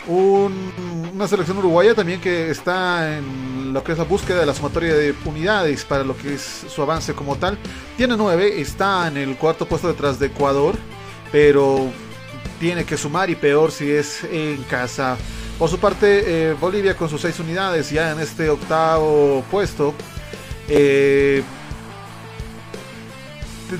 Un- 0.06 1.10
una 1.14 1.26
selección 1.26 1.58
uruguaya 1.58 1.94
también 1.94 2.20
que 2.20 2.50
está 2.50 3.16
en 3.18 3.72
lo 3.72 3.82
que 3.82 3.92
es 3.92 3.98
la 3.98 4.04
búsqueda 4.04 4.40
de 4.40 4.46
la 4.46 4.54
sumatoria 4.54 4.94
de 4.94 5.14
unidades 5.24 5.84
para 5.84 6.04
lo 6.04 6.16
que 6.16 6.34
es 6.34 6.64
su 6.68 6.80
avance 6.82 7.12
como 7.14 7.36
tal. 7.36 7.58
Tiene 7.96 8.16
nueve, 8.16 8.60
está 8.60 9.08
en 9.08 9.16
el 9.16 9.36
cuarto 9.36 9.66
puesto 9.66 9.88
detrás 9.88 10.18
de 10.18 10.26
Ecuador, 10.28 10.76
pero 11.30 11.90
tiene 12.58 12.84
que 12.84 12.96
sumar 12.96 13.30
y 13.30 13.36
peor 13.36 13.70
si 13.70 13.90
es 13.90 14.24
en 14.24 14.62
casa. 14.64 15.16
Por 15.58 15.68
su 15.68 15.78
parte, 15.78 16.50
eh, 16.50 16.54
Bolivia 16.54 16.96
con 16.96 17.08
sus 17.08 17.20
seis 17.20 17.38
unidades 17.40 17.90
ya 17.90 18.12
en 18.12 18.20
este 18.20 18.48
octavo 18.48 19.44
puesto. 19.50 19.94
Eh, 20.68 21.42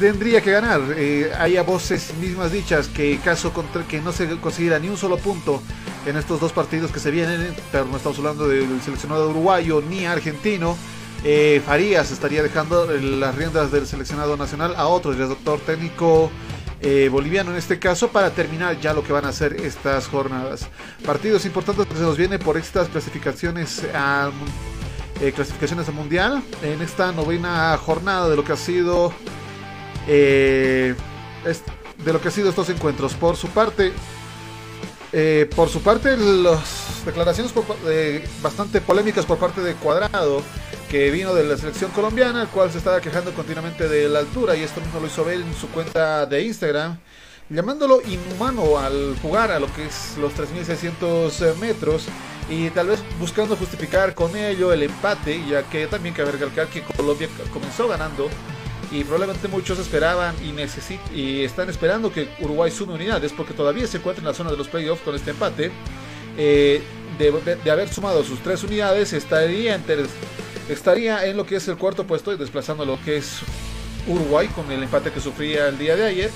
tendría 0.00 0.40
que 0.40 0.50
ganar. 0.50 0.80
Eh, 0.96 1.30
hay 1.38 1.56
a 1.56 1.62
voces 1.62 2.14
mismas 2.20 2.52
dichas 2.52 2.88
que 2.88 3.18
caso 3.18 3.52
contra, 3.52 3.86
que 3.86 4.00
no 4.00 4.12
se 4.12 4.28
consiguiera 4.38 4.78
ni 4.78 4.88
un 4.88 4.96
solo 4.96 5.18
punto 5.18 5.62
en 6.04 6.16
estos 6.16 6.40
dos 6.40 6.52
partidos 6.52 6.90
que 6.90 7.00
se 7.00 7.10
vienen, 7.10 7.54
pero 7.70 7.84
no 7.84 7.96
estamos 7.96 8.18
hablando 8.18 8.48
del 8.48 8.80
seleccionado 8.82 9.30
uruguayo 9.30 9.80
ni 9.80 10.04
argentino. 10.04 10.76
Farías 11.66 12.12
estaría 12.12 12.44
dejando 12.44 12.86
las 12.86 13.34
riendas 13.34 13.72
del 13.72 13.88
seleccionado 13.88 14.36
nacional 14.36 14.74
a 14.76 14.86
otro 14.86 15.12
director 15.12 15.58
técnico 15.60 16.30
eh, 16.80 17.08
boliviano 17.10 17.50
en 17.50 17.56
este 17.56 17.80
caso 17.80 18.08
para 18.08 18.30
terminar 18.30 18.78
ya 18.80 18.92
lo 18.92 19.02
que 19.02 19.12
van 19.12 19.24
a 19.24 19.32
ser 19.32 19.54
estas 19.60 20.06
jornadas. 20.06 20.68
Partidos 21.04 21.44
importantes 21.44 21.86
que 21.86 21.94
se 21.94 22.02
nos 22.02 22.16
viene 22.16 22.38
por 22.38 22.56
estas 22.56 22.88
clasificaciones 22.88 23.82
a 23.94 24.30
eh, 25.20 25.32
clasificaciones 25.32 25.88
al 25.88 25.94
mundial 25.94 26.42
en 26.62 26.80
esta 26.80 27.10
novena 27.10 27.76
jornada 27.78 28.28
de 28.28 28.36
lo 28.36 28.44
que 28.44 28.52
ha 28.52 28.56
sido 28.56 29.12
eh, 30.06 30.94
de 32.04 32.12
lo 32.12 32.20
que 32.20 32.28
ha 32.28 32.30
sido 32.30 32.50
estos 32.50 32.68
encuentros. 32.70 33.14
Por 33.14 33.36
su 33.36 33.48
parte, 33.48 33.92
por 35.56 35.68
su 35.68 35.82
parte, 35.82 36.16
las 36.16 37.04
declaraciones 37.04 37.52
bastante 38.40 38.80
polémicas 38.80 39.26
por 39.26 39.38
parte 39.38 39.62
de 39.62 39.74
Cuadrado, 39.74 40.42
que 40.90 41.10
vino 41.10 41.34
de 41.34 41.44
la 41.44 41.56
selección 41.56 41.90
colombiana, 41.90 42.42
el 42.42 42.48
cual 42.48 42.70
se 42.70 42.78
estaba 42.78 43.00
quejando 43.00 43.32
continuamente 43.34 43.88
de 43.88 44.08
la 44.08 44.20
altura, 44.20 44.56
y 44.56 44.62
esto 44.62 44.80
mismo 44.80 45.00
lo 45.00 45.06
hizo 45.06 45.28
él 45.30 45.42
en 45.42 45.54
su 45.54 45.68
cuenta 45.68 46.24
de 46.26 46.42
Instagram, 46.42 46.98
llamándolo 47.50 48.00
inhumano 48.02 48.78
al 48.78 49.16
jugar 49.20 49.50
a 49.50 49.58
lo 49.58 49.72
que 49.74 49.86
es 49.86 50.16
los 50.18 50.32
3.600 50.34 51.56
metros, 51.56 52.06
y 52.48 52.70
tal 52.70 52.88
vez 52.88 53.00
buscando 53.20 53.56
justificar 53.56 54.14
con 54.14 54.34
ello 54.36 54.72
el 54.72 54.82
empate, 54.82 55.44
ya 55.46 55.62
que 55.64 55.86
también 55.86 56.14
cabe 56.14 56.32
recalcar 56.32 56.68
que 56.68 56.82
Colombia 56.82 57.28
comenzó 57.52 57.88
ganando 57.88 58.28
y 58.90 59.04
probablemente 59.04 59.48
muchos 59.48 59.78
esperaban 59.78 60.34
y, 60.42 60.54
y 61.14 61.44
están 61.44 61.68
esperando 61.68 62.10
que 62.10 62.28
Uruguay 62.40 62.70
sume 62.70 62.94
unidades 62.94 63.32
porque 63.32 63.52
todavía 63.52 63.86
se 63.86 63.98
encuentra 63.98 64.22
en 64.22 64.28
la 64.28 64.34
zona 64.34 64.50
de 64.50 64.56
los 64.56 64.68
playoffs 64.68 65.02
con 65.02 65.14
este 65.14 65.32
empate. 65.32 65.70
Eh, 66.38 66.82
de, 67.18 67.70
haber 67.70 67.88
sumado 67.88 68.22
sus 68.22 68.38
tres 68.40 68.62
unidades 68.62 69.12
estaría, 69.12 69.74
estaría 70.68 71.26
en 71.26 71.36
lo 71.36 71.46
que 71.46 71.56
es 71.56 71.68
el 71.68 71.76
cuarto 71.76 72.06
puesto 72.06 72.32
y 72.32 72.36
desplazando 72.36 72.84
lo 72.84 73.00
que 73.02 73.18
es 73.18 73.40
Uruguay 74.06 74.48
con 74.48 74.70
el 74.70 74.82
empate 74.82 75.10
que 75.12 75.20
sufría 75.20 75.68
el 75.68 75.78
día 75.78 75.96
de 75.96 76.06
ayer. 76.06 76.30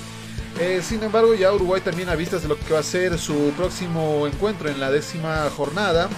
Eh, 0.59 0.81
sin 0.83 1.01
embargo, 1.01 1.33
ya 1.33 1.51
Uruguay 1.51 1.81
también 1.81 2.09
a 2.09 2.15
vistas 2.15 2.43
de 2.43 2.47
lo 2.47 2.59
que 2.59 2.73
va 2.73 2.79
a 2.79 2.83
ser 2.83 3.17
su 3.17 3.51
próximo 3.57 4.27
encuentro 4.27 4.69
en 4.69 4.79
la 4.79 4.91
décima 4.91 5.49
jornada, 5.49 6.09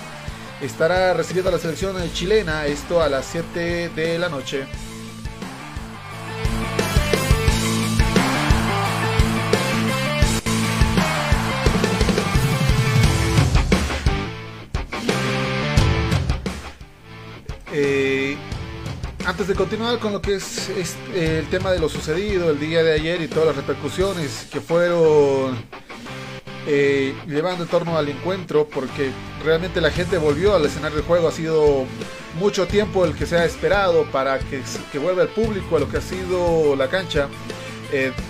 estará 0.61 1.13
recibiendo 1.13 1.49
a 1.49 1.53
la 1.53 1.59
selección 1.59 1.95
chilena, 2.13 2.66
esto 2.66 3.01
a 3.01 3.07
las 3.07 3.26
7 3.28 3.89
de 3.95 4.20
la 4.20 4.30
noche. 4.30 4.66
Eh, 17.78 18.38
antes 19.26 19.49
de 19.49 19.53
continuar 19.53 19.99
con 19.99 20.13
lo 20.13 20.21
que 20.21 20.36
es, 20.36 20.69
eh, 21.13 21.39
el 21.39 21.49
tema 21.49 21.71
de 21.73 21.80
lo 21.80 21.89
sucedido 21.89 22.49
el 22.49 22.57
día 22.57 22.82
de 22.82 22.93
ayer 22.93 23.21
y 23.21 23.28
todas 23.28 23.47
las 23.47 23.57
repercusiones 23.57 24.47
que 24.49 24.61
fueron 24.61 25.57
eh, 26.67 27.13
llevando 27.28 27.65
en 27.65 27.69
torno 27.69 27.97
al 27.97 28.07
encuentro, 28.07 28.65
porque 28.65 29.11
realmente 29.43 29.82
la 29.82 29.91
gente 29.91 30.17
volvió 30.17 30.55
al 30.55 30.65
escenario 30.65 30.95
del 30.95 31.05
juego, 31.05 31.28
ha 31.28 31.34
sido 31.34 31.84
mucho 32.39 32.65
tiempo 32.65 33.03
el 33.03 33.13
que 33.13 33.26
se 33.26 33.36
ha 33.36 33.43
esperado 33.43 34.05
para 34.05 34.39
que, 34.39 34.61
que 34.89 34.97
vuelva 34.97 35.23
el 35.23 35.30
público 35.30 35.76
a 35.76 35.82
lo 35.82 35.89
que 35.89 35.97
ha 35.97 36.01
sido 36.01 36.78
la 36.78 36.89
cancha. 36.89 37.28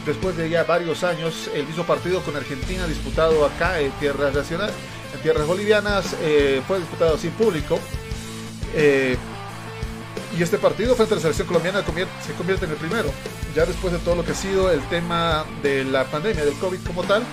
después 0.08 0.36
de 0.38 0.50
ya 0.50 0.64
varios 0.64 1.04
años, 1.04 1.52
el 1.54 1.68
mismo 1.68 1.84
partido 1.84 2.22
con 2.22 2.36
Argentina 2.36 2.88
disputado 2.88 3.46
acá 3.46 3.80
en 3.80 3.91
tierras 4.00 4.34
nacionales, 4.34 4.74
en 5.14 5.22
tierras 5.22 5.46
bolivianas, 5.46 6.16
fue 6.68 6.80
disputado 6.80 7.16
sin 7.20 7.30
público. 7.32 7.80
Y 10.38 10.44
este 10.44 10.58
partido 10.58 10.96
frente 10.96 11.14
a 11.14 11.16
la 11.16 11.22
selección 11.22 11.48
colombiana 11.48 11.82
se 12.26 12.34
convierte 12.34 12.66
en 12.66 12.72
el 12.72 12.78
primero. 12.78 13.10
Ya 13.56 13.66
después 13.66 13.94
de 13.94 14.00
todo 14.00 14.16
lo 14.16 14.26
que 14.26 14.34
ha 14.34 14.36
sido 14.36 14.70
el 14.70 14.82
tema 14.90 15.46
de 15.64 15.86
la 15.86 16.04
pandemia, 16.06 16.44
del 16.44 16.56
COVID 16.56 16.80
como 16.86 17.04
tal. 17.04 17.24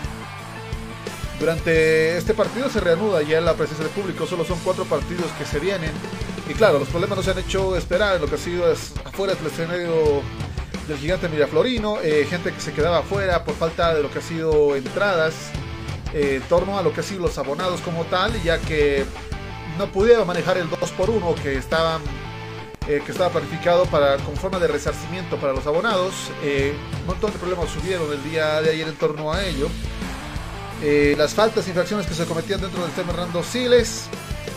Durante 1.41 2.17
este 2.17 2.33
partido 2.33 2.69
se 2.69 2.79
reanuda 2.79 3.23
ya 3.23 3.41
la 3.41 3.55
presencia 3.55 3.85
del 3.85 3.93
público. 3.93 4.25
Solo 4.27 4.45
son 4.45 4.61
cuatro 4.61 4.85
partidos 4.85 5.27
que 5.37 5.45
se 5.45 5.59
vienen. 5.59 5.91
Y 6.49 6.55
claro, 6.55 6.79
los 6.79 6.89
problemas 6.89 7.17
no 7.17 7.25
se 7.25 7.33
han 7.33 7.39
hecho 7.39 7.77
esperar. 7.77 8.21
Lo 8.21 8.29
que 8.29 8.37
ha 8.37 8.39
sido 8.39 8.71
es 8.71 8.93
afuera 9.05 9.35
del 9.35 9.47
escenario 9.49 10.23
del 10.87 10.99
gigante 10.99 11.29
Miraflorino. 11.29 12.01
Eh, 12.03 12.25
gente 12.31 12.53
que 12.53 12.61
se 12.61 12.73
quedaba 12.73 12.99
afuera 12.99 13.43
por 13.43 13.57
falta 13.57 13.95
de 13.95 14.03
lo 14.05 14.13
que 14.13 14.21
ha 14.21 14.23
sido 14.23 14.77
entradas. 14.77 15.35
Eh, 16.15 16.37
en 16.41 16.43
torno 16.43 16.79
a 16.79 16.83
lo 16.83 16.93
que 16.93 17.01
ha 17.01 17.03
sido 17.03 17.23
los 17.23 17.37
abonados 17.37 17.81
como 17.81 18.05
tal. 18.05 18.41
Ya 18.45 18.59
que 18.59 19.05
no 19.77 19.91
pudieron 19.91 20.25
manejar 20.25 20.57
el 20.57 20.71
2 20.71 20.79
por 20.93 21.11
1 21.11 21.35
que 21.43 21.57
estaban 21.57 22.01
eh, 22.89 23.01
que 23.07 23.13
estaba 23.13 23.31
planificado 23.31 23.87
para, 23.87 24.17
como 24.17 24.37
forma 24.37 24.59
de 24.59 24.67
resarcimiento 24.67 25.37
para 25.37 25.53
los 25.53 25.65
abonados. 25.69 26.33
Eh, 26.43 26.75
un 27.03 27.07
montón 27.07 27.33
de 27.33 27.39
problemas 27.39 27.71
subieron 27.71 28.13
el 28.13 28.23
día 28.25 28.61
de 28.61 28.71
ayer 28.71 28.89
en 28.89 28.97
torno 28.97 29.33
a 29.33 29.45
ello. 29.45 29.69
Eh, 30.83 31.15
las 31.17 31.33
faltas 31.33 31.65
e 31.67 31.71
infracciones 31.71 32.09
que 32.09 32.15
se 32.15 32.25
cometían 32.27 32.61
dentro 32.61 32.83
del 32.83 32.91
tema 32.91 33.13
Rando 33.13 33.45
Siles, 33.45 34.07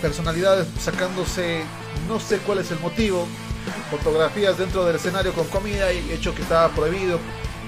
personalidades 0.01 0.67
sacándose, 0.79 1.61
no 2.07 2.19
sé 2.19 2.39
cuál 2.39 2.57
es 2.57 2.71
el 2.71 2.79
motivo, 2.79 3.27
fotografías 3.91 4.57
dentro 4.57 4.83
del 4.85 4.95
escenario 4.95 5.31
con 5.33 5.45
comida 5.49 5.93
y 5.93 6.11
hecho 6.11 6.33
que 6.33 6.41
estaba 6.41 6.69
prohibido 6.69 7.19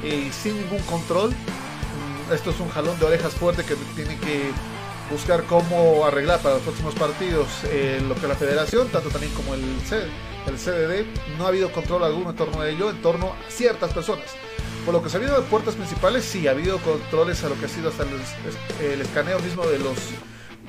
y 0.03 0.31
sin 0.31 0.59
ningún 0.59 0.81
control. 0.87 1.29
Mm, 1.29 2.33
esto 2.33 2.49
es 2.49 2.59
un 2.59 2.69
jalón 2.69 2.97
de 2.97 3.05
orejas 3.05 3.33
fuerte 3.33 3.63
que 3.63 3.75
tiene 3.95 4.17
que 4.17 4.49
buscar 5.11 5.43
cómo 5.43 6.03
arreglar 6.03 6.39
para 6.39 6.55
los 6.55 6.63
próximos 6.63 6.95
partidos 6.95 7.47
lo 8.07 8.15
que 8.15 8.27
la 8.27 8.35
federación, 8.35 8.87
tanto 8.89 9.09
también 9.09 9.31
como 9.33 9.53
el 9.53 9.61
CED 9.87 10.07
el 10.47 10.57
CDD, 10.57 11.05
no 11.37 11.45
ha 11.45 11.49
habido 11.49 11.71
control 11.71 12.03
alguno 12.03 12.31
en 12.31 12.35
torno 12.35 12.61
a 12.61 12.69
ello, 12.69 12.89
en 12.89 13.01
torno 13.01 13.27
a 13.33 13.51
ciertas 13.51 13.93
personas. 13.93 14.25
Por 14.85 14.93
lo 14.93 15.03
que 15.03 15.09
se 15.09 15.17
ha 15.17 15.19
habido 15.19 15.39
de 15.39 15.47
puertas 15.47 15.75
principales, 15.75 16.23
sí 16.23 16.47
ha 16.47 16.51
habido 16.51 16.77
controles 16.79 17.43
a 17.43 17.49
lo 17.49 17.59
que 17.59 17.65
ha 17.65 17.69
sido 17.69 17.89
hasta 17.89 18.03
el, 18.03 19.01
escaneo 19.01 19.39
mismo 19.39 19.65
de 19.65 19.79
los 19.79 19.97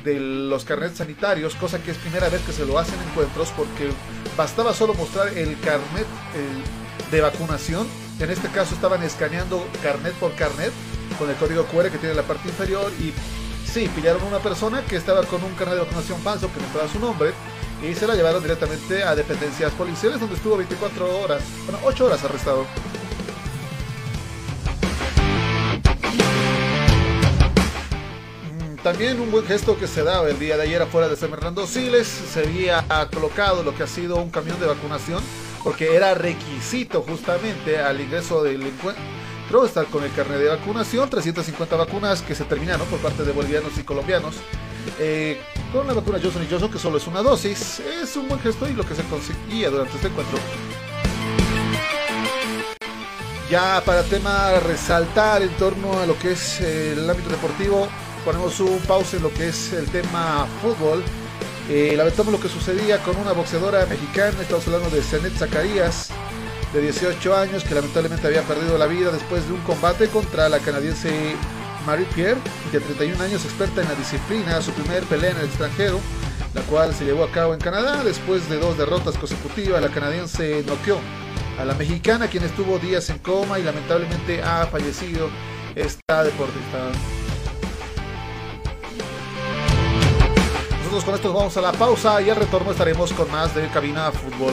de 0.04 0.20
los 0.20 0.64
carnets 0.64 0.98
sanitarios, 0.98 1.56
cosa 1.56 1.82
que 1.82 1.90
es 1.90 1.96
primera 1.98 2.28
vez 2.28 2.40
que 2.42 2.52
se 2.52 2.64
lo 2.64 2.78
hacen 2.78 2.94
encuentros 3.10 3.52
porque 3.56 3.90
bastaba 4.36 4.72
solo 4.72 4.94
mostrar 4.94 5.36
el 5.36 5.58
carnet 5.60 6.06
de 7.10 7.20
vacunación. 7.20 7.86
En 8.20 8.30
este 8.30 8.48
caso 8.48 8.74
estaban 8.74 9.02
escaneando 9.02 9.64
carnet 9.82 10.14
por 10.14 10.34
carnet 10.34 10.72
con 11.18 11.28
el 11.28 11.36
código 11.36 11.64
QR 11.66 11.90
que 11.90 11.98
tiene 11.98 12.14
la 12.14 12.22
parte 12.22 12.48
inferior 12.48 12.90
y 13.00 13.12
sí, 13.68 13.88
pillaron 13.94 14.22
a 14.22 14.26
una 14.26 14.38
persona 14.38 14.84
que 14.84 14.96
estaba 14.96 15.24
con 15.24 15.42
un 15.42 15.54
carnet 15.54 15.74
de 15.74 15.80
vacunación 15.82 16.20
falso 16.20 16.50
que 16.52 16.60
no 16.60 16.66
estaba 16.66 16.88
su 16.88 17.00
nombre 17.00 17.32
y 17.82 17.94
se 17.94 18.06
la 18.06 18.14
llevaron 18.14 18.42
directamente 18.42 19.02
a 19.02 19.14
dependencias 19.14 19.72
policiales 19.72 20.20
donde 20.20 20.36
estuvo 20.36 20.56
24 20.56 21.20
horas, 21.20 21.42
bueno, 21.64 21.78
8 21.84 22.06
horas 22.06 22.24
arrestado. 22.24 22.66
Mm, 28.52 28.76
también 28.82 29.20
un 29.20 29.30
buen 29.30 29.46
gesto 29.46 29.78
que 29.78 29.86
se 29.86 30.02
daba 30.02 30.28
el 30.28 30.38
día 30.38 30.56
de 30.56 30.64
ayer 30.64 30.82
afuera 30.82 31.08
de 31.08 31.16
San 31.16 31.30
Fernando 31.30 31.66
Siles, 31.66 32.06
se 32.06 32.40
había 32.40 32.84
colocado 33.12 33.62
lo 33.62 33.74
que 33.74 33.84
ha 33.84 33.86
sido 33.86 34.16
un 34.16 34.30
camión 34.30 34.58
de 34.58 34.66
vacunación, 34.66 35.22
porque 35.62 35.94
era 35.94 36.14
requisito 36.14 37.02
justamente 37.02 37.78
al 37.78 38.00
ingreso 38.00 38.42
del 38.42 38.62
encuentro 38.62 39.18
estar 39.64 39.86
con 39.86 40.04
el 40.04 40.12
carnet 40.12 40.38
de 40.38 40.48
vacunación, 40.48 41.08
350 41.08 41.74
vacunas 41.76 42.20
que 42.20 42.34
se 42.34 42.44
terminaron 42.44 42.86
por 42.88 42.98
parte 43.00 43.24
de 43.24 43.32
bolivianos 43.32 43.78
y 43.78 43.82
colombianos. 43.82 44.36
Eh, 44.98 45.40
con 45.72 45.86
la 45.86 45.92
vacuna 45.92 46.18
Johnson 46.22 46.46
Johnson, 46.48 46.70
que 46.70 46.78
solo 46.78 46.98
es 46.98 47.06
una 47.06 47.22
dosis, 47.22 47.80
es 47.80 48.16
un 48.16 48.28
buen 48.28 48.40
gesto 48.40 48.68
y 48.68 48.72
lo 48.72 48.84
que 48.84 48.94
se 48.94 49.02
conseguía 49.04 49.70
durante 49.70 49.96
este 49.96 50.08
encuentro. 50.08 50.38
Ya 53.50 53.82
para 53.84 54.02
tema 54.02 54.52
resaltar 54.60 55.42
en 55.42 55.50
torno 55.56 55.98
a 55.98 56.06
lo 56.06 56.18
que 56.18 56.32
es 56.32 56.60
el 56.60 57.08
ámbito 57.08 57.30
deportivo, 57.30 57.88
ponemos 58.24 58.60
un 58.60 58.78
pausa 58.80 59.16
en 59.16 59.22
lo 59.22 59.32
que 59.32 59.48
es 59.48 59.72
el 59.72 59.86
tema 59.86 60.46
fútbol. 60.62 61.02
Eh, 61.68 61.94
lamentamos 61.96 62.32
lo 62.32 62.40
que 62.40 62.48
sucedía 62.48 63.02
con 63.02 63.16
una 63.16 63.32
boxeadora 63.32 63.84
mexicana, 63.86 64.40
estamos 64.40 64.66
hablando 64.66 64.90
de 64.90 65.02
Zenet 65.02 65.34
Zacarías, 65.34 66.10
de 66.72 66.80
18 66.80 67.36
años, 67.36 67.64
que 67.64 67.74
lamentablemente 67.74 68.26
había 68.26 68.42
perdido 68.42 68.78
la 68.78 68.86
vida 68.86 69.10
después 69.10 69.46
de 69.46 69.52
un 69.52 69.60
combate 69.60 70.08
contra 70.08 70.48
la 70.48 70.58
canadiense 70.60 71.36
Marie 71.88 72.06
Pierre, 72.14 72.38
de 72.70 72.80
31 72.80 73.24
años, 73.24 73.46
experta 73.46 73.80
en 73.80 73.88
la 73.88 73.94
disciplina, 73.94 74.60
su 74.60 74.72
primer 74.72 75.04
pelea 75.04 75.30
en 75.30 75.38
el 75.38 75.46
extranjero, 75.46 75.98
la 76.52 76.60
cual 76.64 76.92
se 76.92 77.06
llevó 77.06 77.24
a 77.24 77.30
cabo 77.30 77.54
en 77.54 77.60
Canadá. 77.60 78.04
Después 78.04 78.46
de 78.50 78.58
dos 78.58 78.76
derrotas 78.76 79.16
consecutivas, 79.16 79.80
la 79.80 79.88
canadiense 79.88 80.62
noqueó 80.66 80.98
a 81.58 81.64
la 81.64 81.72
mexicana, 81.72 82.28
quien 82.28 82.44
estuvo 82.44 82.78
días 82.78 83.08
en 83.08 83.16
coma 83.20 83.58
y 83.58 83.62
lamentablemente 83.62 84.42
ha 84.42 84.66
fallecido 84.66 85.30
esta 85.74 86.24
deportista. 86.24 86.90
Nosotros 90.80 91.04
con 91.04 91.14
esto 91.14 91.32
vamos 91.32 91.56
a 91.56 91.62
la 91.62 91.72
pausa 91.72 92.20
y 92.20 92.28
al 92.28 92.36
retorno 92.36 92.70
estaremos 92.70 93.14
con 93.14 93.30
más 93.30 93.54
de 93.54 93.66
Cabina 93.68 94.12
Fútbol. 94.12 94.52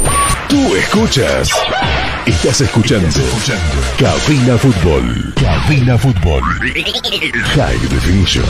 Tú 0.51 0.75
escuchas. 0.75 1.49
Estás 2.25 2.59
escuchando. 2.59 3.07
Cabina 3.97 4.57
Fútbol. 4.57 5.33
Cabina 5.35 5.97
Fútbol. 5.97 6.43
High 7.55 7.79
Definition. 7.87 8.43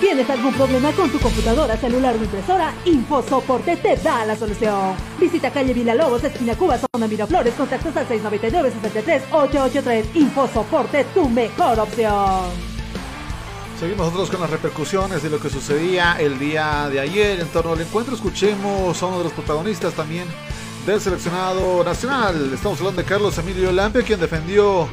¿Tienes 0.00 0.30
algún 0.30 0.54
problema 0.54 0.92
con 0.92 1.10
tu 1.10 1.18
computadora, 1.18 1.76
celular 1.76 2.14
o 2.14 2.24
impresora? 2.24 2.72
InfoSoporte 2.86 3.76
te 3.76 3.96
da 3.96 4.24
la 4.24 4.34
solución. 4.34 4.94
Visita 5.20 5.50
calle 5.50 5.74
Villalobos, 5.74 6.24
esquina 6.24 6.54
Cuba, 6.54 6.78
zona 6.78 7.06
Miraflores, 7.06 7.52
contactos 7.52 7.94
al 7.98 8.08
699-63-883. 8.08 10.04
InfoSoporte, 10.14 11.04
tu 11.12 11.28
mejor 11.28 11.80
opción. 11.80 12.73
Seguimos 13.84 14.06
nosotros 14.06 14.30
con 14.30 14.40
las 14.40 14.48
repercusiones 14.48 15.22
de 15.22 15.28
lo 15.28 15.38
que 15.38 15.50
sucedía 15.50 16.16
el 16.18 16.38
día 16.38 16.88
de 16.88 17.00
ayer 17.00 17.38
en 17.38 17.46
torno 17.48 17.74
al 17.74 17.80
encuentro. 17.82 18.14
Escuchemos 18.14 19.02
a 19.02 19.06
uno 19.06 19.18
de 19.18 19.24
los 19.24 19.32
protagonistas 19.34 19.92
también 19.92 20.26
del 20.86 21.02
seleccionado 21.02 21.84
nacional. 21.84 22.50
Estamos 22.54 22.78
hablando 22.78 23.02
de 23.02 23.06
Carlos 23.06 23.36
Emilio 23.36 23.70
Lampe, 23.72 24.02
quien 24.02 24.18
defendió 24.18 24.88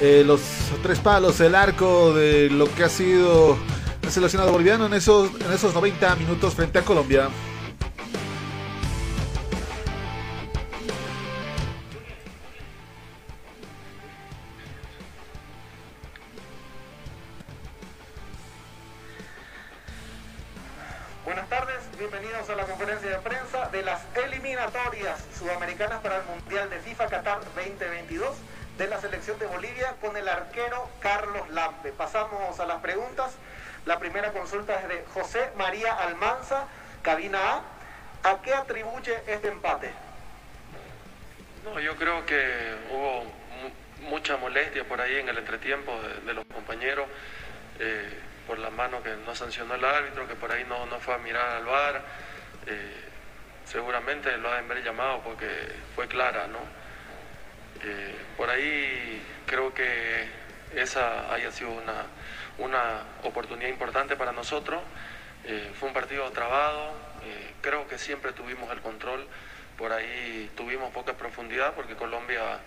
eh, 0.00 0.22
los 0.24 0.40
tres 0.84 1.00
palos, 1.00 1.40
el 1.40 1.56
arco 1.56 2.14
de 2.14 2.48
lo 2.48 2.72
que 2.76 2.84
ha 2.84 2.88
sido 2.88 3.58
el 4.02 4.08
seleccionado 4.08 4.52
boliviano 4.52 4.86
en 4.86 4.94
esos, 4.94 5.30
en 5.44 5.52
esos 5.52 5.74
90 5.74 6.14
minutos 6.14 6.54
frente 6.54 6.78
a 6.78 6.84
Colombia. 6.84 7.30
Sudamericanas 25.38 26.00
para 26.00 26.16
el 26.16 26.24
Mundial 26.24 26.68
de 26.68 26.80
FIFA 26.80 27.06
Qatar 27.08 27.40
2022 27.54 28.36
de 28.76 28.86
la 28.88 29.00
selección 29.00 29.38
de 29.38 29.46
Bolivia 29.46 29.94
con 30.00 30.16
el 30.16 30.28
arquero 30.28 30.88
Carlos 31.00 31.48
Lampe. 31.50 31.92
Pasamos 31.92 32.58
a 32.60 32.66
las 32.66 32.80
preguntas. 32.80 33.32
La 33.86 33.98
primera 33.98 34.32
consulta 34.32 34.80
es 34.80 34.88
de 34.88 35.04
José 35.14 35.50
María 35.56 35.94
Almanza, 35.94 36.66
cabina 37.02 37.38
A. 37.56 37.62
¿A 38.30 38.42
qué 38.42 38.52
atribuye 38.52 39.16
este 39.26 39.48
empate? 39.48 39.92
No, 41.64 41.78
yo 41.78 41.96
creo 41.96 42.26
que 42.26 42.74
hubo 42.90 43.24
mu- 43.24 44.08
mucha 44.10 44.36
molestia 44.36 44.84
por 44.84 45.00
ahí 45.00 45.16
en 45.16 45.28
el 45.28 45.38
entretiempo 45.38 45.92
de, 46.02 46.14
de 46.26 46.34
los 46.34 46.44
compañeros 46.46 47.06
eh, 47.78 48.18
por 48.46 48.58
la 48.58 48.70
mano 48.70 49.02
que 49.02 49.14
no 49.24 49.34
sancionó 49.36 49.74
el 49.74 49.84
árbitro, 49.84 50.26
que 50.26 50.34
por 50.34 50.50
ahí 50.50 50.64
no, 50.64 50.86
no 50.86 50.98
fue 50.98 51.14
a 51.14 51.18
mirar 51.18 51.48
al 51.56 51.64
bar. 51.64 52.02
Seguramente 53.68 54.36
lo 54.38 54.50
han 54.50 54.64
haber 54.64 54.82
llamado 54.82 55.20
porque 55.22 55.46
fue 55.94 56.08
clara, 56.08 56.46
¿no? 56.46 56.58
Eh, 57.84 58.14
por 58.36 58.48
ahí 58.48 59.22
creo 59.46 59.72
que 59.74 60.26
esa 60.74 61.32
haya 61.32 61.52
sido 61.52 61.70
una, 61.70 62.06
una 62.58 63.02
oportunidad 63.22 63.68
importante 63.68 64.16
para 64.16 64.32
nosotros. 64.32 64.80
Eh, 65.44 65.70
fue 65.78 65.88
un 65.88 65.94
partido 65.94 66.30
trabado, 66.32 66.92
eh, 67.24 67.52
creo 67.60 67.86
que 67.86 67.98
siempre 67.98 68.32
tuvimos 68.32 68.70
el 68.72 68.80
control, 68.80 69.26
por 69.76 69.92
ahí 69.92 70.50
tuvimos 70.56 70.92
poca 70.92 71.12
profundidad 71.14 71.74
porque 71.74 71.94
Colombia 71.94 72.58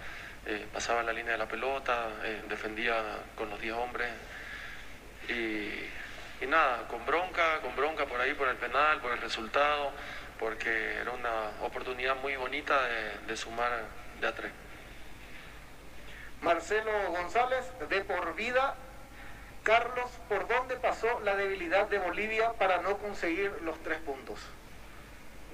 pasaba 0.74 1.04
la 1.04 1.14
línea 1.14 1.34
de 1.34 1.38
la 1.38 1.48
pelota, 1.48 2.08
defendía 2.50 2.96
con 3.36 3.52
los 3.52 3.62
10 3.62 3.76
hombres 3.76 4.10
y 5.30 6.48
nada, 6.48 6.88
con 6.88 7.06
bronca, 7.06 7.60
con 7.62 7.76
bronca 7.76 8.06
por 8.06 8.20
ahí 8.20 8.34
por 8.34 8.48
el 8.48 8.56
penal, 8.56 9.00
por 9.00 9.12
el 9.12 9.22
resultado, 9.22 9.92
porque 10.42 10.96
era 11.00 11.12
una 11.12 11.52
oportunidad 11.62 12.16
muy 12.16 12.36
bonita 12.36 12.82
de, 12.82 13.28
de 13.28 13.38
sumar 13.38 13.72
de 14.20 14.28
a 14.28 14.36
tres. 14.36 14.52
Marcelo 16.42 16.92
González, 17.12 17.64
de 17.88 18.02
por 18.02 18.36
vida. 18.36 18.76
Carlos, 19.64 20.10
¿por 20.28 20.48
dónde 20.48 20.78
pasó 20.78 21.20
la 21.24 21.36
debilidad 21.36 21.88
de 21.88 22.00
Bolivia 22.00 22.54
para 22.54 22.82
no 22.82 22.98
conseguir 22.98 23.54
los 23.62 23.82
tres 23.84 24.00
puntos? 24.00 24.40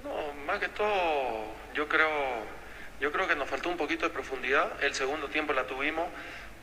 No, 0.02 0.32
más 0.46 0.58
que 0.58 0.68
todo, 0.68 1.44
yo 1.74 1.86
creo, 1.86 2.08
yo 2.98 3.12
creo 3.12 3.28
que 3.28 3.36
nos 3.36 3.50
faltó 3.50 3.68
un 3.68 3.76
poquito 3.76 4.06
de 4.08 4.14
profundidad. 4.14 4.82
El 4.82 4.94
segundo 4.94 5.28
tiempo 5.28 5.52
la 5.52 5.66
tuvimos. 5.66 6.08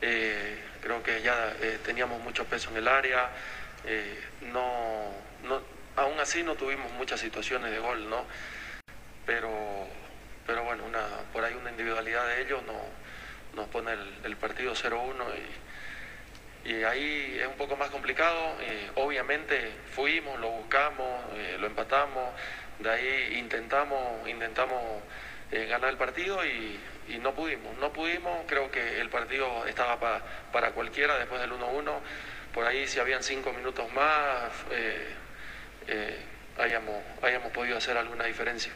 eh, 0.02 0.58
creo 0.82 1.00
que 1.04 1.22
ya 1.22 1.54
eh, 1.60 1.78
teníamos 1.84 2.20
mucho 2.20 2.44
peso 2.46 2.70
en 2.70 2.78
el 2.78 2.88
área. 2.88 3.30
eh, 3.84 4.20
no, 4.52 5.12
no, 5.44 5.75
aún 5.96 6.20
así 6.20 6.42
no 6.42 6.54
tuvimos 6.54 6.92
muchas 6.92 7.20
situaciones 7.20 7.70
de 7.70 7.78
gol, 7.78 8.08
¿no? 8.08 8.24
Pero, 9.24 9.50
pero 10.46 10.62
bueno, 10.62 10.84
por 11.32 11.44
ahí 11.44 11.54
una 11.54 11.70
individualidad 11.70 12.26
de 12.28 12.42
ellos 12.42 12.62
no, 12.64 12.80
nos 13.54 13.68
pone 13.68 13.92
el, 13.92 14.36
partido 14.36 14.74
0-1 14.74 15.24
y, 16.64 16.84
ahí 16.84 17.38
es 17.40 17.46
un 17.46 17.56
poco 17.56 17.76
más 17.76 17.90
complicado. 17.90 18.56
eh, 18.60 18.90
obviamente 18.96 19.72
fuimos, 19.92 20.38
lo 20.40 20.50
buscamos, 20.50 21.24
eh, 21.34 21.56
lo 21.58 21.66
empatamos, 21.66 22.34
de 22.78 22.90
ahí 22.90 23.38
intentamos, 23.38 24.28
intentamos 24.28 25.02
eh, 25.52 25.66
ganar 25.66 25.90
el 25.90 25.96
partido 25.96 26.44
y, 26.44 26.80
no 27.20 27.34
pudimos. 27.34 27.76
No 27.78 27.92
pudimos, 27.92 28.44
creo 28.46 28.70
que 28.70 29.00
el 29.00 29.08
partido 29.08 29.64
estaba 29.66 29.98
pa- 29.98 30.22
para 30.52 30.72
cualquiera 30.72 31.16
después 31.18 31.40
del 31.40 31.52
1-1. 31.52 32.00
Por 32.52 32.66
ahí 32.66 32.86
si 32.86 32.98
habían 33.00 33.22
cinco 33.22 33.52
minutos 33.52 33.90
más, 33.92 34.52
eh, 35.88 36.18
hayamos, 36.58 36.96
hayamos 37.22 37.52
podido 37.52 37.76
hacer 37.78 37.96
alguna 37.96 38.24
diferencia. 38.24 38.72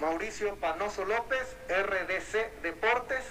Mauricio 0.00 0.56
Panoso 0.56 1.04
López, 1.04 1.56
RDC 1.68 2.62
Deportes. 2.62 3.22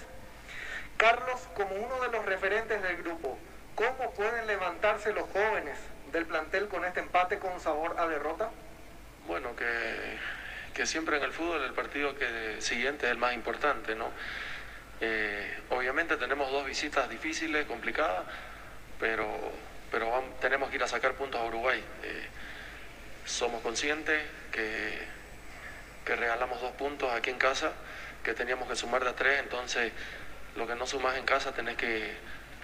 Carlos, 0.96 1.40
como 1.54 1.74
uno 1.74 2.00
de 2.00 2.08
los 2.08 2.24
referentes 2.24 2.82
del 2.82 2.96
grupo, 2.98 3.38
¿cómo 3.74 4.12
pueden 4.12 4.46
levantarse 4.46 5.12
los 5.12 5.28
jóvenes 5.30 5.76
del 6.12 6.26
plantel 6.26 6.68
con 6.68 6.84
este 6.84 7.00
empate 7.00 7.38
con 7.38 7.58
sabor 7.60 7.96
a 7.98 8.06
derrota? 8.06 8.50
Bueno, 9.26 9.54
que, 9.56 9.66
que 10.74 10.86
siempre 10.86 11.16
en 11.16 11.24
el 11.24 11.32
fútbol 11.32 11.62
el 11.62 11.72
partido 11.72 12.16
que 12.16 12.60
siguiente 12.60 13.06
es 13.06 13.12
el 13.12 13.18
más 13.18 13.34
importante, 13.34 13.94
¿no? 13.94 14.10
Eh, 15.00 15.58
obviamente 15.70 16.16
tenemos 16.16 16.50
dos 16.52 16.64
visitas 16.64 17.08
difíciles, 17.08 17.66
complicadas, 17.66 18.24
pero, 19.00 19.26
pero 19.92 20.10
vam- 20.10 20.32
tenemos 20.40 20.70
que 20.70 20.76
ir 20.76 20.82
a 20.82 20.88
sacar 20.88 21.12
puntos 21.14 21.40
a 21.40 21.44
Uruguay. 21.44 21.78
Eh, 22.02 22.26
somos 23.26 23.60
conscientes 23.62 24.20
que, 24.50 24.98
que 26.04 26.16
regalamos 26.16 26.60
dos 26.60 26.72
puntos 26.72 27.12
aquí 27.12 27.30
en 27.30 27.38
casa, 27.38 27.72
que 28.24 28.34
teníamos 28.34 28.68
que 28.68 28.74
sumar 28.74 29.04
de 29.04 29.12
tres, 29.12 29.38
entonces 29.40 29.92
lo 30.56 30.66
que 30.66 30.74
no 30.74 30.86
sumas 30.86 31.16
en 31.16 31.24
casa 31.24 31.52
tenés 31.52 31.76
que, 31.76 32.16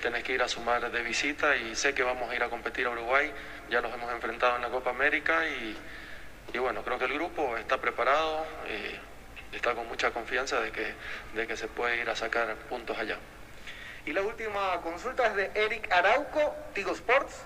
tenés 0.03 0.25
que 0.25 0.33
ir 0.33 0.43
a 0.43 0.49
sumar 0.49 0.91
de 0.91 1.03
visita 1.03 1.55
y 1.57 1.77
sé 1.77 1.95
que 1.95 2.03
vamos 2.03 2.31
a 2.31 2.35
ir 2.35 2.43
a 2.43 2.49
competir 2.49 2.87
a 2.87 2.91
Uruguay, 2.91 3.33
ya 3.71 3.81
los 3.81 3.93
hemos 3.93 4.11
enfrentado 4.13 4.57
en 4.57 4.63
la 4.63 4.69
Copa 4.69 4.91
América 4.91 5.47
y, 5.49 5.77
y 6.55 6.59
bueno, 6.59 6.83
creo 6.83 6.99
que 6.99 7.05
el 7.05 7.13
grupo 7.15 7.57
está 7.57 7.79
preparado, 7.81 8.47
eh, 8.67 8.99
está 9.53 9.75
con 9.75 9.87
mucha 9.87 10.11
confianza 10.11 10.61
de 10.61 10.73
que, 10.73 10.95
de 11.35 11.47
que 11.47 11.57
se 11.57 11.69
puede 11.69 11.99
ir 12.01 12.09
a 12.11 12.17
sacar 12.17 12.55
puntos 12.69 12.99
allá. 12.99 13.19
Y 14.09 14.15
la 14.15 14.23
última 14.23 14.81
consulta 14.81 15.27
es 15.27 15.37
de 15.37 15.51
Eric 15.55 15.93
Arauco, 15.93 16.57
Tigo 16.73 16.93
Sports. 16.93 17.43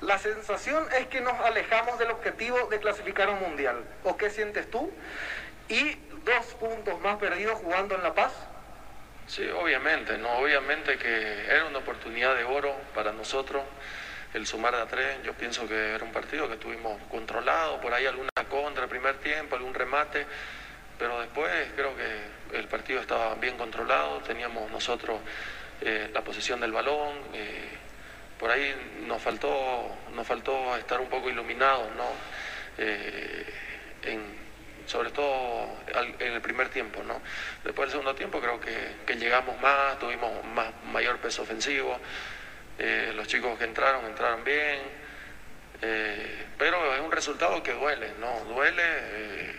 La 0.00 0.18
sensación 0.18 0.84
es 0.98 1.06
que 1.06 1.20
nos 1.20 1.34
alejamos 1.34 1.96
del 2.00 2.10
objetivo 2.10 2.66
de 2.66 2.80
clasificar 2.80 3.30
un 3.30 3.38
mundial. 3.38 3.84
¿O 4.02 4.16
qué 4.16 4.28
sientes 4.28 4.68
tú? 4.68 4.92
Y 5.68 5.94
dos 6.24 6.46
puntos 6.58 7.00
más 7.02 7.18
perdidos 7.18 7.60
jugando 7.60 7.94
en 7.94 8.02
La 8.02 8.14
Paz. 8.14 8.32
Sí, 9.28 9.48
obviamente, 9.48 10.18
no, 10.18 10.38
obviamente 10.38 10.98
que 10.98 11.46
era 11.46 11.66
una 11.66 11.78
oportunidad 11.78 12.34
de 12.34 12.42
oro 12.42 12.74
para 12.92 13.12
nosotros 13.12 13.62
el 14.34 14.44
sumar 14.44 14.74
de 14.74 14.82
a 14.82 14.86
tres. 14.86 15.22
Yo 15.22 15.34
pienso 15.34 15.68
que 15.68 15.94
era 15.94 16.02
un 16.02 16.10
partido 16.10 16.48
que 16.48 16.56
tuvimos 16.56 17.00
controlado, 17.08 17.80
por 17.80 17.94
ahí 17.94 18.06
alguna 18.06 18.30
contra 18.50 18.82
el 18.82 18.90
primer 18.90 19.18
tiempo, 19.18 19.54
algún 19.54 19.72
remate, 19.72 20.26
pero 20.98 21.20
después 21.20 21.48
creo 21.76 21.94
que 21.96 22.58
el 22.58 22.66
partido 22.66 23.00
estaba 23.00 23.36
bien 23.36 23.56
controlado, 23.56 24.18
teníamos 24.22 24.68
nosotros 24.72 25.20
eh, 25.80 26.10
la 26.12 26.22
posesión 26.22 26.60
del 26.60 26.72
balón, 26.72 27.14
eh, 27.34 27.68
por 28.38 28.50
ahí 28.50 28.74
nos 29.06 29.20
faltó, 29.20 29.96
nos 30.14 30.26
faltó 30.26 30.76
estar 30.76 31.00
un 31.00 31.08
poco 31.08 31.28
iluminados, 31.28 31.88
¿no? 31.96 32.08
Eh, 32.78 33.44
sobre 34.86 35.10
todo 35.10 35.68
en 36.20 36.32
el 36.32 36.40
primer 36.40 36.68
tiempo, 36.68 37.02
¿no? 37.02 37.20
Después 37.64 37.88
del 37.88 37.90
segundo 37.90 38.14
tiempo 38.14 38.40
creo 38.40 38.60
que, 38.60 38.92
que 39.04 39.16
llegamos 39.16 39.60
más, 39.60 39.98
tuvimos 39.98 40.44
más, 40.44 40.68
mayor 40.92 41.18
peso 41.18 41.42
ofensivo, 41.42 41.98
los 43.16 43.26
chicos 43.26 43.58
que 43.58 43.64
entraron, 43.64 44.04
entraron 44.04 44.44
bien, 44.44 44.78
pero 46.56 46.94
es 46.94 47.00
un 47.00 47.10
resultado 47.10 47.60
que 47.64 47.72
duele, 47.72 48.12
¿no? 48.20 48.44
Duele, 48.44 49.56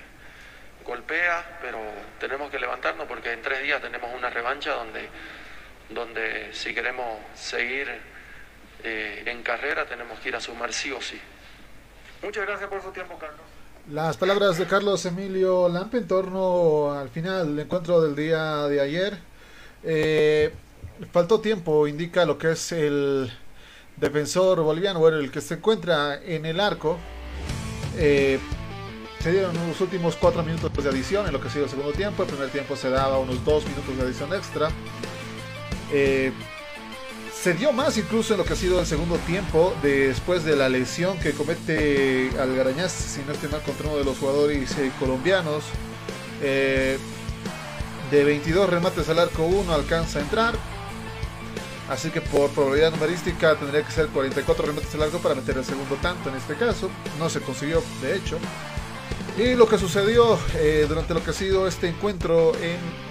golpea, 0.87 1.59
pero 1.61 1.79
tenemos 2.19 2.49
que 2.49 2.57
levantarnos 2.57 3.05
porque 3.05 3.33
en 3.33 3.41
tres 3.41 3.61
días 3.61 3.81
tenemos 3.81 4.13
una 4.15 4.29
revancha 4.29 4.71
donde, 4.71 5.09
donde 5.89 6.49
si 6.53 6.73
queremos 6.73 7.19
seguir 7.35 7.87
eh, 8.83 9.23
en 9.25 9.41
carrera 9.43 9.85
tenemos 9.85 10.19
que 10.19 10.29
ir 10.29 10.35
a 10.35 10.41
sumar 10.41 10.73
sí 10.73 10.91
o 10.91 11.01
sí. 11.01 11.19
Muchas 12.21 12.45
gracias 12.45 12.69
por 12.69 12.81
su 12.81 12.91
tiempo, 12.91 13.17
Carlos. 13.19 13.41
Las 13.91 14.17
palabras 14.17 14.57
de 14.57 14.65
Carlos 14.65 15.05
Emilio 15.05 15.69
Lampe 15.69 15.97
en 15.97 16.07
torno 16.07 16.91
al 16.91 17.09
final 17.09 17.55
del 17.55 17.65
encuentro 17.65 18.01
del 18.01 18.15
día 18.15 18.67
de 18.67 18.81
ayer. 18.81 19.17
Eh, 19.83 20.53
faltó 21.11 21.39
tiempo, 21.39 21.87
indica 21.87 22.25
lo 22.25 22.37
que 22.37 22.51
es 22.51 22.71
el 22.73 23.31
defensor 23.95 24.61
boliviano, 24.61 24.99
bueno, 24.99 25.17
el 25.17 25.31
que 25.31 25.41
se 25.41 25.55
encuentra 25.55 26.21
en 26.21 26.45
el 26.45 26.59
arco. 26.59 26.97
Eh, 27.97 28.39
se 29.19 29.31
dieron 29.31 29.55
los 29.67 29.79
últimos 29.81 30.15
cuatro 30.15 30.43
minutos 30.43 30.71
de 30.83 30.89
adición 30.89 31.25
en 31.25 31.33
lo 31.33 31.41
que 31.41 31.47
ha 31.47 31.51
sido 31.51 31.65
el 31.65 31.69
segundo 31.69 31.93
tiempo. 31.93 32.23
El 32.23 32.29
primer 32.29 32.49
tiempo 32.49 32.75
se 32.75 32.89
daba 32.89 33.17
unos 33.19 33.43
dos 33.45 33.65
minutos 33.65 33.95
de 33.95 34.03
adición 34.03 34.33
extra. 34.33 34.69
Eh, 35.91 36.31
se 37.33 37.53
dio 37.53 37.71
más 37.71 37.97
incluso 37.97 38.33
en 38.33 38.39
lo 38.39 38.45
que 38.45 38.53
ha 38.53 38.55
sido 38.57 38.79
el 38.79 38.85
segundo 38.85 39.17
tiempo, 39.19 39.73
después 39.81 40.43
de 40.43 40.55
la 40.55 40.69
lesión 40.69 41.17
que 41.19 41.31
comete 41.31 42.31
Algarañaz, 42.39 42.91
si 42.91 43.21
no 43.21 43.33
estoy 43.33 43.49
mal, 43.49 43.61
contra 43.61 43.87
uno 43.87 43.97
de 43.97 44.03
los 44.03 44.17
jugadores 44.17 44.77
eh, 44.77 44.91
colombianos. 44.99 45.63
Eh, 46.41 46.97
de 48.11 48.23
22 48.23 48.69
remates 48.69 49.07
al 49.09 49.19
arco, 49.19 49.43
uno 49.43 49.73
alcanza 49.73 50.19
a 50.19 50.21
entrar. 50.23 50.55
Así 51.89 52.09
que 52.09 52.19
por 52.19 52.49
probabilidad 52.49 52.91
numerística 52.91 53.55
tendría 53.55 53.83
que 53.83 53.91
ser 53.91 54.07
44 54.07 54.65
remates 54.65 54.93
al 54.95 55.03
arco 55.03 55.19
para 55.19 55.35
meter 55.35 55.57
el 55.57 55.65
segundo 55.65 55.95
tanto 56.01 56.29
en 56.29 56.35
este 56.35 56.55
caso. 56.55 56.89
No 57.17 57.29
se 57.29 57.39
consiguió, 57.39 57.81
de 58.01 58.15
hecho. 58.15 58.37
Y 59.37 59.55
lo 59.55 59.67
que 59.69 59.77
sucedió 59.77 60.37
durante 60.89 61.13
lo 61.13 61.23
que 61.23 61.29
ha 61.29 61.33
sido 61.33 61.67
este 61.67 61.87
encuentro 61.87 62.53
en 62.55 63.06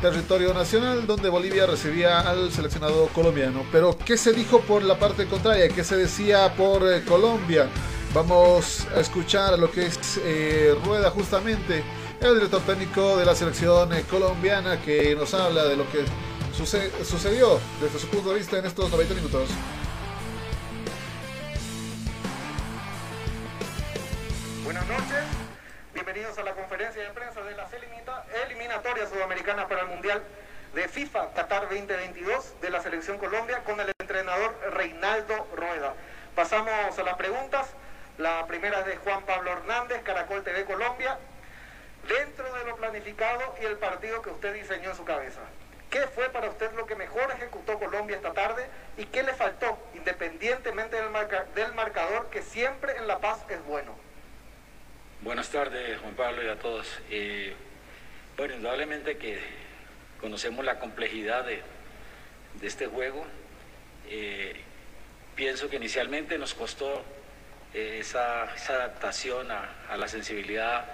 territorio 0.00 0.54
nacional, 0.54 1.06
donde 1.06 1.28
Bolivia 1.28 1.66
recibía 1.66 2.20
al 2.20 2.50
seleccionado 2.52 3.08
colombiano. 3.08 3.64
Pero, 3.70 3.96
¿qué 3.98 4.16
se 4.16 4.32
dijo 4.32 4.60
por 4.62 4.82
la 4.82 4.98
parte 4.98 5.26
contraria? 5.26 5.68
¿Qué 5.68 5.84
se 5.84 5.96
decía 5.96 6.54
por 6.54 6.90
eh, 6.90 7.04
Colombia? 7.04 7.68
Vamos 8.14 8.88
a 8.96 9.00
escuchar 9.00 9.58
lo 9.58 9.70
que 9.70 9.86
es 9.86 10.20
eh, 10.24 10.74
Rueda 10.84 11.10
justamente, 11.10 11.84
el 12.20 12.34
director 12.34 12.60
técnico 12.62 13.16
de 13.16 13.24
la 13.24 13.34
selección 13.34 13.90
colombiana, 14.10 14.80
que 14.80 15.14
nos 15.14 15.32
habla 15.34 15.64
de 15.64 15.76
lo 15.76 15.84
que 15.90 16.04
sucedió 16.52 17.60
desde 17.80 17.98
su 17.98 18.08
punto 18.08 18.30
de 18.30 18.38
vista 18.38 18.58
en 18.58 18.66
estos 18.66 18.90
90 18.90 19.14
minutos. 19.14 19.48
Buenas 24.64 24.86
noches, 24.88 25.24
bienvenidos 25.94 26.36
a 26.38 26.42
la 26.42 26.54
conferencia 26.54 27.02
de 27.02 27.10
prensa 27.10 27.39
eliminatorias 28.90 29.10
sudamericanas 29.10 29.66
para 29.66 29.82
el 29.82 29.88
Mundial 29.88 30.22
de 30.74 30.88
FIFA 30.88 31.32
Qatar 31.34 31.62
2022 31.68 32.60
de 32.60 32.70
la 32.70 32.80
Selección 32.80 33.18
Colombia 33.18 33.62
con 33.64 33.78
el 33.80 33.92
entrenador 34.00 34.54
Reinaldo 34.72 35.46
Rueda. 35.54 35.94
Pasamos 36.34 36.98
a 36.98 37.02
las 37.02 37.14
preguntas. 37.14 37.68
La 38.18 38.46
primera 38.46 38.80
es 38.80 38.86
de 38.86 38.96
Juan 38.96 39.24
Pablo 39.24 39.52
Hernández, 39.52 40.02
Caracol 40.02 40.42
TV 40.42 40.64
Colombia. 40.64 41.18
Dentro 42.08 42.52
de 42.52 42.64
lo 42.64 42.76
planificado 42.76 43.54
y 43.60 43.64
el 43.64 43.76
partido 43.76 44.22
que 44.22 44.30
usted 44.30 44.54
diseñó 44.54 44.90
en 44.90 44.96
su 44.96 45.04
cabeza, 45.04 45.40
¿qué 45.90 46.06
fue 46.08 46.28
para 46.30 46.48
usted 46.48 46.72
lo 46.72 46.86
que 46.86 46.96
mejor 46.96 47.30
ejecutó 47.32 47.78
Colombia 47.78 48.16
esta 48.16 48.32
tarde 48.32 48.66
y 48.96 49.04
qué 49.06 49.22
le 49.22 49.34
faltó, 49.34 49.78
independientemente 49.94 50.96
del, 50.96 51.12
del 51.54 51.74
marcador, 51.74 52.28
que 52.30 52.42
siempre 52.42 52.96
en 52.96 53.06
La 53.06 53.18
Paz 53.18 53.44
es 53.50 53.62
bueno? 53.64 53.94
Buenas 55.20 55.50
tardes, 55.50 56.00
Juan 56.00 56.14
Pablo, 56.14 56.42
y 56.42 56.48
a 56.48 56.58
todos. 56.58 57.00
Eh, 57.10 57.54
bueno, 58.40 58.54
indudablemente 58.54 59.18
que 59.18 59.38
conocemos 60.18 60.64
la 60.64 60.78
complejidad 60.78 61.44
de, 61.44 61.60
este 62.62 62.86
juego. 62.86 63.26
Eh, 64.08 64.56
pienso 65.34 65.68
que 65.68 65.76
inicialmente 65.76 66.38
nos 66.38 66.54
costó 66.54 67.04
eh, 67.74 67.98
esa, 68.00 68.44
adaptación 68.44 69.50
a, 69.50 69.94
la 69.94 70.08
sensibilidad, 70.08 70.86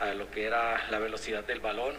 a 0.00 0.14
lo 0.14 0.30
que 0.30 0.46
era 0.46 0.88
la 0.88 0.98
velocidad 0.98 1.44
del 1.44 1.60
balón 1.60 1.94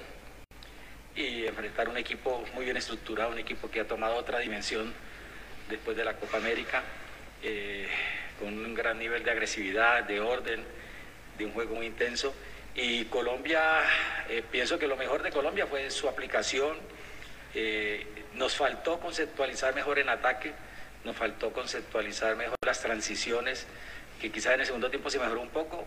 y 1.16 1.46
enfrentar 1.46 1.88
un 1.88 1.98
equipo 1.98 2.44
muy 2.56 2.66
bien 2.66 2.78
estructurado, 2.78 3.30
un 3.30 3.38
equipo 3.38 3.70
que 3.70 3.82
ha 3.82 3.88
tomado 3.88 4.16
otra 4.16 4.40
dimensión 4.40 4.92
después 5.70 5.96
de 5.98 6.04
la 6.04 6.16
Copa 6.16 6.38
América, 6.38 6.82
con 8.40 8.58
un 8.58 8.74
gran 8.74 8.98
nivel 8.98 9.24
de 9.24 9.30
agresividad, 9.30 10.06
de 10.06 10.20
orden 10.20 10.64
de 11.38 11.46
un 11.46 11.52
juego 11.52 11.76
muy 11.76 11.86
intenso. 11.86 12.34
Y 12.82 13.04
Colombia, 13.06 13.82
eh, 14.30 14.42
pienso 14.50 14.80
que 14.80 14.88
lo 14.88 14.96
mejor 14.96 15.22
de 15.22 15.32
Colombia 15.32 15.68
fue 15.68 15.92
su 15.92 16.08
aplicación. 16.08 16.78
Eh, 17.54 18.08
nos 18.36 18.56
faltó 18.56 19.02
conceptualizar 19.02 19.76
mejor 19.76 20.00
en 20.00 20.08
ataque, 20.08 20.54
nos 21.04 21.18
faltó 21.18 21.52
conceptualizar 21.52 22.38
mejor 22.38 22.56
las 22.66 22.80
transiciones, 22.82 23.68
que 24.22 24.32
quizás 24.32 24.54
en 24.54 24.62
el 24.62 24.66
segundo 24.66 24.90
tiempo 24.90 25.10
se 25.10 25.20
mejoró 25.20 25.42
un 25.42 25.50
poco, 25.50 25.86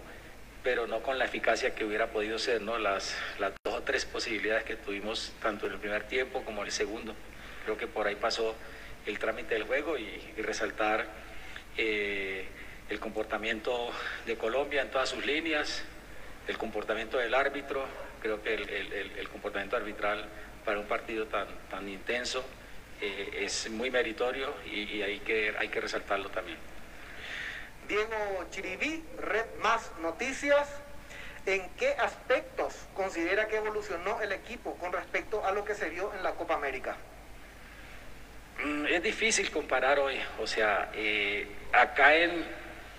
pero 0.62 0.86
no 0.86 1.02
con 1.02 1.18
la 1.18 1.24
eficacia 1.24 1.74
que 1.74 1.86
hubiera 1.86 2.08
podido 2.08 2.38
ser, 2.38 2.60
¿no? 2.60 2.76
Las, 2.76 3.16
las 3.38 3.52
dos 3.64 3.74
o 3.74 3.82
tres 3.84 4.04
posibilidades 4.04 4.64
que 4.64 4.76
tuvimos 4.76 5.32
tanto 5.40 5.66
en 5.66 5.72
el 5.72 5.78
primer 5.78 6.06
tiempo 6.08 6.44
como 6.44 6.60
en 6.60 6.66
el 6.66 6.72
segundo. 6.72 7.14
Creo 7.64 7.78
que 7.78 7.86
por 7.86 8.06
ahí 8.06 8.16
pasó 8.16 8.54
el 9.06 9.18
trámite 9.18 9.54
del 9.54 9.62
juego 9.62 9.96
y, 9.96 10.20
resaltar 10.36 11.06
eh, 11.78 12.46
el 12.90 13.00
comportamiento 13.00 13.90
de 14.26 14.36
Colombia 14.36 14.82
en 14.82 14.90
todas 14.90 15.08
sus 15.08 15.24
líneas, 15.24 15.84
el 16.48 16.58
comportamiento 16.58 17.18
del 17.18 17.34
árbitro, 17.34 17.84
creo 18.20 18.42
que 18.42 18.54
el, 18.54 19.28
comportamiento 19.28 19.76
arbitral 19.76 20.24
para 20.64 20.78
un 20.78 20.86
partido 20.86 21.26
tan, 21.26 21.46
tan 21.70 21.88
intenso 21.88 22.44
eh, 23.00 23.40
es 23.40 23.70
muy 23.70 23.90
meritorio 23.90 24.54
y, 24.66 25.02
hay, 25.02 25.20
que, 25.20 25.54
hay 25.58 25.68
que 25.68 25.80
resaltarlo 25.80 26.28
también. 26.30 26.58
Diego 27.88 28.46
Chiribí, 28.50 29.04
Red 29.18 29.46
Más 29.60 29.90
Noticias. 30.00 30.68
¿En 31.44 31.68
qué 31.70 31.90
aspectos 31.94 32.86
considera 32.94 33.48
que 33.48 33.56
evolucionó 33.56 34.20
el 34.20 34.30
equipo 34.30 34.76
con 34.76 34.92
respecto 34.92 35.44
a 35.44 35.50
lo 35.50 35.64
que 35.64 35.74
se 35.74 35.90
vio 35.90 36.12
en 36.14 36.22
la 36.22 36.32
Copa 36.32 36.54
América? 36.54 36.96
Mm, 38.62 38.86
es 38.86 39.02
difícil 39.02 39.50
comparar 39.50 39.98
hoy, 39.98 40.20
o 40.38 40.46
sea, 40.46 40.90
eh, 40.94 41.48
acá 41.72 42.14
en 42.14 42.44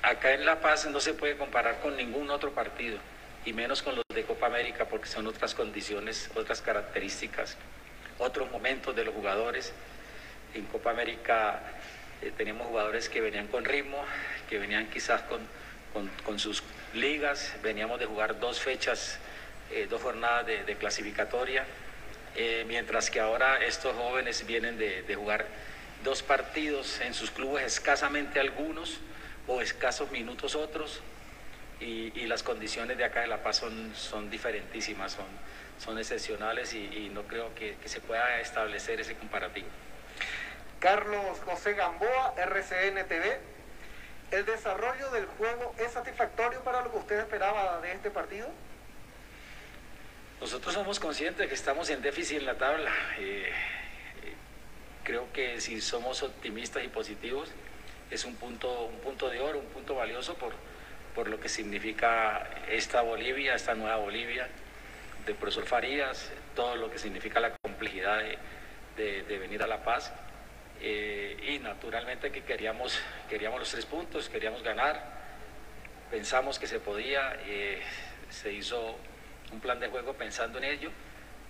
Acá 0.04 0.34
en 0.34 0.46
La 0.46 0.60
Paz 0.60 0.86
no 0.88 1.00
se 1.00 1.14
puede 1.14 1.38
comparar 1.38 1.80
con 1.80 1.96
ningún 1.96 2.30
otro 2.30 2.52
partido, 2.52 2.98
y 3.46 3.54
menos 3.54 3.82
con 3.82 3.96
los 3.96 4.04
de 4.14 4.24
Copa 4.24 4.46
América, 4.48 4.86
porque 4.86 5.08
son 5.08 5.28
otras 5.28 5.54
condiciones, 5.54 6.30
otras 6.36 6.62
características, 6.62 7.58
otros 8.18 8.50
momentos 8.52 8.96
de 8.96 9.06
los 9.06 9.14
jugadores. 9.14 9.74
En 10.54 10.66
Copa 10.66 10.92
América 10.92 11.62
eh, 12.22 12.32
teníamos 12.36 12.68
jugadores 12.68 13.10
que 13.10 13.22
venían 13.22 13.48
con 13.48 13.66
ritmo, 13.66 13.98
que 14.50 14.60
venían 14.60 14.90
quizás 14.90 15.24
con, 15.24 16.40
sus 16.40 16.64
ligas, 16.94 17.54
veníamos 17.62 18.00
de 18.00 18.06
jugar 18.06 18.40
dos 18.40 18.60
fechas, 18.60 19.20
eh, 19.72 19.88
dos 19.90 20.02
jornadas 20.02 20.46
de, 20.46 20.76
clasificatoria, 20.78 21.66
eh, 22.36 22.64
mientras 22.68 23.10
que 23.10 23.20
ahora 23.20 23.64
estos 23.64 23.96
jóvenes 23.96 24.46
vienen 24.48 24.78
de, 24.78 25.04
de 25.04 25.16
jugar 25.16 25.46
dos 26.04 26.24
partidos 26.24 27.00
en 27.02 27.14
sus 27.14 27.30
clubes, 27.30 27.66
escasamente 27.66 28.40
algunos, 28.40 29.00
o 29.48 29.62
escasos 29.62 30.10
minutos 30.12 30.56
otros 30.56 31.02
y, 31.84 32.26
las 32.28 32.44
condiciones 32.44 32.98
de 32.98 33.06
acá 33.06 33.22
de 33.22 33.28
La 33.28 33.44
Paz 33.44 33.58
son, 33.58 33.94
son 33.96 34.30
diferentísimas, 34.30 35.14
son, 35.14 35.26
son 35.80 35.98
excepcionales 35.98 36.74
y, 36.74 37.12
no 37.14 37.24
creo 37.24 37.54
que, 37.56 37.76
se 37.86 38.00
pueda 38.00 38.40
establecer 38.40 39.00
ese 39.02 39.16
comparativo. 39.16 39.68
Carlos 40.80 41.40
José 41.46 41.74
Gamboa, 41.74 42.34
RCN 42.38 43.08
TV. 43.08 43.40
¿El 44.32 44.46
desarrollo 44.46 45.12
del 45.12 45.26
juego 45.26 45.76
es 45.78 45.92
satisfactorio 45.92 46.60
para 46.62 46.82
lo 46.82 46.92
que 46.92 46.98
usted 46.98 47.20
esperaba 47.20 47.80
de 47.82 47.92
este 47.92 48.10
partido? 48.10 48.48
Nosotros 50.42 50.74
somos 50.74 51.00
conscientes 51.00 51.38
de 51.38 51.48
que 51.48 51.54
estamos 51.54 51.90
en 51.92 52.02
déficit 52.02 52.40
en 52.40 52.48
la 52.48 52.58
tabla. 52.58 52.92
Eh, 53.20 53.52
eh, 54.24 54.34
creo 55.04 55.32
que 55.32 55.62
si 55.62 55.80
somos 55.82 56.24
optimistas 56.24 56.84
y 56.84 56.88
positivos, 56.88 57.50
es 58.10 58.26
un 58.26 58.36
punto, 58.36 58.86
un 58.86 59.00
punto 59.00 59.30
de 59.30 59.40
oro, 59.40 59.60
un 59.60 59.68
punto 59.68 59.96
valioso 59.96 60.34
por, 60.34 60.54
por 61.16 61.28
lo 61.28 61.40
que 61.40 61.50
significa 61.50 62.48
esta 62.70 63.02
Bolivia, 63.02 63.56
esta 63.56 63.76
nueva 63.76 63.98
Bolivia, 63.98 64.48
del 65.26 65.36
profesor 65.36 65.66
Farías, 65.66 66.32
todo 66.56 66.76
lo 66.76 66.92
que 66.92 66.98
significa 66.98 67.40
la 67.40 67.56
complejidad 67.62 68.22
de, 68.98 69.38
venir 69.40 69.64
a 69.64 69.68
La 69.68 69.84
Paz. 69.84 70.12
Eh, 70.82 71.38
y 71.48 71.60
naturalmente 71.60 72.32
que 72.32 72.44
queríamos, 72.44 73.00
queríamos 73.30 73.60
los 73.60 73.72
tres 73.72 73.86
puntos, 73.86 74.28
queríamos 74.28 74.64
ganar, 74.64 75.02
pensamos 76.12 76.60
que 76.60 76.68
se 76.68 76.80
podía, 76.80 77.38
eh, 77.46 77.82
se 78.30 78.52
hizo 78.52 78.98
un 79.52 79.60
plan 79.62 79.80
de 79.80 79.88
juego 79.88 80.14
pensando 80.14 80.58
en 80.58 80.66
ello, 80.66 80.92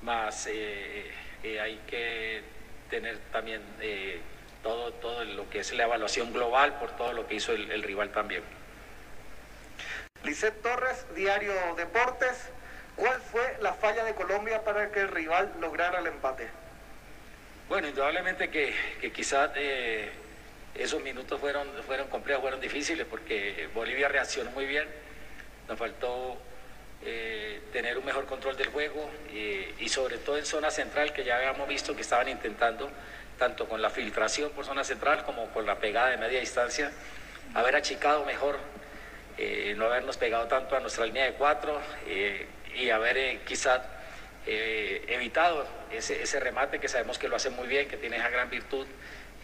más 0.03 0.47
eh, 0.51 1.11
hay 1.59 1.77
que 1.87 2.43
tener 2.89 3.17
también 3.31 3.61
todo, 4.61 4.93
todo 4.93 5.23
lo 5.25 5.49
que 5.49 5.59
es 5.59 5.73
la 5.73 5.83
evaluación 5.83 6.31
global 6.31 6.75
por 6.79 6.95
todo 6.95 7.13
lo 7.13 7.27
que 7.27 7.35
hizo 7.35 7.53
el, 7.53 7.81
rival 7.81 8.11
también. 8.11 8.43
Lisset 10.23 10.61
Torres, 10.61 11.05
Diario 11.15 11.53
Deportes. 11.75 12.49
¿Cuál 12.95 13.19
fue 13.31 13.57
la 13.61 13.73
falla 13.73 14.03
de 14.03 14.13
Colombia 14.13 14.63
para 14.63 14.91
que 14.91 15.01
el 15.01 15.09
rival 15.09 15.51
lograra 15.59 15.99
el 15.99 16.07
empate? 16.07 16.47
Bueno, 17.67 17.87
indudablemente 17.87 18.49
que, 18.49 18.73
que 19.01 19.11
quizás 19.11 19.51
eh, 19.55 20.11
esos 20.75 21.01
minutos 21.01 21.39
fueron, 21.39 21.67
fueron 21.85 22.07
complejos, 22.07 22.41
fueron 22.41 22.61
difíciles 22.61 23.05
porque 23.09 23.67
Bolivia 23.73 24.07
reaccionó 24.07 24.51
muy 24.51 24.65
bien. 24.65 24.87
Nos 25.67 25.77
faltó 25.77 26.37
eh, 27.05 27.61
tener 27.73 27.97
un 27.97 28.05
mejor 28.05 28.25
control 28.25 28.55
del 28.55 28.67
juego 28.67 29.09
eh, 29.31 29.73
y 29.79 29.89
sobre 29.89 30.17
todo 30.19 30.37
en 30.37 30.45
zona 30.45 30.71
central 30.71 31.13
que 31.13 31.23
ya 31.23 31.35
habíamos 31.35 31.67
visto 31.67 31.95
que 31.95 32.01
estaban 32.01 32.29
intentando 32.29 32.89
tanto 33.37 33.67
con 33.67 33.81
la 33.81 33.89
filtración 33.89 34.51
por 34.51 34.65
zona 34.65 34.83
central 34.83 35.23
como 35.25 35.47
con 35.47 35.65
la 35.65 35.79
pegada 35.79 36.09
de 36.09 36.17
media 36.17 36.39
distancia, 36.39 36.91
haber 37.53 37.75
achicado 37.75 38.23
mejor, 38.25 38.57
eh, 39.37 39.73
no 39.77 39.85
habernos 39.85 40.17
pegado 40.17 40.47
tanto 40.47 40.75
a 40.75 40.79
nuestra 40.79 41.05
línea 41.05 41.25
de 41.25 41.33
cuatro 41.33 41.79
eh, 42.07 42.47
y 42.75 42.89
haber 42.89 43.17
eh, 43.17 43.41
quizás 43.45 43.81
evitado 44.45 45.65
ese, 45.89 46.39
remate 46.41 46.79
que 46.79 46.89
sabemos 46.89 47.17
que 47.17 47.29
lo 47.29 47.37
hace 47.37 47.49
muy 47.49 47.65
bien, 47.65 47.87
que 47.87 47.95
tiene 47.95 48.17
esa 48.17 48.29
gran 48.29 48.49
virtud 48.49 48.85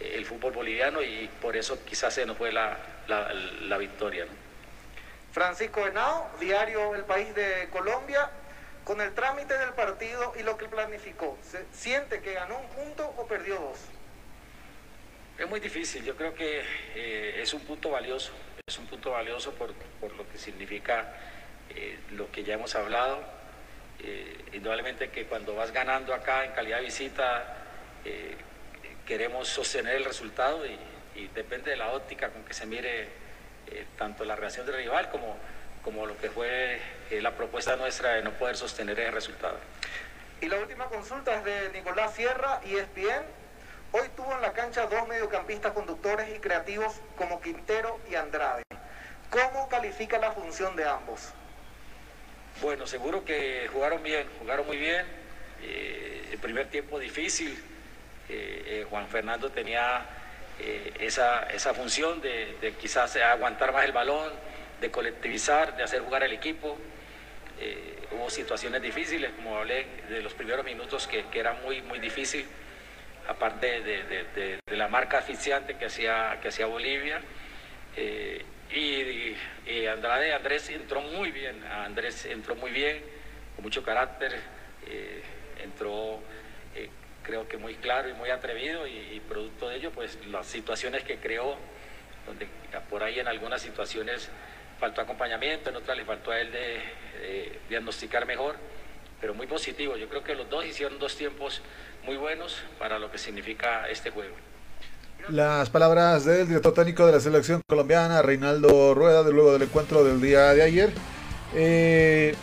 el 0.02 0.26
fútbol 0.26 0.52
boliviano 0.52 1.02
y 1.02 1.30
por 1.42 1.56
eso 1.56 1.84
quizás 1.86 2.14
se 2.14 2.26
nos 2.26 2.38
fue 2.38 2.52
la, 2.52 2.78
la, 3.08 3.34
la 3.34 3.78
victoria. 3.78 4.26
¿no? 4.26 4.32
Francisco 5.32 5.86
Henao, 5.86 6.30
diario 6.40 6.96
El 6.96 7.04
País 7.04 7.34
de 7.36 7.70
Colombia, 7.72 8.30
con 8.84 9.02
el 9.02 9.14
trámite 9.14 9.58
del 9.58 9.74
partido 9.74 10.34
y 10.40 10.44
lo 10.44 10.58
que 10.58 10.68
planificó, 10.68 11.38
¿se 11.44 11.64
¿siente 11.72 12.22
que 12.22 12.34
ganó 12.34 12.58
un 12.58 12.68
punto 12.70 13.14
o 13.18 13.28
perdió 13.28 13.56
dos? 13.56 13.78
Es 15.38 15.48
muy 15.48 15.60
difícil, 15.60 16.04
yo 16.04 16.16
creo 16.16 16.34
que 16.34 16.64
eh, 16.96 17.40
es 17.42 17.54
un 17.54 17.62
punto 17.62 17.92
valioso, 17.92 18.32
es 18.70 18.78
un 18.78 18.86
punto 18.86 19.12
valioso 19.12 19.52
por, 19.54 19.74
por 20.00 20.16
lo 20.16 20.30
que 20.30 20.38
significa 20.38 21.14
eh, 21.72 22.00
lo 22.12 22.32
que 22.32 22.44
ya 22.44 22.54
hemos 22.54 22.76
hablado. 22.76 23.20
Eh, 24.02 24.46
indudablemente 24.54 25.10
que 25.10 25.26
cuando 25.26 25.56
vas 25.56 25.72
ganando 25.72 26.14
acá 26.14 26.46
en 26.46 26.52
calidad 26.54 26.78
de 26.78 26.86
visita, 26.86 27.58
eh, 28.06 28.36
queremos 29.06 29.48
sostener 29.48 29.96
el 29.96 30.06
resultado 30.06 30.66
y, 30.66 30.78
depende 31.36 31.72
de 31.72 31.76
la 31.76 31.92
óptica 31.92 32.30
con 32.30 32.46
que 32.46 32.54
se 32.54 32.66
mire 32.66 33.10
eh, 33.68 33.86
tanto 33.98 34.24
la 34.24 34.38
reacción 34.38 34.66
del 34.66 34.76
rival 34.76 35.10
como, 35.10 35.36
como 35.84 36.06
lo 36.06 36.18
que 36.18 36.30
fue 36.30 36.80
la 37.12 37.32
propuesta 37.32 37.76
nuestra 37.76 38.14
de 38.14 38.22
no 38.22 38.32
poder 38.32 38.56
sostener 38.56 38.98
el 39.02 39.12
resultado. 39.12 39.58
Y 40.40 40.48
la 40.48 40.56
última 40.60 40.86
consulta 40.86 41.36
es 41.36 41.44
de 41.44 41.72
Nicolás 41.74 42.16
Sierra 42.16 42.62
y 42.66 42.76
ESPN. 42.76 43.39
Hoy 43.92 44.08
tuvo 44.16 44.32
en 44.34 44.42
la 44.42 44.54
cancha 44.54 44.86
dos 44.86 45.08
mediocampistas 45.08 45.74
conductores 45.74 46.30
y 46.36 46.40
creativos 46.40 47.02
como 47.16 47.42
Quintero 47.42 48.00
y 48.12 48.14
Andrade. 48.14 48.62
¿Cómo 49.32 49.68
califica 49.68 50.20
la 50.20 50.32
función 50.32 50.76
de 50.76 50.88
ambos? 50.88 51.34
Bueno, 52.62 52.86
seguro 52.86 53.26
que 53.26 53.68
jugaron 53.74 54.04
bien, 54.04 54.28
jugaron 54.38 54.68
muy 54.68 54.78
bien. 54.78 55.08
Eh, 55.64 56.30
el 56.32 56.38
primer 56.38 56.68
tiempo 56.68 57.00
difícil. 57.00 57.52
Eh, 58.30 58.64
eh, 58.68 58.88
Juan 58.92 59.08
Fernando 59.08 59.50
tenía 59.50 60.06
esa, 61.00 61.44
esa, 61.44 61.74
función 61.74 62.22
de, 62.22 62.76
quizás 62.80 63.16
aguantar 63.16 63.72
más 63.72 63.86
el 63.86 63.94
balón, 63.94 64.32
de 64.82 64.92
colectivizar, 64.92 65.76
de 65.78 65.84
hacer 65.84 66.02
jugar 66.02 66.24
al 66.24 66.34
equipo. 66.34 66.78
Hubo 68.12 68.30
situaciones 68.30 68.82
difíciles, 68.82 69.32
como 69.36 69.58
hablé 69.58 69.86
de 70.10 70.22
los 70.22 70.34
primeros 70.34 70.66
minutos, 70.66 71.08
que, 71.08 71.26
que 71.28 71.40
era 71.40 71.54
muy, 71.54 71.82
muy 71.84 72.00
difícil, 72.00 72.46
aparte 73.30 73.82
de, 73.82 74.60
de, 74.66 74.78
la 74.78 74.88
marca 74.88 75.20
asfixiante 75.20 75.78
que 75.78 75.86
hacía, 75.86 76.40
que 76.42 76.48
hacía 76.48 76.66
Bolivia. 76.66 77.22
Eh, 77.96 78.44
y, 78.72 79.36
Andrade, 79.86 80.34
Andrés 80.34 80.70
entró 80.70 81.02
muy 81.02 81.32
bien, 81.32 81.64
Andrés 81.66 82.26
entró 82.26 82.56
muy 82.56 82.72
bien, 82.72 83.02
con 83.56 83.64
mucho 83.64 83.84
carácter, 83.84 84.36
eh, 84.88 85.22
entró 85.64 86.20
eh, 86.76 86.90
creo 87.24 87.48
que 87.48 87.58
muy 87.58 87.76
claro 87.76 88.10
y 88.10 88.14
muy 88.14 88.30
atrevido 88.30 88.88
y, 88.88 89.22
producto 89.28 89.70
de 89.70 89.76
ello 89.78 89.92
pues 89.92 90.18
las 90.28 90.48
situaciones 90.48 91.04
que 91.04 91.18
creó, 91.18 91.56
donde 92.26 92.48
por 92.90 93.04
ahí 93.04 93.20
en 93.20 93.28
algunas 93.28 93.62
situaciones 93.62 94.30
faltó 94.80 95.02
acompañamiento, 95.02 95.70
en 95.70 95.76
otras 95.76 95.98
le 95.98 96.06
faltó 96.06 96.32
a 96.32 96.40
él 96.40 96.52
de 96.52 97.60
diagnosticar 97.70 98.26
mejor, 98.26 98.56
pero 99.20 99.34
muy 99.34 99.48
positivo, 99.48 99.98
yo 99.98 100.08
creo 100.10 100.24
que 100.24 100.36
los 100.36 100.50
dos 100.50 100.66
hicieron 100.66 101.00
dos 101.00 101.16
tiempos 101.16 101.62
muy 102.06 102.18
buenos 102.18 102.58
para 102.78 103.00
lo 103.00 103.12
que 103.12 103.18
significa 103.18 103.90
este 103.90 104.12
juego. 104.12 104.36
Las 105.28 105.70
palabras 105.70 106.26
del 106.26 106.48
director 106.48 106.74
técnico 106.74 107.06
de 107.06 107.12
la 107.12 107.20
selección 107.20 107.62
colombiana, 107.68 108.22
Reinaldo 108.22 108.94
Rueda, 108.96 109.24
de 109.24 109.32
luego 109.34 109.54
del 109.54 109.64
encuentro 109.64 110.04
del 110.04 110.22
día 110.22 110.54
de 110.54 110.64
ayer. 110.64 110.92
Eh, 111.54 112.36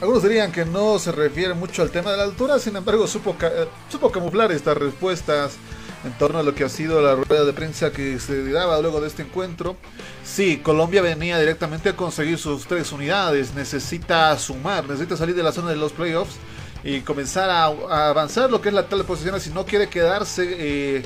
algunos 0.00 0.22
dirían 0.22 0.52
que 0.52 0.64
no 0.64 0.98
se 0.98 1.12
refiere 1.12 1.54
mucho 1.54 1.82
al 1.82 1.90
tema 1.90 2.12
de 2.12 2.18
la 2.18 2.24
altura, 2.24 2.58
sin 2.58 2.76
embargo 2.76 3.06
supo, 3.06 3.36
supo 3.88 4.12
camuflar 4.12 4.52
estas 4.52 4.76
respuestas 4.76 5.56
en 6.04 6.12
torno 6.12 6.38
a 6.38 6.42
lo 6.42 6.54
que 6.54 6.64
ha 6.64 6.68
sido 6.68 7.00
la 7.02 7.14
rueda 7.14 7.44
de 7.44 7.52
prensa 7.52 7.92
que 7.92 8.18
se 8.18 8.50
daba 8.50 8.80
luego 8.80 9.00
de 9.00 9.08
este 9.08 9.22
encuentro. 9.22 9.76
Sí, 10.24 10.58
Colombia 10.58 11.02
venía 11.02 11.38
directamente 11.38 11.90
a 11.90 11.96
conseguir 11.96 12.38
sus 12.38 12.66
tres 12.66 12.92
unidades, 12.92 13.54
necesita 13.54 14.36
sumar, 14.38 14.88
necesita 14.88 15.16
salir 15.16 15.34
de 15.34 15.42
la 15.42 15.52
zona 15.52 15.70
de 15.70 15.76
los 15.76 15.92
playoffs 15.92 16.36
y 16.82 17.00
comenzar 17.00 17.50
a, 17.50 17.64
avanzar 18.08 18.50
lo 18.50 18.60
que 18.60 18.68
es 18.68 18.74
la 18.74 18.84
tabla 18.84 18.98
de 18.98 19.08
posiciones 19.08 19.42
si 19.42 19.50
no 19.50 19.64
quiere 19.64 19.88
quedarse... 19.88 20.46
Eh, 20.58 21.02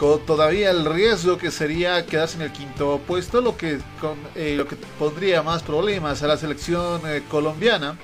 con 0.00 0.24
todavía 0.24 0.70
el 0.70 0.86
riesgo 0.86 1.36
que 1.36 1.50
sería 1.50 2.06
quedarse 2.06 2.36
en 2.36 2.44
el 2.44 2.52
quinto 2.52 3.02
puesto, 3.06 3.42
lo 3.42 3.58
que, 3.58 3.80
con, 4.00 4.16
eh, 4.34 4.54
lo 4.56 4.66
que 4.66 4.74
pondría 4.98 5.42
más 5.42 5.62
problemas 5.62 6.22
a 6.22 6.26
la 6.26 6.38
selección 6.38 7.02
eh, 7.04 7.22
colombiana. 7.30 7.98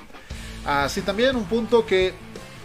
Así 0.63 1.01
también 1.01 1.35
un 1.35 1.45
punto 1.45 1.87
que 1.87 2.13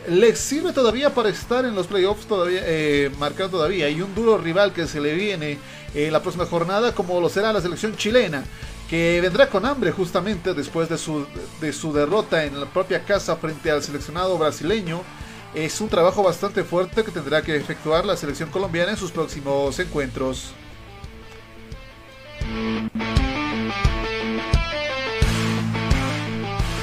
le 0.09 0.35
sirve 0.37 0.73
todavía 0.73 1.15
para 1.15 1.29
estar 1.29 1.65
en 1.65 1.75
los 1.75 1.87
playoffs, 1.87 2.27
todavía 2.27 2.61
eh, 2.65 3.11
marcado 3.19 3.51
todavía. 3.51 3.89
Y 3.89 4.03
un 4.03 4.15
duro 4.15 4.39
rival 4.39 4.73
que 4.73 4.87
se 4.87 5.01
le 5.01 5.15
viene 5.15 5.59
en 5.95 6.13
la 6.13 6.21
próxima 6.21 6.47
jornada, 6.47 6.95
como 6.95 7.21
lo 7.21 7.29
será 7.29 7.53
la 7.53 7.61
selección 7.61 7.97
chilena, 7.97 8.45
que 8.89 9.21
vendrá 9.21 9.49
con 9.49 9.65
hambre 9.67 9.93
justamente 9.93 10.55
después 10.55 10.89
de 10.89 10.99
su, 10.99 11.27
de 11.61 11.73
su 11.73 11.93
derrota 11.93 12.45
en 12.45 12.59
la 12.59 12.67
propia 12.67 13.05
casa 13.05 13.37
frente 13.37 13.71
al 13.71 13.83
seleccionado 13.83 14.39
brasileño 14.39 15.03
es 15.55 15.81
un 15.83 15.89
trabajo 15.89 16.23
bastante 16.23 16.65
fuerte 16.65 17.05
que 17.05 17.11
tendrá 17.11 17.43
que 17.43 17.55
efectuar 17.55 18.07
la 18.07 18.17
selección 18.17 18.51
colombiana 18.51 18.93
en 18.93 18.97
sus 18.97 19.11
próximos 19.11 19.79
encuentros. 19.79 20.55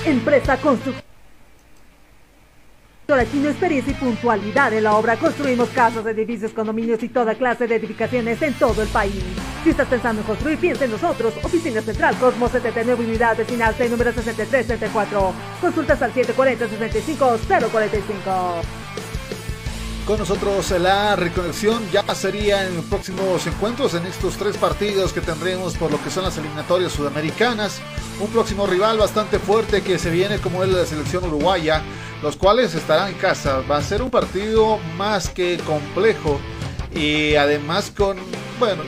Empresa 0.06 0.58
Constructora 0.58 1.09
Chino 3.10 3.50
experiencia 3.50 3.92
y 3.92 3.96
puntualidad 3.96 4.72
en 4.72 4.84
la 4.84 4.96
obra. 4.96 5.18
Construimos 5.18 5.70
casas, 5.70 6.06
edificios, 6.06 6.52
condominios 6.52 7.02
y 7.02 7.10
toda 7.10 7.34
clase 7.34 7.66
de 7.66 7.78
edificaciones 7.78 8.40
en 8.44 8.54
todo 8.54 8.84
el 8.84 8.88
país. 8.90 9.24
Si 9.64 9.72
estás 9.72 9.88
pensando 9.88 10.22
en 10.22 10.28
construir, 10.28 10.60
piensa 10.60 10.86
en 10.86 10.92
nosotros. 10.92 11.34
Oficina 11.44 11.82
Central 11.82 12.16
Cosmos 12.20 12.52
79 12.52 13.04
Unidad 13.04 13.36
Vecinal 13.36 13.74
C 13.74 13.90
número 13.90 14.14
6334. 14.14 15.34
Consultas 15.60 16.00
al 16.04 16.14
740-65-045. 16.14 18.79
Con 20.10 20.18
nosotros 20.18 20.72
la 20.72 21.16
reconexión 21.16 21.88
ya 21.92 22.04
sería 22.16 22.66
en 22.66 22.82
próximos 22.82 23.46
encuentros, 23.46 23.94
en 23.94 24.08
estos 24.08 24.38
tres 24.38 24.58
partidos 24.58 25.14
que 25.14 25.22
tendremos 25.22 25.78
por 25.78 25.92
lo 25.92 26.04
que 26.04 26.10
son 26.10 26.24
las 26.24 26.36
eliminatorias 26.36 26.94
sudamericanas. 26.94 27.80
Un 28.20 28.26
próximo 28.30 28.66
rival 28.66 28.98
bastante 28.98 29.38
fuerte 29.38 29.84
que 29.84 30.00
se 30.00 30.10
viene 30.10 30.40
como 30.40 30.64
es 30.64 30.72
la 30.72 30.84
selección 30.88 31.26
uruguaya, 31.26 31.84
los 32.24 32.38
cuales 32.38 32.74
estarán 32.74 33.10
en 33.10 33.20
casa. 33.20 33.62
Va 33.70 33.78
a 33.78 33.84
ser 33.84 34.02
un 34.02 34.10
partido 34.10 34.80
más 34.98 35.30
que 35.30 35.60
complejo 35.60 36.40
y 36.92 37.36
además 37.36 37.94
con, 37.96 38.18
bueno, 38.58 38.82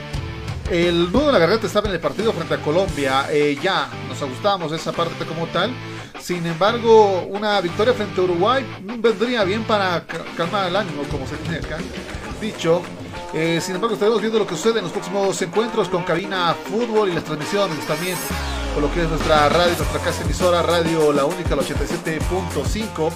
el 0.72 1.11
nudo 1.11 1.28
de 1.28 1.34
la 1.34 1.38
garganta 1.38 1.67
estaba 1.67 1.88
en 1.88 1.93
el 1.93 2.01
partido 2.01 2.34
frente 2.34 2.55
a 2.55 2.63
Colombia. 2.63 3.28
Eh, 3.30 3.59
ya 3.61 3.91
nos 4.09 4.19
gustamos 4.28 4.72
esa 4.72 4.91
parte 4.91 5.24
como 5.28 5.45
tal. 5.45 5.72
Sin 6.22 6.45
embargo, 6.45 7.24
una 7.30 7.59
victoria 7.61 7.93
frente 7.93 8.22
a 8.22 8.24
Uruguay 8.24 8.65
vendría 8.99 9.43
bien 9.43 9.63
para 9.63 10.05
calmar 10.38 10.67
el 10.67 10.76
ánimo, 10.76 11.03
como 11.09 11.26
se 11.26 11.36
tiene 11.38 11.57
acá 11.57 11.78
dicho. 12.39 12.82
Eh, 13.34 13.59
sin 13.61 13.76
embargo, 13.76 13.95
estaremos 13.95 14.22
viendo 14.22 14.39
lo 14.39 14.45
que 14.45 14.55
sucede 14.55 14.80
en 14.80 14.84
los 14.84 14.91
próximos 14.91 15.41
encuentros 15.41 15.89
con 15.89 16.03
Cabina 16.03 16.53
Fútbol 16.65 17.09
y 17.09 17.13
las 17.13 17.24
transmisiones 17.24 17.80
también 17.88 18.17
con 18.74 18.84
lo 18.84 18.93
que 18.93 19.01
es 19.01 19.09
nuestra 19.09 19.49
radio, 19.49 19.76
nuestra 19.76 19.99
casa 19.99 20.24
emisora, 20.24 20.61
Radio 20.61 21.11
La 21.11 21.26
Única, 21.26 21.55
la 21.55 21.63
87.5. 21.63 23.11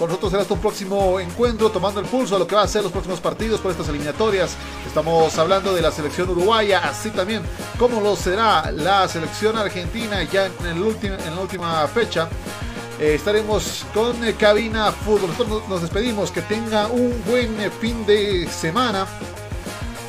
Con 0.00 0.08
nosotros 0.08 0.32
será 0.32 0.46
un 0.48 0.60
próximo 0.60 1.20
encuentro, 1.20 1.68
tomando 1.70 2.00
el 2.00 2.06
pulso 2.06 2.34
a 2.34 2.38
lo 2.38 2.46
que 2.46 2.54
va 2.54 2.62
a 2.62 2.66
ser 2.66 2.82
los 2.82 2.90
próximos 2.90 3.20
partidos 3.20 3.60
por 3.60 3.70
estas 3.70 3.86
eliminatorias. 3.90 4.56
Estamos 4.86 5.36
hablando 5.36 5.74
de 5.74 5.82
la 5.82 5.90
selección 5.90 6.30
uruguaya, 6.30 6.78
así 6.78 7.10
también 7.10 7.42
como 7.78 8.00
lo 8.00 8.16
será 8.16 8.72
la 8.72 9.06
selección 9.08 9.58
argentina 9.58 10.22
ya 10.22 10.46
en, 10.46 10.66
el 10.68 10.80
último, 10.80 11.16
en 11.16 11.34
la 11.34 11.42
última 11.42 11.86
fecha. 11.86 12.30
Eh, 12.98 13.16
estaremos 13.16 13.84
con 13.92 14.24
eh, 14.24 14.32
Cabina 14.38 14.90
Fútbol. 14.90 15.32
Nosotros 15.32 15.68
nos 15.68 15.82
despedimos, 15.82 16.30
que 16.30 16.40
tenga 16.40 16.86
un 16.86 17.22
buen 17.26 17.54
fin 17.78 18.06
de 18.06 18.48
semana. 18.48 19.06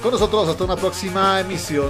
Con 0.01 0.11
nosotros 0.11 0.47
hasta 0.47 0.63
una 0.63 0.77
próxima 0.77 1.41
emisión. 1.41 1.89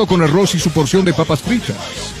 con 0.07 0.21
arroz 0.21 0.55
y 0.55 0.59
su 0.59 0.71
porción 0.71 1.05
de 1.05 1.13
papas 1.13 1.41
fritas. 1.41 2.20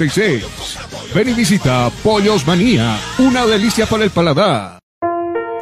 752-81-646. 0.09 1.13
Ven 1.13 1.29
y 1.29 1.33
visita 1.33 1.91
Pollos 2.03 2.47
Manía. 2.47 2.97
Una 3.19 3.45
delicia 3.45 3.85
para 3.85 4.03
el 4.03 4.11
paladar. 4.11 4.79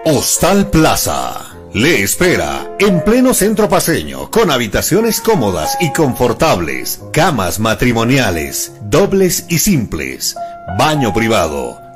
Hostal 0.06 0.70
Plaza. 0.70 1.46
Le 1.74 2.02
espera 2.02 2.68
en 2.80 3.04
pleno 3.04 3.36
centro 3.36 3.70
paseño, 3.70 4.32
con 4.32 4.50
habitaciones 4.50 5.22
cómodas 5.22 5.78
y 5.80 5.94
confortables, 5.94 7.00
camas 7.14 7.60
matrimoniales, 7.60 8.74
dobles 8.82 9.46
y 9.50 9.60
simples, 9.60 10.36
baño 10.80 11.14
privado, 11.14 11.80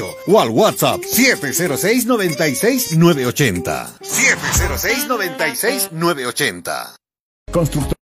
o 0.00 0.40
al 0.40 0.50
WhatsApp 0.50 1.02
706 1.04 2.06
96 2.06 2.92
980. 2.96 3.98
706 4.00 5.08
96 5.08 5.92
980. 5.92 6.96
Constructor 7.52 8.01